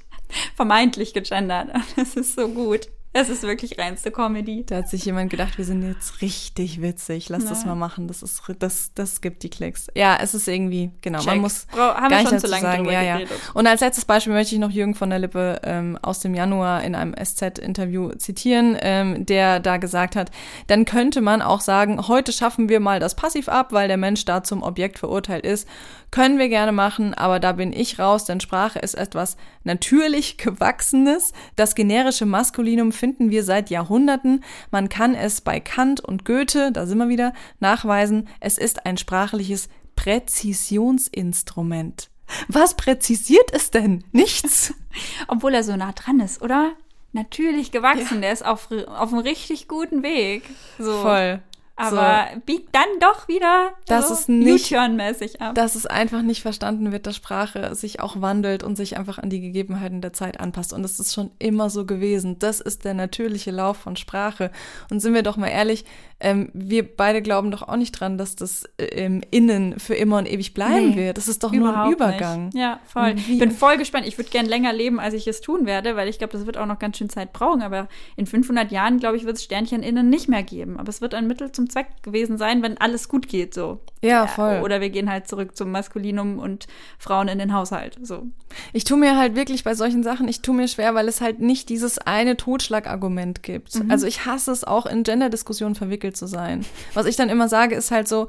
[0.55, 1.69] Vermeintlich gegendert.
[1.97, 2.89] Das ist so gut.
[3.19, 4.65] Es ist wirklich reinste Comedy.
[4.67, 7.31] Da hat sich jemand gedacht, wir sind jetzt richtig witzig.
[7.31, 7.49] Lass Nein.
[7.49, 8.09] das mal machen.
[8.09, 9.87] Das ist das, das gibt die Klicks.
[9.95, 11.29] Ja, es ist irgendwie, genau, Check.
[11.29, 12.85] man muss Bro, haben gar wir schon zu lange sagen.
[12.91, 13.21] Ja, ja.
[13.55, 16.85] Und als letztes Beispiel möchte ich noch Jürgen von der Lippe ähm, aus dem Januar
[16.85, 20.31] in einem SZ-Interview zitieren, ähm, der da gesagt hat,
[20.67, 24.27] dann könnte man auch sagen, heute schaffen wir mal das Passiv ab, weil der Mensch
[24.27, 25.67] da zum Objekt verurteilt ist.
[26.11, 31.33] Können wir gerne machen, aber da bin ich raus, denn Sprache ist etwas natürlich Gewachsenes.
[31.57, 34.45] Das generische Maskulinum finden wir seit Jahrhunderten.
[34.71, 38.29] Man kann es bei Kant und Goethe, da sind wir wieder, nachweisen.
[38.41, 42.11] Es ist ein sprachliches Präzisionsinstrument.
[42.49, 44.05] Was präzisiert es denn?
[44.13, 44.75] Nichts.
[45.29, 46.73] Obwohl er so nah dran ist, oder?
[47.13, 48.17] Natürlich gewachsen.
[48.17, 48.21] Ja.
[48.21, 50.43] Der ist auf, auf einem richtig guten Weg.
[50.79, 51.03] So.
[51.03, 51.41] Voll.
[51.77, 52.41] Aber so.
[52.47, 55.55] biegt dann doch wieder dass so es nicht U-Turn-mäßig ab.
[55.55, 59.29] Dass es einfach nicht verstanden wird, dass Sprache sich auch wandelt und sich einfach an
[59.29, 60.73] die Gegebenheiten der Zeit anpasst.
[60.73, 62.39] Und das ist schon immer so gewesen.
[62.39, 64.51] Das ist der natürliche Lauf von Sprache.
[64.91, 65.85] Und sind wir doch mal ehrlich,
[66.19, 70.17] ähm, wir beide glauben doch auch nicht dran, dass das äh, im Innen für immer
[70.17, 71.19] und ewig bleiben nee, wird.
[71.19, 72.47] Das ist doch nur ein Übergang.
[72.47, 72.57] Nicht.
[72.57, 73.17] Ja, voll.
[73.17, 74.07] Ich bin voll gespannt.
[74.07, 76.57] Ich würde gern länger leben, als ich es tun werde, weil ich glaube, das wird
[76.57, 77.61] auch noch ganz schön Zeit brauchen.
[77.61, 80.79] Aber in 500 Jahren, glaube ich, wird es Sternchen innen nicht mehr geben.
[80.79, 83.81] Aber es wird ein Mittel zum Zweck gewesen sein, wenn alles gut geht, so.
[84.01, 84.63] Ja, voll.
[84.63, 86.67] Oder wir gehen halt zurück zum Maskulinum und
[86.99, 88.27] Frauen in den Haushalt, so.
[88.73, 91.41] Ich tue mir halt wirklich bei solchen Sachen, ich tue mir schwer, weil es halt
[91.41, 93.75] nicht dieses eine Totschlagargument gibt.
[93.75, 93.91] Mhm.
[93.91, 96.65] Also ich hasse es auch in Gender-Diskussionen verwickelt zu sein.
[96.95, 98.29] Was ich dann immer sage, ist halt so,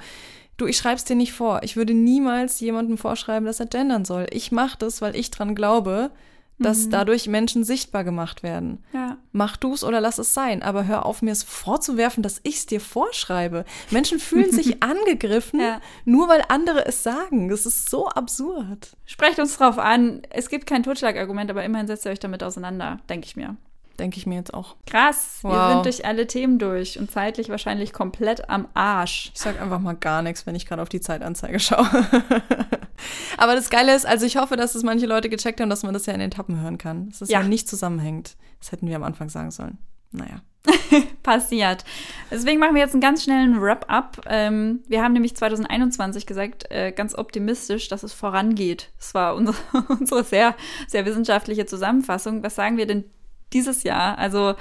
[0.57, 1.61] du, ich schreib's dir nicht vor.
[1.63, 4.27] Ich würde niemals jemandem vorschreiben, dass er gendern soll.
[4.31, 6.11] Ich mache das, weil ich dran glaube,
[6.59, 6.91] dass mhm.
[6.91, 8.83] dadurch Menschen sichtbar gemacht werden.
[8.93, 9.17] Ja.
[9.31, 12.65] Mach du's oder lass es sein, aber hör auf, mir es vorzuwerfen, dass ich es
[12.65, 13.63] dir vorschreibe.
[13.91, 15.81] Menschen fühlen sich angegriffen, ja.
[16.05, 17.49] nur weil andere es sagen.
[17.49, 18.97] Das ist so absurd.
[19.05, 20.23] Sprecht uns drauf an.
[20.29, 23.55] Es gibt kein Totschlagargument, aber immerhin setzt ihr euch damit auseinander, denke ich mir.
[23.99, 24.75] Denke ich mir jetzt auch.
[24.85, 25.51] Krass, wow.
[25.51, 29.31] wir sind durch alle Themen durch und zeitlich wahrscheinlich komplett am Arsch.
[29.33, 31.87] Ich sag einfach mal gar nichts, wenn ich gerade auf die Zeitanzeige schaue.
[33.37, 35.93] Aber das Geile ist, also ich hoffe, dass es manche Leute gecheckt haben, dass man
[35.93, 37.09] das ja in Etappen hören kann.
[37.09, 37.41] Dass es ja.
[37.41, 38.37] ja nicht zusammenhängt.
[38.59, 39.79] Das hätten wir am Anfang sagen sollen.
[40.11, 40.41] Naja.
[41.23, 41.83] Passiert.
[42.29, 44.21] Deswegen machen wir jetzt einen ganz schnellen Wrap-up.
[44.27, 48.91] Ähm, wir haben nämlich 2021 gesagt, äh, ganz optimistisch, dass es vorangeht.
[48.97, 49.57] Das war unsere,
[49.89, 50.55] unsere sehr,
[50.87, 52.43] sehr wissenschaftliche Zusammenfassung.
[52.43, 53.05] Was sagen wir denn
[53.53, 54.17] dieses Jahr?
[54.17, 54.55] Also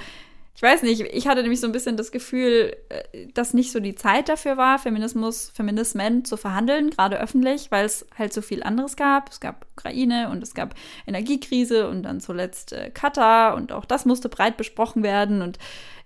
[0.57, 3.79] ich weiß nicht, ich hatte nämlich so ein bisschen das Gefühl, äh, dass nicht so
[3.79, 8.63] die Zeit dafür war, Feminismus, Feminismen zu verhandeln, gerade öffentlich, weil es halt so viel
[8.63, 9.29] anderes gab.
[9.29, 10.73] Es gab Ukraine und es gab
[11.05, 15.43] Energiekrise und dann zuletzt äh, Katar und auch das musste breit besprochen werden.
[15.43, 15.59] Und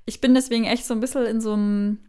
[0.05, 1.99] ich bin deswegen echt so ein bisschen in so einem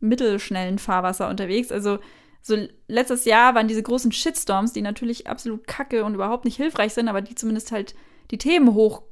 [0.00, 1.70] mittelschnellen Fahrwasser unterwegs.
[1.70, 1.98] Also
[2.40, 2.56] so
[2.88, 7.08] letztes Jahr waren diese großen Shitstorms, die natürlich absolut kacke und überhaupt nicht hilfreich sind,
[7.08, 7.94] aber die zumindest halt
[8.30, 9.02] die Themen hoch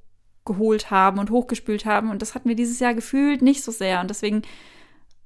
[0.51, 2.10] geholt haben und hochgespült haben.
[2.10, 4.01] Und das hatten wir dieses Jahr gefühlt nicht so sehr.
[4.01, 4.43] Und deswegen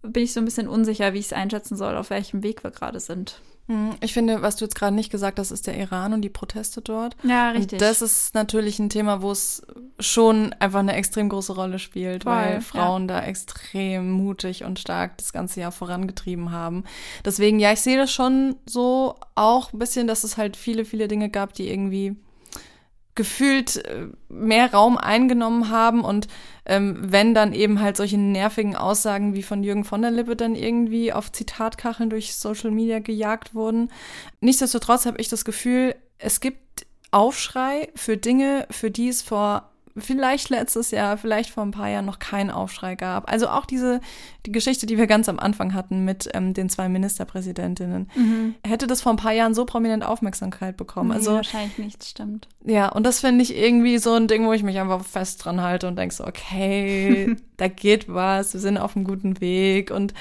[0.03, 2.71] bin ich so ein bisschen unsicher, wie ich es einschätzen soll, auf welchem Weg wir
[2.71, 3.41] gerade sind.
[3.69, 6.29] Hm, ich finde, was du jetzt gerade nicht gesagt hast, ist der Iran und die
[6.29, 7.17] Proteste dort.
[7.23, 7.73] Ja, richtig.
[7.73, 9.63] Und das ist natürlich ein Thema, wo es
[9.99, 13.21] schon einfach eine extrem große Rolle spielt, Voll, weil Frauen ja.
[13.21, 16.85] da extrem mutig und stark das ganze Jahr vorangetrieben haben.
[17.25, 21.09] Deswegen, ja, ich sehe das schon so auch ein bisschen, dass es halt viele, viele
[21.09, 22.15] Dinge gab, die irgendwie
[23.15, 26.29] gefühlt äh, mehr Raum eingenommen haben und
[26.67, 30.55] ähm, wenn dann eben halt solche nervigen Aussagen wie von Jürgen von der Lippe dann
[30.55, 33.91] irgendwie auf Zitatkacheln durch Social Media gejagt wurden.
[34.41, 40.51] Nichtsdestotrotz habe ich das Gefühl, es gibt Aufschrei für Dinge, für die es vor vielleicht
[40.51, 43.31] letztes Jahr, vielleicht vor ein paar Jahren noch keinen Aufschrei gab.
[43.31, 44.01] Also auch diese
[44.47, 48.11] die Geschichte, die wir ganz am Anfang hatten mit ähm, den zwei Ministerpräsidentinnen.
[48.15, 48.55] Mhm.
[48.67, 51.11] Hätte das vor ein paar Jahren so prominent Aufmerksamkeit bekommen.
[51.11, 52.49] Nee, also wahrscheinlich nicht, stimmt.
[52.65, 55.63] Ja, und das finde ich irgendwie so ein Ding, wo ich mich einfach fest dran
[55.63, 60.13] halte und denke so, okay, da geht was, wir sind auf einem guten Weg und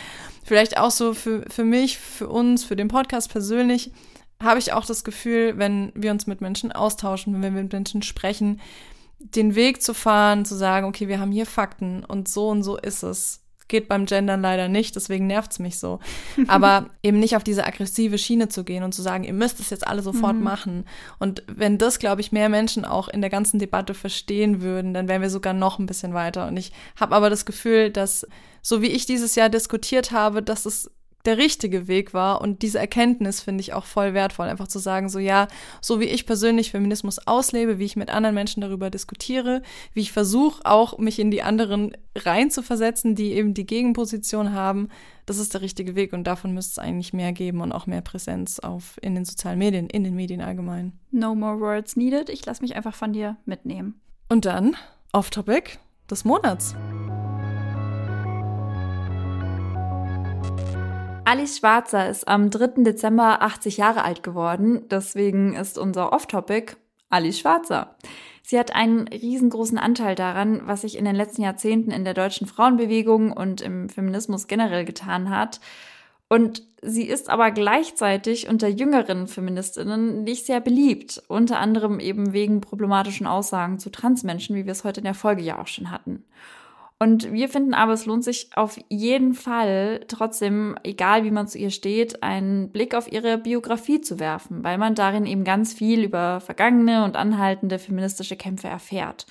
[0.44, 3.92] vielleicht auch so für, für mich, für uns, für den Podcast persönlich,
[4.42, 8.04] habe ich auch das Gefühl, wenn wir uns mit Menschen austauschen, wenn wir mit Menschen
[8.04, 8.60] sprechen,
[9.24, 12.78] den Weg zu fahren, zu sagen, okay, wir haben hier Fakten und so und so
[12.78, 13.40] ist es.
[13.70, 16.00] Geht beim Gendern leider nicht, deswegen nervt's mich so.
[16.48, 19.70] Aber eben nicht auf diese aggressive Schiene zu gehen und zu sagen, ihr müsst es
[19.70, 20.44] jetzt alle sofort mhm.
[20.44, 20.86] machen.
[21.18, 25.08] Und wenn das, glaube ich, mehr Menschen auch in der ganzen Debatte verstehen würden, dann
[25.08, 26.48] wären wir sogar noch ein bisschen weiter.
[26.48, 28.28] Und ich habe aber das Gefühl, dass
[28.62, 30.92] so wie ich dieses Jahr diskutiert habe, dass es
[31.26, 32.42] der richtige Weg war.
[32.42, 35.48] Und diese Erkenntnis finde ich auch voll wertvoll, einfach zu sagen, so ja,
[35.82, 39.62] so wie ich persönlich Feminismus auslebe, wie ich mit anderen Menschen darüber diskutiere,
[39.94, 44.90] wie ich versuche auch mich in die anderen reinzuversetzen, die eben die Gegenposition haben,
[45.26, 48.02] das ist der richtige Weg und davon müsste es eigentlich mehr geben und auch mehr
[48.02, 50.94] Präsenz auf in den sozialen Medien, in den Medien allgemein.
[51.12, 52.30] No more words needed.
[52.30, 54.02] Ich lasse mich einfach von dir mitnehmen.
[54.30, 54.76] Und dann
[55.14, 55.78] Off-Topic
[56.10, 56.76] des Monats.
[61.26, 62.84] Alice Schwarzer ist am 3.
[62.84, 64.84] Dezember 80 Jahre alt geworden.
[64.90, 66.76] Deswegen ist unser Off-Topic
[67.10, 67.96] Alice Schwarzer.
[68.42, 72.46] Sie hat einen riesengroßen Anteil daran, was sich in den letzten Jahrzehnten in der deutschen
[72.46, 75.62] Frauenbewegung und im Feminismus generell getan hat.
[76.28, 82.60] Und sie ist aber gleichzeitig unter jüngeren Feministinnen nicht sehr beliebt, unter anderem eben wegen
[82.60, 86.26] problematischen Aussagen zu Transmenschen, wie wir es heute in der Folge ja auch schon hatten.
[87.04, 91.58] Und wir finden aber, es lohnt sich auf jeden Fall trotzdem, egal wie man zu
[91.58, 96.06] ihr steht, einen Blick auf ihre Biografie zu werfen, weil man darin eben ganz viel
[96.06, 99.26] über vergangene und anhaltende feministische Kämpfe erfährt.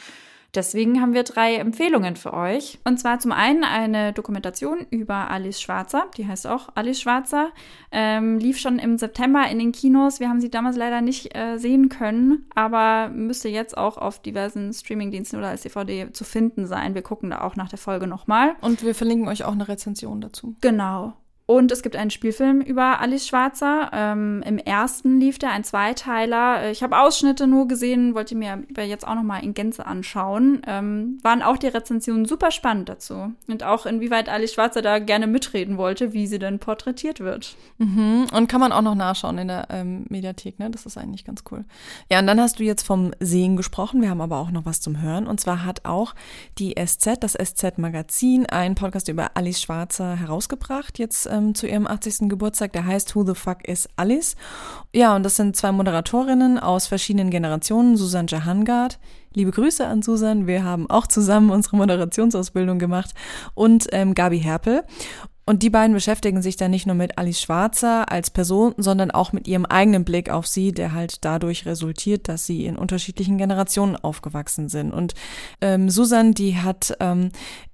[0.54, 2.78] Deswegen haben wir drei Empfehlungen für euch.
[2.84, 7.50] Und zwar zum einen eine Dokumentation über Alice Schwarzer, die heißt auch Alice Schwarzer,
[7.90, 10.20] ähm, lief schon im September in den Kinos.
[10.20, 14.72] Wir haben sie damals leider nicht äh, sehen können, aber müsste jetzt auch auf diversen
[14.74, 16.94] Streamingdiensten oder als DVD zu finden sein.
[16.94, 18.54] Wir gucken da auch nach der Folge nochmal.
[18.60, 20.54] Und wir verlinken euch auch eine Rezension dazu.
[20.60, 21.14] Genau.
[21.46, 23.90] Und es gibt einen Spielfilm über Alice Schwarzer.
[23.92, 26.70] Ähm, Im ersten lief der ein Zweiteiler.
[26.70, 30.62] Ich habe Ausschnitte nur gesehen, wollte mir jetzt auch noch mal in Gänze anschauen.
[30.66, 33.32] Ähm, waren auch die Rezensionen super spannend dazu.
[33.48, 37.56] Und auch inwieweit Alice Schwarzer da gerne mitreden wollte, wie sie denn porträtiert wird.
[37.78, 38.26] Mhm.
[38.32, 40.70] Und kann man auch noch nachschauen in der ähm, Mediathek, ne?
[40.70, 41.64] Das ist eigentlich ganz cool.
[42.10, 44.00] Ja, und dann hast du jetzt vom Sehen gesprochen.
[44.00, 45.26] Wir haben aber auch noch was zum Hören.
[45.26, 46.14] Und zwar hat auch
[46.58, 50.98] die SZ, das SZ-Magazin, einen Podcast über Alice Schwarzer herausgebracht.
[50.98, 52.28] Jetzt ähm, zu ihrem 80.
[52.28, 54.36] Geburtstag, der heißt Who the Fuck is Alice?
[54.92, 58.98] Ja, und das sind zwei Moderatorinnen aus verschiedenen Generationen, Susan Jahangard.
[59.34, 63.12] Liebe Grüße an Susan, wir haben auch zusammen unsere Moderationsausbildung gemacht
[63.54, 64.84] und ähm, Gabi Herpel.
[65.44, 69.32] Und die beiden beschäftigen sich dann nicht nur mit Alice Schwarzer als Person, sondern auch
[69.32, 73.96] mit ihrem eigenen Blick auf sie, der halt dadurch resultiert, dass sie in unterschiedlichen Generationen
[73.96, 74.92] aufgewachsen sind.
[74.92, 75.14] Und
[75.60, 77.30] ähm, Susan, die hat ähm,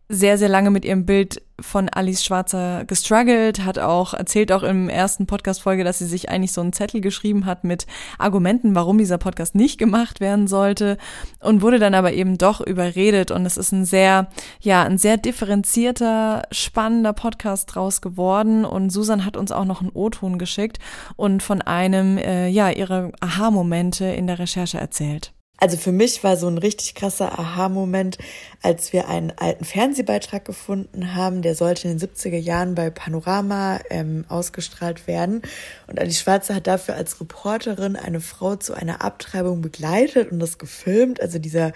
[0.09, 4.89] sehr, sehr lange mit ihrem Bild von Alice Schwarzer gestruggelt, hat auch, erzählt auch im
[4.89, 7.87] ersten Podcast-Folge, dass sie sich eigentlich so einen Zettel geschrieben hat mit
[8.17, 10.97] Argumenten, warum dieser Podcast nicht gemacht werden sollte
[11.41, 14.29] und wurde dann aber eben doch überredet und es ist ein sehr,
[14.61, 19.91] ja, ein sehr differenzierter, spannender Podcast draus geworden und Susan hat uns auch noch einen
[19.93, 20.79] O-Ton geschickt
[21.17, 25.33] und von einem, äh, ja, ihrer Aha-Momente in der Recherche erzählt.
[25.61, 28.17] Also für mich war so ein richtig krasser Aha-Moment,
[28.63, 31.43] als wir einen alten Fernsehbeitrag gefunden haben.
[31.43, 35.43] Der sollte in den 70er Jahren bei Panorama ähm, ausgestrahlt werden.
[35.89, 40.59] Und Alice Schwarze hat dafür als Reporterin eine Frau zu einer Abtreibung begleitet und das
[40.59, 41.21] gefilmt.
[41.21, 41.73] Also dieser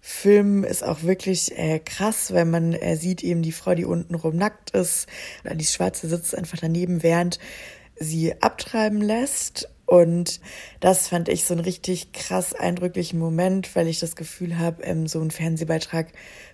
[0.00, 4.36] Film ist auch wirklich äh, krass, weil man äh, sieht eben die Frau, die untenrum
[4.36, 5.06] nackt ist.
[5.44, 7.38] Und Alice Schwarze sitzt einfach daneben, während
[8.00, 9.68] sie abtreiben lässt.
[9.88, 10.40] Und
[10.80, 15.06] das fand ich so einen richtig krass eindrücklichen Moment, weil ich das Gefühl habe, ähm,
[15.06, 16.08] so ein Fernsehbeitrag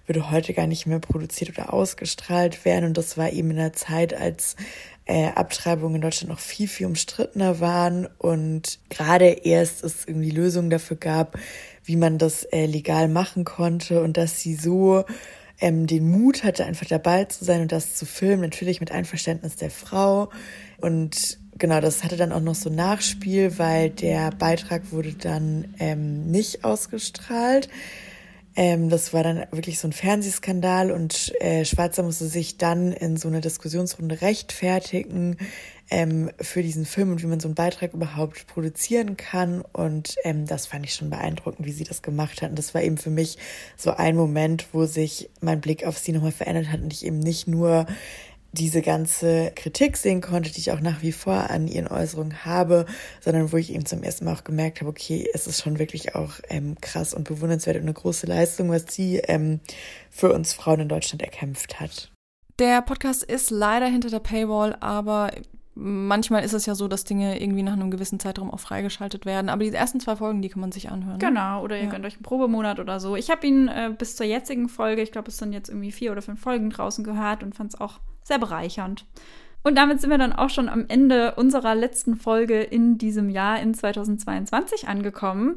[0.07, 2.85] würde heute gar nicht mehr produziert oder ausgestrahlt werden.
[2.85, 4.55] Und das war eben in der Zeit, als
[5.07, 10.71] äh, Abtreibungen in Deutschland noch viel, viel umstrittener waren und gerade erst es irgendwie Lösungen
[10.71, 11.37] dafür gab,
[11.83, 15.05] wie man das äh, legal machen konnte und dass sie so
[15.61, 19.57] ähm, den Mut hatte, einfach dabei zu sein und das zu filmen, natürlich mit Einverständnis
[19.57, 20.31] der Frau
[20.81, 26.31] und genau, das hatte dann auch noch so Nachspiel, weil der Beitrag wurde dann ähm,
[26.31, 27.69] nicht ausgestrahlt.
[28.57, 33.17] Ähm, das war dann wirklich so ein Fernsehskandal und äh, Schwarzer musste sich dann in
[33.17, 35.39] so einer Diskussionsrunde rechtfertigen
[35.91, 39.63] ähm, für diesen Film und wie man so einen Beitrag überhaupt produzieren kann.
[39.73, 42.51] Und ähm, das fand ich schon beeindruckend, wie sie das gemacht hat.
[42.51, 43.39] Und das war eben für mich
[43.77, 47.19] so ein Moment, wo sich mein Blick auf sie nochmal verändert hat und ich eben
[47.19, 47.87] nicht nur
[48.55, 52.87] diese ganze Kritik sehen konnte, die ich auch nach wie vor an ihren Äußerungen habe,
[53.21, 56.15] sondern wo ich eben zum ersten Mal auch gemerkt habe, okay, es ist schon wirklich
[56.15, 59.61] auch ähm, krass und bewundernswert und eine große Leistung, was sie ähm,
[60.11, 62.11] für uns Frauen in Deutschland erkämpft hat.
[62.59, 65.33] Der Podcast ist leider hinter der Paywall, aber
[65.75, 69.49] manchmal ist es ja so, dass Dinge irgendwie nach einem gewissen Zeitraum auch freigeschaltet werden.
[69.49, 71.19] Aber die ersten zwei Folgen, die kann man sich anhören.
[71.19, 71.27] Ne?
[71.27, 71.91] Genau, oder ihr ja.
[71.91, 73.17] könnt euch einen Probemonat oder so.
[73.17, 76.13] Ich habe ihn äh, bis zur jetzigen Folge, ich glaube, es sind jetzt irgendwie vier
[76.13, 79.05] oder fünf Folgen draußen gehört und fand es auch sehr bereichernd.
[79.63, 83.61] Und damit sind wir dann auch schon am Ende unserer letzten Folge in diesem Jahr
[83.61, 85.57] in 2022 angekommen.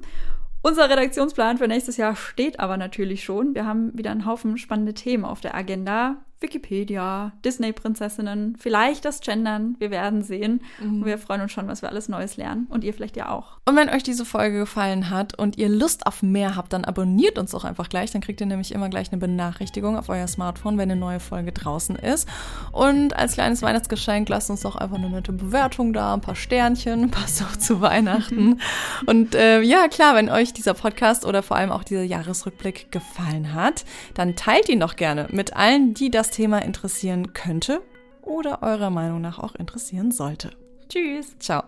[0.61, 3.53] Unser Redaktionsplan für nächstes Jahr steht aber natürlich schon.
[3.53, 6.17] Wir haben wieder einen Haufen spannende Themen auf der Agenda.
[6.39, 9.75] Wikipedia, Disney-Prinzessinnen, vielleicht das Gendern.
[9.79, 10.61] Wir werden sehen.
[10.79, 11.01] Mhm.
[11.01, 12.67] Und wir freuen uns schon, was wir alles Neues lernen.
[12.69, 13.57] Und ihr vielleicht ja auch.
[13.65, 17.39] Und wenn euch diese Folge gefallen hat und ihr Lust auf mehr habt, dann abonniert
[17.39, 18.11] uns doch einfach gleich.
[18.11, 21.51] Dann kriegt ihr nämlich immer gleich eine Benachrichtigung auf euer Smartphone, wenn eine neue Folge
[21.51, 22.27] draußen ist.
[22.71, 27.09] Und als kleines Weihnachtsgeschenk lasst uns doch einfach eine nette Bewertung da, ein paar Sternchen,
[27.09, 28.61] passt auch zu Weihnachten.
[29.07, 33.55] und äh, ja, klar, wenn euch dieser Podcast oder vor allem auch dieser Jahresrückblick gefallen
[33.55, 37.81] hat, dann teilt ihn doch gerne mit allen, die das das Thema interessieren könnte
[38.21, 40.51] oder eurer Meinung nach auch interessieren sollte.
[40.89, 41.37] Tschüss.
[41.39, 41.63] Ciao.